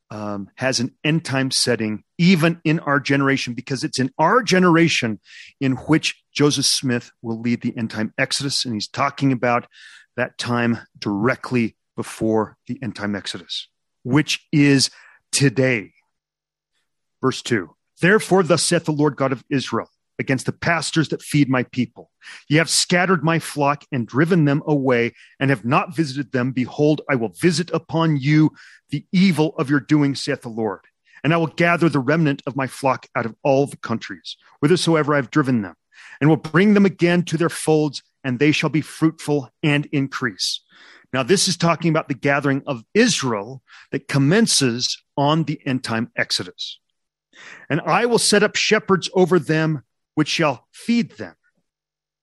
um, 0.09 0.49
has 0.55 0.79
an 0.79 0.93
end 1.03 1.25
time 1.25 1.49
setting, 1.51 2.03
even 2.17 2.61
in 2.63 2.79
our 2.79 2.99
generation, 2.99 3.53
because 3.53 3.83
it's 3.83 3.99
in 3.99 4.11
our 4.17 4.43
generation 4.43 5.19
in 5.59 5.73
which 5.73 6.21
Joseph 6.31 6.65
Smith 6.65 7.11
will 7.21 7.41
lead 7.41 7.61
the 7.61 7.75
end 7.75 7.89
time 7.89 8.13
Exodus, 8.17 8.63
and 8.63 8.73
he's 8.73 8.87
talking 8.87 9.31
about 9.31 9.67
that 10.17 10.37
time 10.37 10.79
directly 10.99 11.75
before 11.95 12.57
the 12.67 12.77
end 12.81 12.95
time 12.95 13.15
Exodus 13.15 13.67
which 14.07 14.47
is 14.53 14.89
today. 15.31 15.91
Verse 17.21 17.41
2 17.41 17.69
Therefore, 17.99 18.43
thus 18.43 18.63
saith 18.63 18.85
the 18.85 18.91
Lord 18.91 19.17
God 19.17 19.31
of 19.31 19.43
Israel 19.49 19.89
against 20.19 20.45
the 20.45 20.51
pastors 20.51 21.09
that 21.09 21.21
feed 21.21 21.49
my 21.49 21.63
people. 21.63 22.09
Ye 22.47 22.57
have 22.57 22.69
scattered 22.69 23.23
my 23.23 23.37
flock 23.37 23.83
and 23.91 24.07
driven 24.07 24.45
them 24.45 24.63
away, 24.65 25.13
and 25.39 25.49
have 25.49 25.65
not 25.65 25.95
visited 25.95 26.31
them. 26.31 26.51
Behold, 26.51 27.01
I 27.09 27.15
will 27.15 27.29
visit 27.29 27.69
upon 27.71 28.17
you 28.17 28.51
the 28.89 29.05
evil 29.11 29.53
of 29.57 29.69
your 29.69 29.79
doing, 29.79 30.15
saith 30.15 30.41
the 30.41 30.49
Lord. 30.49 30.81
And 31.23 31.33
I 31.33 31.37
will 31.37 31.47
gather 31.47 31.89
the 31.89 31.99
remnant 31.99 32.41
of 32.47 32.55
my 32.55 32.67
flock 32.67 33.07
out 33.15 33.25
of 33.25 33.35
all 33.43 33.67
the 33.67 33.77
countries, 33.77 34.37
whithersoever 34.59 35.13
I 35.13 35.17
have 35.17 35.31
driven 35.31 35.61
them, 35.61 35.75
and 36.21 36.29
will 36.29 36.37
bring 36.37 36.73
them 36.73 36.85
again 36.85 37.23
to 37.23 37.37
their 37.37 37.49
folds, 37.49 38.03
and 38.23 38.39
they 38.39 38.51
shall 38.51 38.69
be 38.69 38.81
fruitful 38.81 39.49
and 39.61 39.85
increase. 39.87 40.61
Now, 41.13 41.23
this 41.23 41.47
is 41.47 41.57
talking 41.57 41.89
about 41.89 42.07
the 42.07 42.13
gathering 42.13 42.63
of 42.67 42.83
Israel 42.93 43.63
that 43.91 44.07
commences 44.07 45.01
on 45.15 45.43
the 45.43 45.59
end 45.65 45.83
time 45.83 46.11
Exodus. 46.15 46.79
And 47.69 47.81
I 47.81 48.05
will 48.05 48.19
set 48.19 48.43
up 48.43 48.55
shepherds 48.55 49.09
over 49.13 49.39
them 49.39 49.83
which 50.15 50.27
shall 50.27 50.67
feed 50.71 51.11
them. 51.11 51.35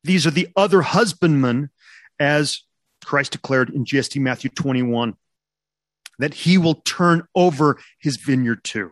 These 0.02 0.26
are 0.26 0.30
the 0.30 0.48
other 0.56 0.82
husbandmen, 0.82 1.70
as 2.18 2.62
Christ 3.04 3.32
declared 3.32 3.70
in 3.70 3.84
JST 3.84 4.20
Matthew 4.20 4.50
21, 4.50 5.14
that 6.18 6.34
he 6.34 6.58
will 6.58 6.74
turn 6.74 7.26
over 7.34 7.78
his 7.98 8.16
vineyard 8.16 8.64
to. 8.64 8.90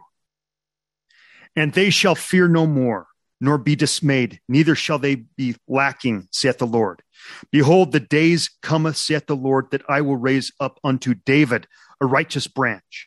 And 1.54 1.72
they 1.72 1.90
shall 1.90 2.14
fear 2.14 2.48
no 2.48 2.66
more, 2.66 3.08
nor 3.40 3.58
be 3.58 3.76
dismayed, 3.76 4.40
neither 4.48 4.74
shall 4.74 4.98
they 4.98 5.16
be 5.16 5.56
lacking, 5.68 6.28
saith 6.30 6.58
the 6.58 6.66
Lord. 6.66 7.02
Behold, 7.50 7.92
the 7.92 8.00
days 8.00 8.50
cometh, 8.62 8.96
saith 8.96 9.26
the 9.26 9.36
Lord, 9.36 9.70
that 9.70 9.82
I 9.88 10.00
will 10.00 10.16
raise 10.16 10.52
up 10.60 10.78
unto 10.82 11.14
David 11.14 11.66
a 12.00 12.06
righteous 12.06 12.46
branch. 12.46 13.06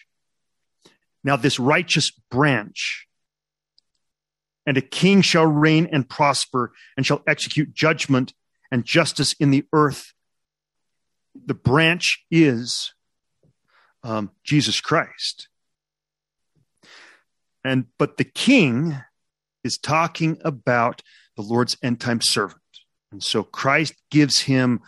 Now, 1.23 1.35
this 1.35 1.59
righteous 1.59 2.11
branch, 2.29 3.07
and 4.65 4.77
a 4.77 4.81
king 4.81 5.21
shall 5.21 5.45
reign 5.45 5.87
and 5.91 6.07
prosper, 6.07 6.71
and 6.95 7.05
shall 7.05 7.23
execute 7.27 7.73
judgment 7.73 8.33
and 8.71 8.85
justice 8.85 9.33
in 9.33 9.51
the 9.51 9.65
earth. 9.73 10.13
The 11.45 11.53
branch 11.53 12.25
is 12.29 12.93
um, 14.03 14.31
Jesus 14.43 14.79
Christ. 14.81 15.49
And 17.63 17.87
but 17.97 18.17
the 18.17 18.23
king 18.23 18.95
is 19.63 19.79
talking 19.79 20.37
about 20.45 21.01
the 21.35 21.41
Lord's 21.41 21.75
end 21.81 21.99
time 21.99 22.21
servant. 22.21 22.61
And 23.11 23.23
so 23.23 23.43
Christ 23.43 23.93
gives 24.11 24.39
him 24.39 24.81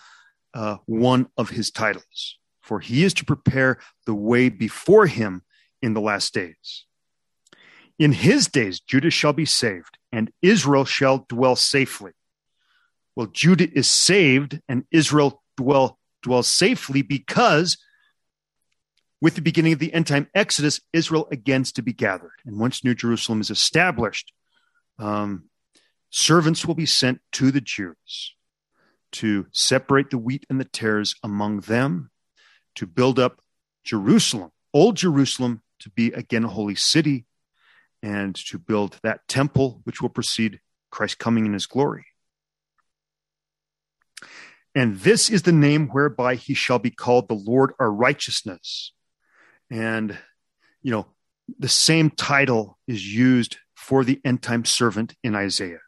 uh, 0.54 0.78
one 0.86 1.28
of 1.38 1.50
his 1.50 1.72
titles, 1.72 2.38
for 2.62 2.80
he 2.80 3.04
is 3.04 3.14
to 3.16 3.26
prepare 3.26 3.80
the 4.06 4.16
way 4.16 4.50
before 4.50 5.08
him 5.08 5.44
in 5.82 5.94
the 5.94 6.02
last 6.02 6.34
days. 6.34 6.86
In 8.00 8.12
his 8.12 8.48
days, 8.48 8.80
Judah 8.80 9.10
shall 9.10 9.34
be 9.34 9.46
saved, 9.46 9.98
and 10.12 10.32
Israel 10.42 10.86
shall 10.86 11.26
dwell 11.30 11.56
safely. 11.56 12.12
Well, 13.16 13.28
Judah 13.28 13.68
is 13.72 13.90
saved, 13.90 14.62
and 14.68 14.86
Israel 14.92 15.42
dwell 15.56 15.98
dwells 16.22 16.48
safely 16.48 17.02
because 17.02 17.78
with 19.22 19.36
the 19.36 19.42
beginning 19.42 19.74
of 19.74 19.80
the 19.80 19.94
end 19.94 20.08
time 20.08 20.28
Exodus, 20.36 20.80
Israel 20.94 21.28
again 21.32 21.62
is 21.62 21.72
to 21.74 21.82
be 21.82 21.94
gathered. 21.94 22.40
And 22.46 22.60
once 22.60 22.84
New 22.84 22.94
Jerusalem 22.94 23.42
is 23.42 23.50
established, 23.50 24.32
um, 25.00 25.50
servants 26.18 26.66
will 26.66 26.74
be 26.74 26.86
sent 26.86 27.22
to 27.32 27.52
the 27.52 27.62
Jews 27.62 28.34
to 29.12 29.46
separate 29.52 30.10
the 30.10 30.18
wheat 30.18 30.46
and 30.50 30.60
the 30.60 30.66
tares 30.66 31.16
among 31.24 31.62
them, 31.62 32.10
to 32.76 32.88
build 32.88 33.20
up 33.20 33.40
Jerusalem, 33.84 34.52
old 34.74 34.98
Jerusalem, 34.98 35.62
to 35.80 35.92
be 35.92 36.08
again 36.08 36.44
a 36.44 36.50
holy 36.50 36.74
city, 36.74 37.26
and 38.02 38.36
to 38.48 38.58
build 38.58 39.00
that 39.04 39.28
temple 39.28 39.82
which 39.84 40.02
will 40.02 40.10
precede 40.10 40.60
Christ 40.90 41.20
coming 41.20 41.46
in 41.46 41.54
his 41.54 41.68
glory. 41.68 42.08
And 44.74 44.98
this 44.98 45.30
is 45.30 45.44
the 45.44 45.52
name 45.52 45.88
whereby 45.88 46.36
he 46.36 46.56
shall 46.56 46.80
be 46.80 46.92
called 46.92 47.28
the 47.28 47.36
Lord 47.36 47.74
our 47.80 47.92
righteousness. 47.92 48.92
And, 49.70 50.18
you 50.82 50.92
know, 50.92 51.08
the 51.60 51.70
same 51.70 52.10
title 52.10 52.80
is 52.88 53.06
used 53.06 53.58
for 53.76 54.04
the 54.04 54.20
end 54.26 54.42
time 54.42 54.66
servant 54.66 55.14
in 55.24 55.36
Isaiah. 55.36 55.80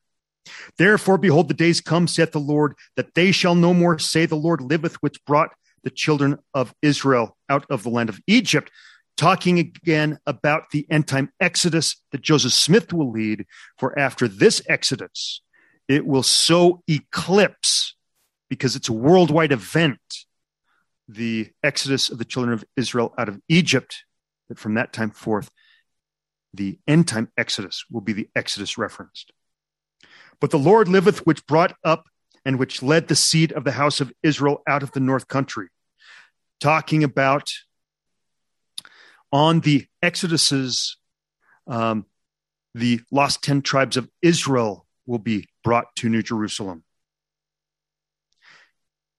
Therefore, 0.78 1.18
behold, 1.18 1.48
the 1.48 1.54
days 1.54 1.82
come, 1.82 2.08
saith 2.08 2.32
the 2.32 2.40
Lord, 2.40 2.76
that 2.96 3.16
they 3.16 3.32
shall 3.32 3.56
no 3.56 3.74
more 3.74 4.00
say, 4.00 4.26
The 4.26 4.36
Lord 4.36 4.62
liveth, 4.62 4.96
which 4.96 5.24
brought 5.26 5.52
the 5.84 5.90
children 5.90 6.38
of 6.54 6.74
Israel 6.82 7.38
out 7.50 7.66
of 7.70 7.84
the 7.84 7.90
land 7.90 8.10
of 8.10 8.20
Egypt. 8.28 8.72
Talking 9.18 9.60
again 9.60 10.18
about 10.26 10.70
the 10.72 10.86
end 10.90 11.08
time 11.08 11.32
exodus 11.40 12.02
that 12.12 12.22
Joseph 12.22 12.54
Smith 12.54 12.94
will 12.94 13.12
lead. 13.12 13.46
For 13.78 13.98
after 13.98 14.28
this 14.28 14.62
exodus, 14.70 15.42
it 15.88 16.06
will 16.06 16.24
so 16.24 16.84
eclipse, 16.88 17.96
because 18.50 18.76
it's 18.76 18.90
a 18.90 18.94
worldwide 18.94 19.52
event, 19.52 20.00
the 21.08 21.50
exodus 21.64 22.10
of 22.10 22.18
the 22.18 22.26
children 22.26 22.54
of 22.54 22.64
Israel 22.78 23.14
out 23.18 23.28
of 23.28 23.42
Egypt, 23.50 24.06
that 24.48 24.60
from 24.60 24.76
that 24.76 24.94
time 24.94 25.12
forth, 25.12 25.50
the 26.54 26.80
end 26.88 27.08
time 27.08 27.32
exodus 27.38 27.86
will 27.92 28.02
be 28.02 28.14
the 28.14 28.30
exodus 28.36 28.78
referenced. 28.78 29.32
But 30.42 30.52
the 30.52 30.60
Lord 30.60 30.88
liveth, 30.88 31.26
which 31.26 31.46
brought 31.46 31.76
up 31.84 32.06
and 32.46 32.58
which 32.58 32.82
led 32.82 33.08
the 33.08 33.16
seed 33.16 33.52
of 33.52 33.64
the 33.64 33.74
house 33.74 34.00
of 34.00 34.14
Israel 34.24 34.62
out 34.68 34.84
of 34.84 34.92
the 34.92 35.00
north 35.00 35.28
country. 35.28 35.68
Talking 36.60 37.04
about 37.04 37.52
on 39.32 39.60
the 39.60 39.86
Exoduses, 40.04 40.96
um, 41.68 42.06
the 42.74 43.02
lost 43.12 43.44
10 43.44 43.62
tribes 43.62 43.98
of 43.98 44.10
Israel 44.22 44.86
will 45.06 45.20
be 45.20 45.48
brought 45.64 45.96
to 45.98 46.10
New 46.10 46.24
Jerusalem. 46.24 46.84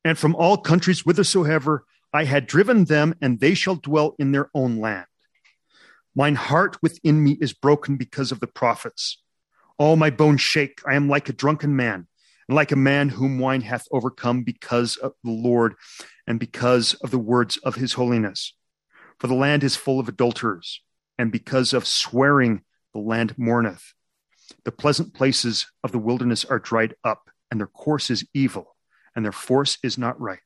And 0.04 0.16
from 0.16 0.34
all 0.34 0.56
countries 0.56 1.00
whithersoever 1.00 1.84
I 2.12 2.24
had 2.24 2.46
driven 2.46 2.84
them, 2.84 3.14
and 3.20 3.38
they 3.38 3.54
shall 3.54 3.76
dwell 3.76 4.14
in 4.18 4.32
their 4.32 4.50
own 4.54 4.78
land. 4.78 5.06
Mine 6.14 6.34
heart 6.34 6.76
within 6.82 7.22
me 7.22 7.38
is 7.40 7.52
broken 7.52 7.96
because 7.96 8.32
of 8.32 8.40
the 8.40 8.48
prophets. 8.48 9.22
All 9.80 9.96
my 9.96 10.10
bones 10.10 10.42
shake. 10.42 10.82
I 10.86 10.94
am 10.94 11.08
like 11.08 11.30
a 11.30 11.32
drunken 11.32 11.74
man, 11.74 12.06
and 12.46 12.54
like 12.54 12.70
a 12.70 12.76
man 12.76 13.08
whom 13.08 13.38
wine 13.38 13.62
hath 13.62 13.86
overcome 13.90 14.42
because 14.42 14.98
of 14.98 15.14
the 15.24 15.30
Lord 15.30 15.74
and 16.26 16.38
because 16.38 16.92
of 17.02 17.10
the 17.10 17.18
words 17.18 17.56
of 17.56 17.76
his 17.76 17.94
holiness. 17.94 18.52
For 19.18 19.26
the 19.26 19.32
land 19.32 19.64
is 19.64 19.76
full 19.76 19.98
of 19.98 20.06
adulterers, 20.06 20.82
and 21.16 21.32
because 21.32 21.72
of 21.72 21.86
swearing 21.86 22.60
the 22.92 23.00
land 23.00 23.38
mourneth. 23.38 23.94
The 24.66 24.70
pleasant 24.70 25.14
places 25.14 25.66
of 25.82 25.92
the 25.92 25.98
wilderness 25.98 26.44
are 26.44 26.58
dried 26.58 26.94
up, 27.02 27.30
and 27.50 27.58
their 27.58 27.66
course 27.66 28.10
is 28.10 28.28
evil, 28.34 28.76
and 29.16 29.24
their 29.24 29.32
force 29.32 29.78
is 29.82 29.96
not 29.96 30.20
right. 30.20 30.40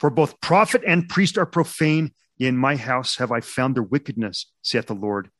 For 0.00 0.10
both 0.10 0.40
prophet 0.40 0.82
and 0.84 1.08
priest 1.08 1.38
are 1.38 1.46
profane, 1.46 2.12
in 2.40 2.56
my 2.56 2.74
house 2.74 3.18
have 3.18 3.30
I 3.30 3.38
found 3.40 3.76
their 3.76 3.84
wickedness, 3.84 4.50
saith 4.62 4.86
the 4.86 4.94
Lord. 4.94 5.30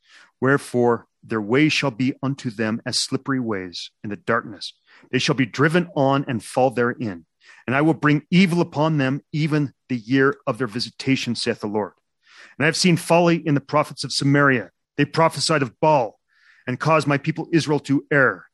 Wherefore 0.40 1.08
their 1.26 1.40
way 1.40 1.68
shall 1.68 1.90
be 1.90 2.14
unto 2.22 2.50
them 2.50 2.80
as 2.86 2.98
slippery 2.98 3.40
ways 3.40 3.90
in 4.02 4.10
the 4.10 4.16
darkness. 4.16 4.72
They 5.10 5.18
shall 5.18 5.34
be 5.34 5.46
driven 5.46 5.88
on 5.96 6.24
and 6.28 6.44
fall 6.44 6.70
therein. 6.70 7.26
and 7.66 7.74
I 7.74 7.82
will 7.82 7.94
bring 7.94 8.22
evil 8.30 8.60
upon 8.60 8.98
them, 8.98 9.22
even 9.32 9.72
the 9.88 9.96
year 9.96 10.36
of 10.46 10.58
their 10.58 10.66
visitation, 10.66 11.34
saith 11.34 11.60
the 11.60 11.66
Lord. 11.66 11.92
And 12.58 12.64
I 12.64 12.66
have 12.66 12.76
seen 12.76 12.96
folly 12.96 13.36
in 13.46 13.54
the 13.54 13.60
prophets 13.60 14.04
of 14.04 14.12
Samaria. 14.12 14.70
They 14.96 15.04
prophesied 15.04 15.62
of 15.62 15.78
Baal 15.80 16.20
and 16.66 16.78
caused 16.78 17.06
my 17.06 17.18
people 17.18 17.48
Israel 17.52 17.80
to 17.80 18.04
err. 18.12 18.46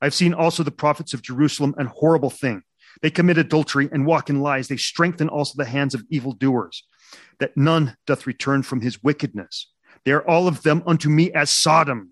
I've 0.00 0.14
seen 0.14 0.34
also 0.34 0.62
the 0.62 0.70
prophets 0.70 1.14
of 1.14 1.22
Jerusalem 1.22 1.74
an 1.76 1.86
horrible 1.86 2.30
thing. 2.30 2.62
They 3.02 3.10
commit 3.10 3.38
adultery 3.38 3.88
and 3.90 4.06
walk 4.06 4.30
in 4.30 4.40
lies. 4.40 4.68
They 4.68 4.76
strengthen 4.76 5.28
also 5.28 5.54
the 5.56 5.68
hands 5.68 5.94
of 5.94 6.04
evildoers, 6.10 6.84
that 7.38 7.56
none 7.56 7.96
doth 8.06 8.26
return 8.26 8.62
from 8.62 8.80
his 8.80 9.02
wickedness. 9.02 9.70
They 10.04 10.12
are 10.12 10.26
all 10.28 10.48
of 10.48 10.62
them 10.62 10.82
unto 10.86 11.08
me 11.08 11.32
as 11.32 11.50
Sodom. 11.50 12.11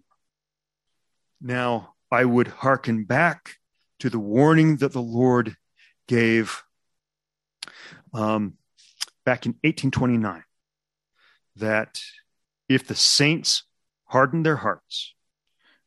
Now 1.40 1.94
I 2.10 2.24
would 2.24 2.48
hearken 2.48 3.04
back 3.04 3.56
to 4.00 4.10
the 4.10 4.18
warning 4.18 4.76
that 4.76 4.92
the 4.92 5.02
Lord 5.02 5.56
gave 6.08 6.62
um, 8.12 8.54
back 9.24 9.46
in 9.46 9.52
1829 9.62 10.42
that 11.56 12.00
if 12.68 12.86
the 12.86 12.94
saints 12.94 13.64
hardened 14.04 14.44
their 14.44 14.56
hearts 14.56 15.14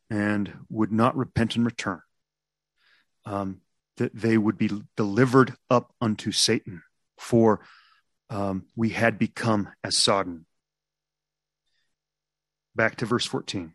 and 0.10 0.54
would 0.70 0.92
not 0.92 1.16
repent 1.16 1.56
and 1.56 1.66
return, 1.66 2.02
um, 3.26 3.62
that 3.98 4.16
they 4.16 4.38
would 4.38 4.58
be 4.58 4.70
delivered 4.96 5.56
up 5.70 5.94
unto 6.02 6.32
Satan, 6.32 6.84
for 7.18 7.62
um, 8.30 8.66
we 8.76 8.90
had 8.90 9.20
become 9.20 9.70
as 9.84 9.98
Sodom. 9.98 10.46
Back 12.76 12.98
to 12.98 13.06
verse 13.06 13.26
14. 13.26 13.74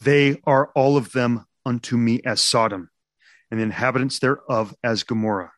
They 0.00 0.40
are 0.44 0.70
all 0.74 0.96
of 0.96 1.12
them 1.12 1.46
unto 1.64 1.96
me 1.96 2.20
as 2.24 2.42
Sodom, 2.42 2.90
and 3.50 3.58
the 3.58 3.64
inhabitants 3.64 4.18
thereof 4.18 4.74
as 4.84 5.02
Gomorrah. 5.02 5.52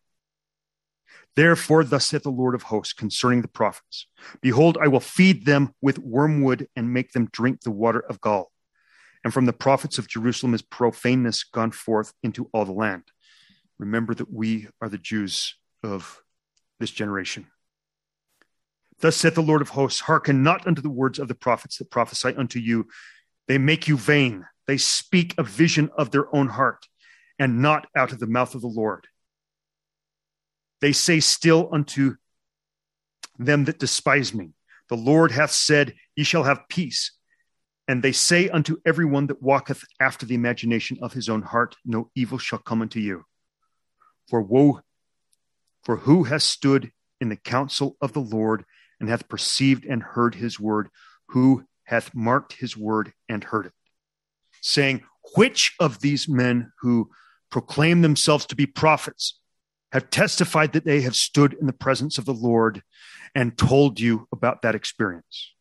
Therefore, 1.36 1.84
thus 1.84 2.06
saith 2.06 2.24
the 2.24 2.30
Lord 2.30 2.54
of 2.54 2.64
hosts 2.64 2.92
concerning 2.92 3.42
the 3.42 3.48
prophets 3.48 4.06
Behold, 4.40 4.76
I 4.80 4.88
will 4.88 5.00
feed 5.00 5.44
them 5.46 5.74
with 5.80 5.98
wormwood 5.98 6.66
and 6.74 6.92
make 6.92 7.12
them 7.12 7.28
drink 7.32 7.60
the 7.60 7.70
water 7.70 8.00
of 8.00 8.20
gall. 8.20 8.50
And 9.22 9.32
from 9.32 9.46
the 9.46 9.52
prophets 9.52 9.98
of 9.98 10.08
Jerusalem 10.08 10.54
is 10.54 10.62
profaneness 10.62 11.44
gone 11.44 11.70
forth 11.70 12.12
into 12.22 12.48
all 12.52 12.64
the 12.64 12.72
land. 12.72 13.04
Remember 13.78 14.14
that 14.14 14.32
we 14.32 14.68
are 14.80 14.88
the 14.88 14.98
Jews 14.98 15.54
of 15.82 16.20
this 16.80 16.90
generation. 16.90 17.46
Thus 19.00 19.16
saith 19.16 19.34
the 19.34 19.42
Lord 19.42 19.62
of 19.62 19.70
hosts 19.70 20.00
Hearken 20.00 20.42
not 20.42 20.66
unto 20.66 20.82
the 20.82 20.90
words 20.90 21.18
of 21.18 21.28
the 21.28 21.34
prophets 21.34 21.78
that 21.78 21.90
prophesy 21.90 22.34
unto 22.34 22.58
you. 22.58 22.88
They 23.48 23.58
make 23.58 23.88
you 23.88 23.96
vain. 23.96 24.46
They 24.66 24.76
speak 24.76 25.34
a 25.36 25.42
vision 25.42 25.90
of 25.96 26.10
their 26.10 26.34
own 26.34 26.48
heart 26.48 26.86
and 27.38 27.62
not 27.62 27.88
out 27.96 28.12
of 28.12 28.20
the 28.20 28.26
mouth 28.26 28.54
of 28.54 28.60
the 28.60 28.68
Lord. 28.68 29.06
They 30.80 30.92
say 30.92 31.20
still 31.20 31.68
unto 31.72 32.16
them 33.38 33.64
that 33.64 33.78
despise 33.78 34.34
me, 34.34 34.52
The 34.88 34.96
Lord 34.96 35.32
hath 35.32 35.50
said, 35.50 35.94
Ye 36.14 36.24
shall 36.24 36.44
have 36.44 36.68
peace. 36.68 37.12
And 37.86 38.02
they 38.02 38.12
say 38.12 38.50
unto 38.50 38.76
every 38.84 39.06
one 39.06 39.28
that 39.28 39.42
walketh 39.42 39.82
after 39.98 40.26
the 40.26 40.34
imagination 40.34 40.98
of 41.00 41.14
his 41.14 41.28
own 41.28 41.42
heart, 41.42 41.74
No 41.84 42.10
evil 42.14 42.38
shall 42.38 42.58
come 42.58 42.82
unto 42.82 43.00
you. 43.00 43.24
For 44.28 44.42
woe, 44.42 44.82
for 45.84 45.96
who 45.96 46.24
has 46.24 46.44
stood 46.44 46.92
in 47.20 47.30
the 47.30 47.36
counsel 47.36 47.96
of 48.02 48.12
the 48.12 48.20
Lord 48.20 48.64
and 49.00 49.08
hath 49.08 49.28
perceived 49.28 49.86
and 49.86 50.02
heard 50.02 50.34
his 50.34 50.60
word? 50.60 50.88
Who 51.28 51.64
hath 51.88 52.14
marked 52.14 52.52
his 52.52 52.76
word 52.76 53.14
and 53.30 53.42
heard 53.42 53.64
it? 53.64 53.72
Saying, 54.60 55.04
Which 55.36 55.74
of 55.80 56.00
these 56.00 56.28
men 56.28 56.70
who 56.82 57.10
proclaim 57.50 58.02
themselves 58.02 58.44
to 58.46 58.56
be 58.56 58.66
prophets 58.66 59.40
have 59.92 60.10
testified 60.10 60.74
that 60.74 60.84
they 60.84 61.00
have 61.00 61.14
stood 61.14 61.54
in 61.54 61.66
the 61.66 61.72
presence 61.72 62.18
of 62.18 62.26
the 62.26 62.34
Lord 62.34 62.82
and 63.34 63.56
told 63.56 64.00
you 64.00 64.28
about 64.30 64.60
that 64.62 64.74
experience? 64.74 65.54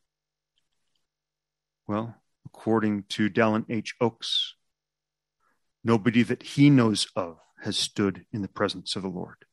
Well, 1.87 2.15
according 2.45 3.03
to 3.09 3.29
Dallin 3.29 3.65
H. 3.69 3.95
Oakes, 4.01 4.55
nobody 5.81 6.23
that 6.23 6.43
he 6.43 6.69
knows 6.69 7.07
of 7.15 7.37
has 7.63 7.77
stood 7.77 8.25
in 8.33 8.41
the 8.41 8.49
presence 8.49 8.97
of 8.97 9.01
the 9.01 9.07
Lord. 9.07 9.45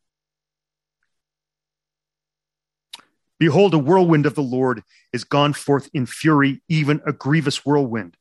Behold, 3.39 3.75
a 3.75 3.79
whirlwind 3.79 4.27
of 4.27 4.35
the 4.35 4.43
Lord 4.43 4.83
is 5.13 5.25
gone 5.25 5.53
forth 5.53 5.89
in 5.93 6.07
fury, 6.07 6.63
even 6.69 7.01
a 7.07 7.13
grievous 7.13 7.65
whirlwind. 7.65 8.17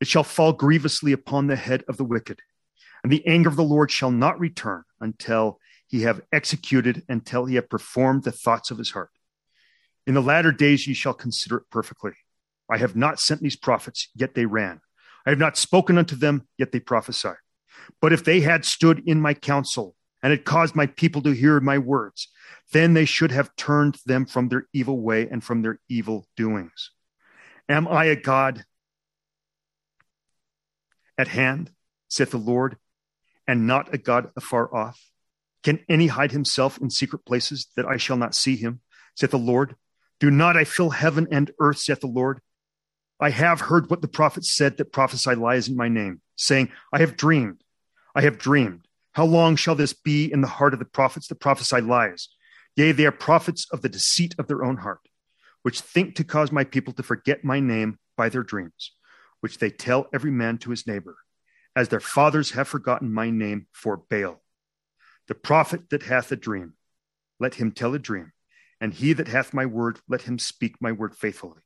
It 0.00 0.08
shall 0.08 0.24
fall 0.24 0.52
grievously 0.52 1.12
upon 1.12 1.46
the 1.46 1.56
head 1.56 1.84
of 1.88 1.96
the 1.96 2.04
wicked. 2.04 2.40
And 3.02 3.12
the 3.12 3.26
anger 3.26 3.48
of 3.48 3.56
the 3.56 3.64
Lord 3.64 3.90
shall 3.90 4.10
not 4.10 4.40
return 4.40 4.84
until 5.00 5.60
he 5.86 6.02
have 6.02 6.22
executed, 6.32 7.04
until 7.08 7.44
he 7.44 7.54
have 7.56 7.68
performed 7.68 8.24
the 8.24 8.32
thoughts 8.32 8.70
of 8.70 8.78
his 8.78 8.90
heart. 8.90 9.10
In 10.06 10.14
the 10.14 10.22
latter 10.22 10.52
days 10.52 10.86
ye 10.86 10.94
shall 10.94 11.14
consider 11.14 11.58
it 11.58 11.70
perfectly. 11.70 12.12
I 12.70 12.78
have 12.78 12.96
not 12.96 13.20
sent 13.20 13.40
these 13.42 13.56
prophets, 13.56 14.08
yet 14.14 14.34
they 14.34 14.46
ran. 14.46 14.80
I 15.24 15.30
have 15.30 15.38
not 15.38 15.56
spoken 15.56 15.98
unto 15.98 16.16
them, 16.16 16.46
yet 16.58 16.72
they 16.72 16.80
prophesied. 16.80 17.36
But 18.00 18.12
if 18.12 18.24
they 18.24 18.40
had 18.40 18.64
stood 18.64 19.02
in 19.06 19.20
my 19.20 19.34
counsel 19.34 19.95
and 20.26 20.32
had 20.32 20.44
caused 20.44 20.74
my 20.74 20.86
people 20.86 21.22
to 21.22 21.30
hear 21.30 21.60
my 21.60 21.78
words, 21.78 22.26
then 22.72 22.94
they 22.94 23.04
should 23.04 23.30
have 23.30 23.54
turned 23.54 23.96
them 24.06 24.26
from 24.26 24.48
their 24.48 24.66
evil 24.72 25.00
way 25.00 25.28
and 25.28 25.44
from 25.44 25.62
their 25.62 25.78
evil 25.88 26.26
doings. 26.36 26.90
Am 27.68 27.86
I 27.86 28.06
a 28.06 28.16
God 28.16 28.64
at 31.16 31.28
hand, 31.28 31.70
saith 32.08 32.32
the 32.32 32.38
Lord, 32.38 32.76
and 33.46 33.68
not 33.68 33.94
a 33.94 33.98
God 33.98 34.32
afar 34.36 34.74
off? 34.74 35.00
Can 35.62 35.78
any 35.88 36.08
hide 36.08 36.32
himself 36.32 36.76
in 36.78 36.90
secret 36.90 37.24
places 37.24 37.68
that 37.76 37.86
I 37.86 37.96
shall 37.96 38.16
not 38.16 38.34
see 38.34 38.56
him, 38.56 38.80
saith 39.14 39.30
the 39.30 39.38
Lord? 39.38 39.76
Do 40.18 40.28
not 40.28 40.56
I 40.56 40.64
fill 40.64 40.90
heaven 40.90 41.28
and 41.30 41.52
earth, 41.60 41.78
saith 41.78 42.00
the 42.00 42.08
Lord? 42.08 42.40
I 43.20 43.30
have 43.30 43.60
heard 43.60 43.88
what 43.90 44.02
the 44.02 44.08
prophets 44.08 44.52
said 44.52 44.76
that 44.78 44.92
prophesy 44.92 45.36
lies 45.36 45.68
in 45.68 45.76
my 45.76 45.86
name, 45.86 46.20
saying, 46.34 46.72
I 46.92 46.98
have 46.98 47.16
dreamed, 47.16 47.62
I 48.12 48.22
have 48.22 48.38
dreamed. 48.38 48.85
How 49.16 49.24
long 49.24 49.56
shall 49.56 49.74
this 49.74 49.94
be 49.94 50.30
in 50.30 50.42
the 50.42 50.46
heart 50.46 50.74
of 50.74 50.78
the 50.78 50.84
prophets 50.84 51.28
that 51.28 51.40
prophesy 51.40 51.80
lies? 51.80 52.28
Yea, 52.76 52.92
they 52.92 53.06
are 53.06 53.10
prophets 53.10 53.66
of 53.72 53.80
the 53.80 53.88
deceit 53.88 54.34
of 54.38 54.46
their 54.46 54.62
own 54.62 54.76
heart, 54.76 55.08
which 55.62 55.80
think 55.80 56.16
to 56.16 56.22
cause 56.22 56.52
my 56.52 56.64
people 56.64 56.92
to 56.92 57.02
forget 57.02 57.42
my 57.42 57.58
name 57.58 57.98
by 58.14 58.28
their 58.28 58.42
dreams, 58.42 58.92
which 59.40 59.56
they 59.56 59.70
tell 59.70 60.06
every 60.12 60.30
man 60.30 60.58
to 60.58 60.68
his 60.68 60.86
neighbor, 60.86 61.16
as 61.74 61.88
their 61.88 61.98
fathers 61.98 62.50
have 62.50 62.68
forgotten 62.68 63.10
my 63.10 63.30
name 63.30 63.68
for 63.72 63.96
Baal. 63.96 64.42
The 65.28 65.34
prophet 65.34 65.88
that 65.88 66.02
hath 66.02 66.30
a 66.30 66.36
dream, 66.36 66.74
let 67.40 67.54
him 67.54 67.72
tell 67.72 67.94
a 67.94 67.98
dream, 67.98 68.32
and 68.82 68.92
he 68.92 69.14
that 69.14 69.28
hath 69.28 69.54
my 69.54 69.64
word, 69.64 69.98
let 70.06 70.20
him 70.22 70.38
speak 70.38 70.74
my 70.78 70.92
word 70.92 71.16
faithfully. 71.16 71.62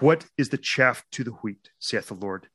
What 0.00 0.26
is 0.36 0.48
the 0.48 0.58
chaff 0.58 1.04
to 1.12 1.22
the 1.22 1.30
wheat, 1.30 1.70
saith 1.78 2.08
the 2.08 2.14
Lord? 2.14 2.48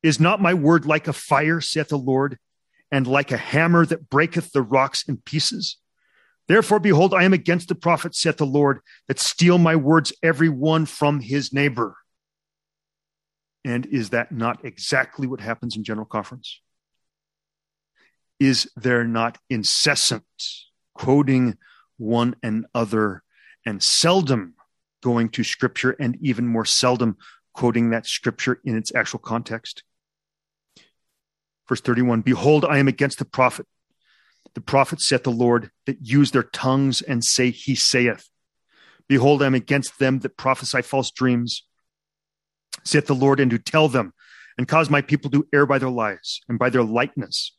Is 0.00 0.20
not 0.20 0.40
my 0.40 0.54
word 0.54 0.86
like 0.86 1.08
a 1.08 1.12
fire, 1.12 1.60
saith 1.60 1.88
the 1.88 1.98
Lord, 1.98 2.38
and 2.90 3.06
like 3.06 3.32
a 3.32 3.36
hammer 3.36 3.86
that 3.86 4.08
breaketh 4.08 4.52
the 4.52 4.62
rocks 4.62 5.04
in 5.08 5.18
pieces? 5.18 5.76
Therefore, 6.48 6.80
behold, 6.80 7.14
I 7.14 7.22
am 7.22 7.32
against 7.32 7.68
the 7.68 7.74
prophets, 7.76 8.20
saith 8.20 8.38
the 8.38 8.46
Lord, 8.46 8.80
that 9.06 9.20
steal 9.20 9.56
my 9.56 9.76
words, 9.76 10.12
every 10.22 10.48
one 10.48 10.84
from 10.84 11.20
his 11.20 11.52
neighbor. 11.52 11.96
And 13.64 13.86
is 13.86 14.10
that 14.10 14.32
not 14.32 14.64
exactly 14.64 15.26
what 15.26 15.40
happens 15.40 15.76
in 15.76 15.84
General 15.84 16.06
Conference? 16.06 16.60
Is 18.40 18.70
there 18.74 19.04
not 19.04 19.38
incessant 19.48 20.24
quoting 20.94 21.56
one 21.98 22.34
another 22.42 23.22
and 23.66 23.82
seldom 23.82 24.54
going 25.02 25.28
to 25.28 25.44
scripture 25.44 25.92
and 26.00 26.16
even 26.20 26.46
more 26.46 26.64
seldom 26.64 27.16
quoting 27.52 27.90
that 27.90 28.06
scripture 28.06 28.60
in 28.64 28.76
its 28.76 28.94
actual 28.94 29.18
context? 29.18 29.82
Verse 31.70 31.80
31 31.80 32.20
Behold, 32.20 32.66
I 32.66 32.76
am 32.76 32.88
against 32.88 33.18
the 33.18 33.24
prophet 33.24 33.64
the 34.54 34.60
prophets 34.60 35.08
saith 35.08 35.22
the 35.22 35.30
Lord, 35.30 35.70
that 35.86 35.98
use 36.06 36.32
their 36.32 36.42
tongues 36.42 37.02
and 37.02 37.24
say, 37.24 37.50
He 37.50 37.74
saith. 37.74 38.28
Behold, 39.08 39.42
I 39.42 39.46
am 39.46 39.54
against 39.54 39.98
them 39.98 40.20
that 40.20 40.36
prophesy 40.36 40.82
false 40.82 41.10
dreams, 41.10 41.64
saith 42.84 43.06
the 43.06 43.14
Lord, 43.14 43.40
and 43.40 43.50
to 43.50 43.58
tell 43.58 43.88
them, 43.88 44.12
and 44.58 44.68
cause 44.68 44.90
my 44.90 45.02
people 45.02 45.30
to 45.30 45.46
err 45.52 45.66
by 45.66 45.78
their 45.78 45.90
lies 45.90 46.40
and 46.48 46.58
by 46.58 46.70
their 46.70 46.82
lightness. 46.82 47.56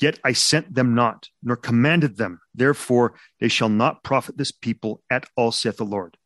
Yet 0.00 0.18
I 0.24 0.32
sent 0.32 0.74
them 0.74 0.94
not, 0.94 1.28
nor 1.42 1.56
commanded 1.56 2.16
them. 2.16 2.40
Therefore 2.54 3.14
they 3.40 3.48
shall 3.48 3.70
not 3.70 4.02
profit 4.02 4.36
this 4.36 4.52
people 4.52 5.02
at 5.10 5.26
all, 5.36 5.52
saith 5.52 5.78
the 5.78 5.84
Lord. 5.84 6.16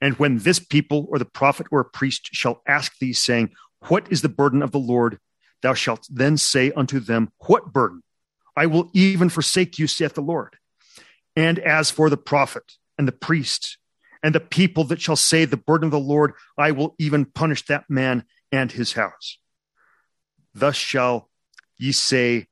And 0.00 0.14
when 0.18 0.38
this 0.38 0.60
people 0.60 1.06
or 1.10 1.18
the 1.18 1.24
prophet 1.24 1.66
or 1.72 1.80
a 1.80 1.84
priest 1.84 2.28
shall 2.32 2.62
ask 2.68 2.96
thee, 2.98 3.12
saying, 3.12 3.50
What 3.88 4.12
is 4.12 4.22
the 4.22 4.28
burden 4.28 4.62
of 4.62 4.70
the 4.70 4.78
Lord? 4.78 5.18
Thou 5.62 5.74
shalt 5.74 6.06
then 6.10 6.36
say 6.36 6.70
unto 6.72 7.00
them, 7.00 7.32
What 7.46 7.72
burden? 7.72 8.02
I 8.56 8.66
will 8.66 8.90
even 8.92 9.28
forsake 9.28 9.78
you, 9.78 9.86
saith 9.86 10.14
the 10.14 10.20
Lord. 10.20 10.56
And 11.36 11.58
as 11.58 11.90
for 11.90 12.10
the 12.10 12.16
prophet 12.16 12.72
and 12.96 13.06
the 13.06 13.12
priest 13.12 13.78
and 14.22 14.34
the 14.34 14.40
people 14.40 14.84
that 14.84 15.00
shall 15.00 15.16
say 15.16 15.44
the 15.44 15.56
burden 15.56 15.86
of 15.86 15.90
the 15.92 15.98
Lord, 15.98 16.32
I 16.56 16.72
will 16.72 16.94
even 16.98 17.24
punish 17.24 17.64
that 17.66 17.88
man 17.88 18.24
and 18.50 18.72
his 18.72 18.94
house. 18.94 19.38
Thus 20.54 20.74
shall 20.74 21.30
ye 21.76 21.92
say 21.92 22.48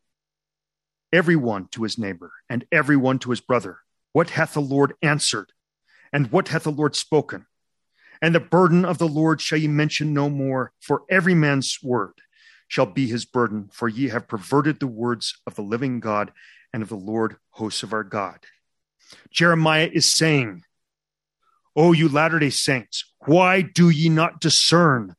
every 1.13 1.37
one 1.37 1.67
to 1.73 1.83
his 1.83 1.99
neighbor, 1.99 2.33
and 2.49 2.67
every 2.71 2.97
one 2.97 3.19
to 3.21 3.31
his 3.31 3.41
brother, 3.41 3.79
What 4.13 4.31
hath 4.31 4.55
the 4.55 4.61
Lord 4.61 4.95
answered? 5.03 5.53
And 6.13 6.31
what 6.31 6.49
hath 6.49 6.65
the 6.65 6.71
Lord 6.71 6.95
spoken? 6.95 7.47
And 8.23 8.35
the 8.35 8.41
burden 8.41 8.85
of 8.85 8.99
the 8.99 9.09
Lord 9.09 9.41
shall 9.41 9.59
ye 9.59 9.69
mention 9.69 10.15
no 10.15 10.31
more, 10.31 10.73
for 10.81 11.03
every 11.11 11.35
man's 11.35 11.79
word 11.83 12.15
shall 12.69 12.87
be 12.87 13.07
his 13.07 13.25
burden, 13.25 13.69
for 13.73 13.89
ye 13.89 14.09
have 14.09 14.29
perverted 14.29 14.81
the 14.81 14.87
words 14.87 15.37
of 15.47 15.55
the 15.55 15.63
living 15.63 16.01
God 16.01 16.33
and 16.73 16.83
of 16.83 16.89
the 16.89 16.97
Lord 16.97 17.37
hosts 17.51 17.83
of 17.83 17.93
our 17.93 18.05
God. 18.05 18.41
Jeremiah 19.31 19.91
is 19.93 20.11
saying, 20.11 20.65
O 21.75 21.93
you 21.93 22.09
Latter 22.09 22.39
day 22.39 22.51
Saints, 22.51 23.05
why 23.27 23.63
do 23.63 23.91
ye 23.91 24.09
not 24.09 24.41
discern 24.41 25.15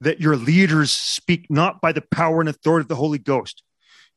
that 0.00 0.20
your 0.20 0.36
leaders 0.36 0.92
speak 0.92 1.46
not 1.50 1.80
by 1.80 1.92
the 1.92 2.04
power 2.12 2.40
and 2.40 2.48
authority 2.48 2.84
of 2.84 2.88
the 2.88 2.94
Holy 2.94 3.18
Ghost, 3.18 3.62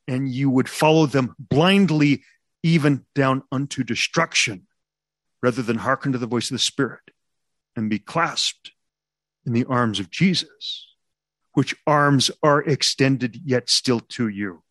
and 0.07 0.30
you 0.30 0.49
would 0.49 0.69
follow 0.69 1.06
them 1.06 1.35
blindly, 1.39 2.23
even 2.64 3.06
down 3.15 3.43
unto 3.52 3.84
destruction, 3.84 4.68
rather 5.41 5.61
than 5.61 5.80
hearken 5.80 6.11
to 6.11 6.18
the 6.18 6.27
voice 6.27 6.52
of 6.52 6.56
the 6.56 6.60
Spirit 6.60 7.02
and 7.76 7.89
be 7.89 7.99
clasped 7.99 8.72
in 9.45 9.53
the 9.53 9.65
arms 9.65 9.99
of 9.99 10.11
Jesus, 10.11 10.85
which 11.53 11.76
arms 11.86 12.32
are 12.41 12.61
extended 12.61 13.41
yet 13.44 13.69
still 13.69 13.99
to 13.99 14.28
you. 14.28 14.64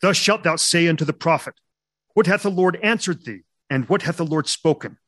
Thus 0.00 0.16
shalt 0.16 0.42
thou 0.42 0.56
say 0.56 0.88
unto 0.88 1.04
the 1.04 1.12
prophet, 1.12 1.54
What 2.14 2.26
hath 2.26 2.42
the 2.42 2.50
Lord 2.50 2.78
answered 2.82 3.24
thee? 3.24 3.42
And 3.68 3.88
what 3.88 4.02
hath 4.02 4.16
the 4.16 4.24
Lord 4.24 4.48
spoken? 4.48 4.98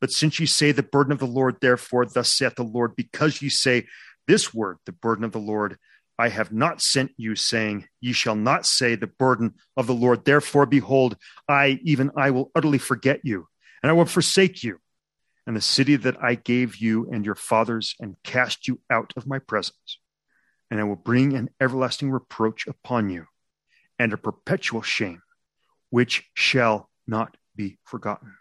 But 0.00 0.10
since 0.10 0.38
ye 0.40 0.46
say 0.46 0.72
the 0.72 0.82
burden 0.82 1.12
of 1.12 1.20
the 1.20 1.26
Lord, 1.26 1.56
therefore, 1.60 2.04
thus 2.04 2.32
saith 2.32 2.56
the 2.56 2.64
Lord, 2.64 2.96
because 2.96 3.40
ye 3.40 3.48
say 3.48 3.86
this 4.26 4.52
word, 4.52 4.78
the 4.84 4.92
burden 4.92 5.24
of 5.24 5.32
the 5.32 5.38
Lord, 5.38 5.78
I 6.18 6.28
have 6.28 6.52
not 6.52 6.82
sent 6.82 7.12
you, 7.16 7.36
saying, 7.36 7.86
Ye 8.00 8.12
shall 8.12 8.34
not 8.34 8.66
say 8.66 8.94
the 8.94 9.06
burden 9.06 9.54
of 9.76 9.86
the 9.86 9.94
Lord. 9.94 10.24
Therefore, 10.24 10.66
behold, 10.66 11.16
I, 11.48 11.80
even 11.84 12.10
I, 12.16 12.30
will 12.30 12.50
utterly 12.54 12.78
forget 12.78 13.20
you, 13.24 13.46
and 13.82 13.90
I 13.90 13.92
will 13.94 14.04
forsake 14.04 14.62
you, 14.62 14.78
and 15.46 15.56
the 15.56 15.60
city 15.60 15.96
that 15.96 16.22
I 16.22 16.34
gave 16.34 16.76
you 16.76 17.08
and 17.10 17.24
your 17.24 17.34
fathers, 17.34 17.94
and 17.98 18.16
cast 18.22 18.68
you 18.68 18.80
out 18.90 19.12
of 19.16 19.26
my 19.26 19.38
presence. 19.38 19.98
And 20.72 20.80
I 20.80 20.84
will 20.84 20.96
bring 20.96 21.36
an 21.36 21.50
everlasting 21.60 22.10
reproach 22.10 22.66
upon 22.66 23.10
you, 23.10 23.26
and 23.98 24.10
a 24.10 24.16
perpetual 24.16 24.80
shame, 24.80 25.20
which 25.90 26.30
shall 26.32 26.88
not 27.06 27.36
be 27.54 27.76
forgotten. 27.84 28.36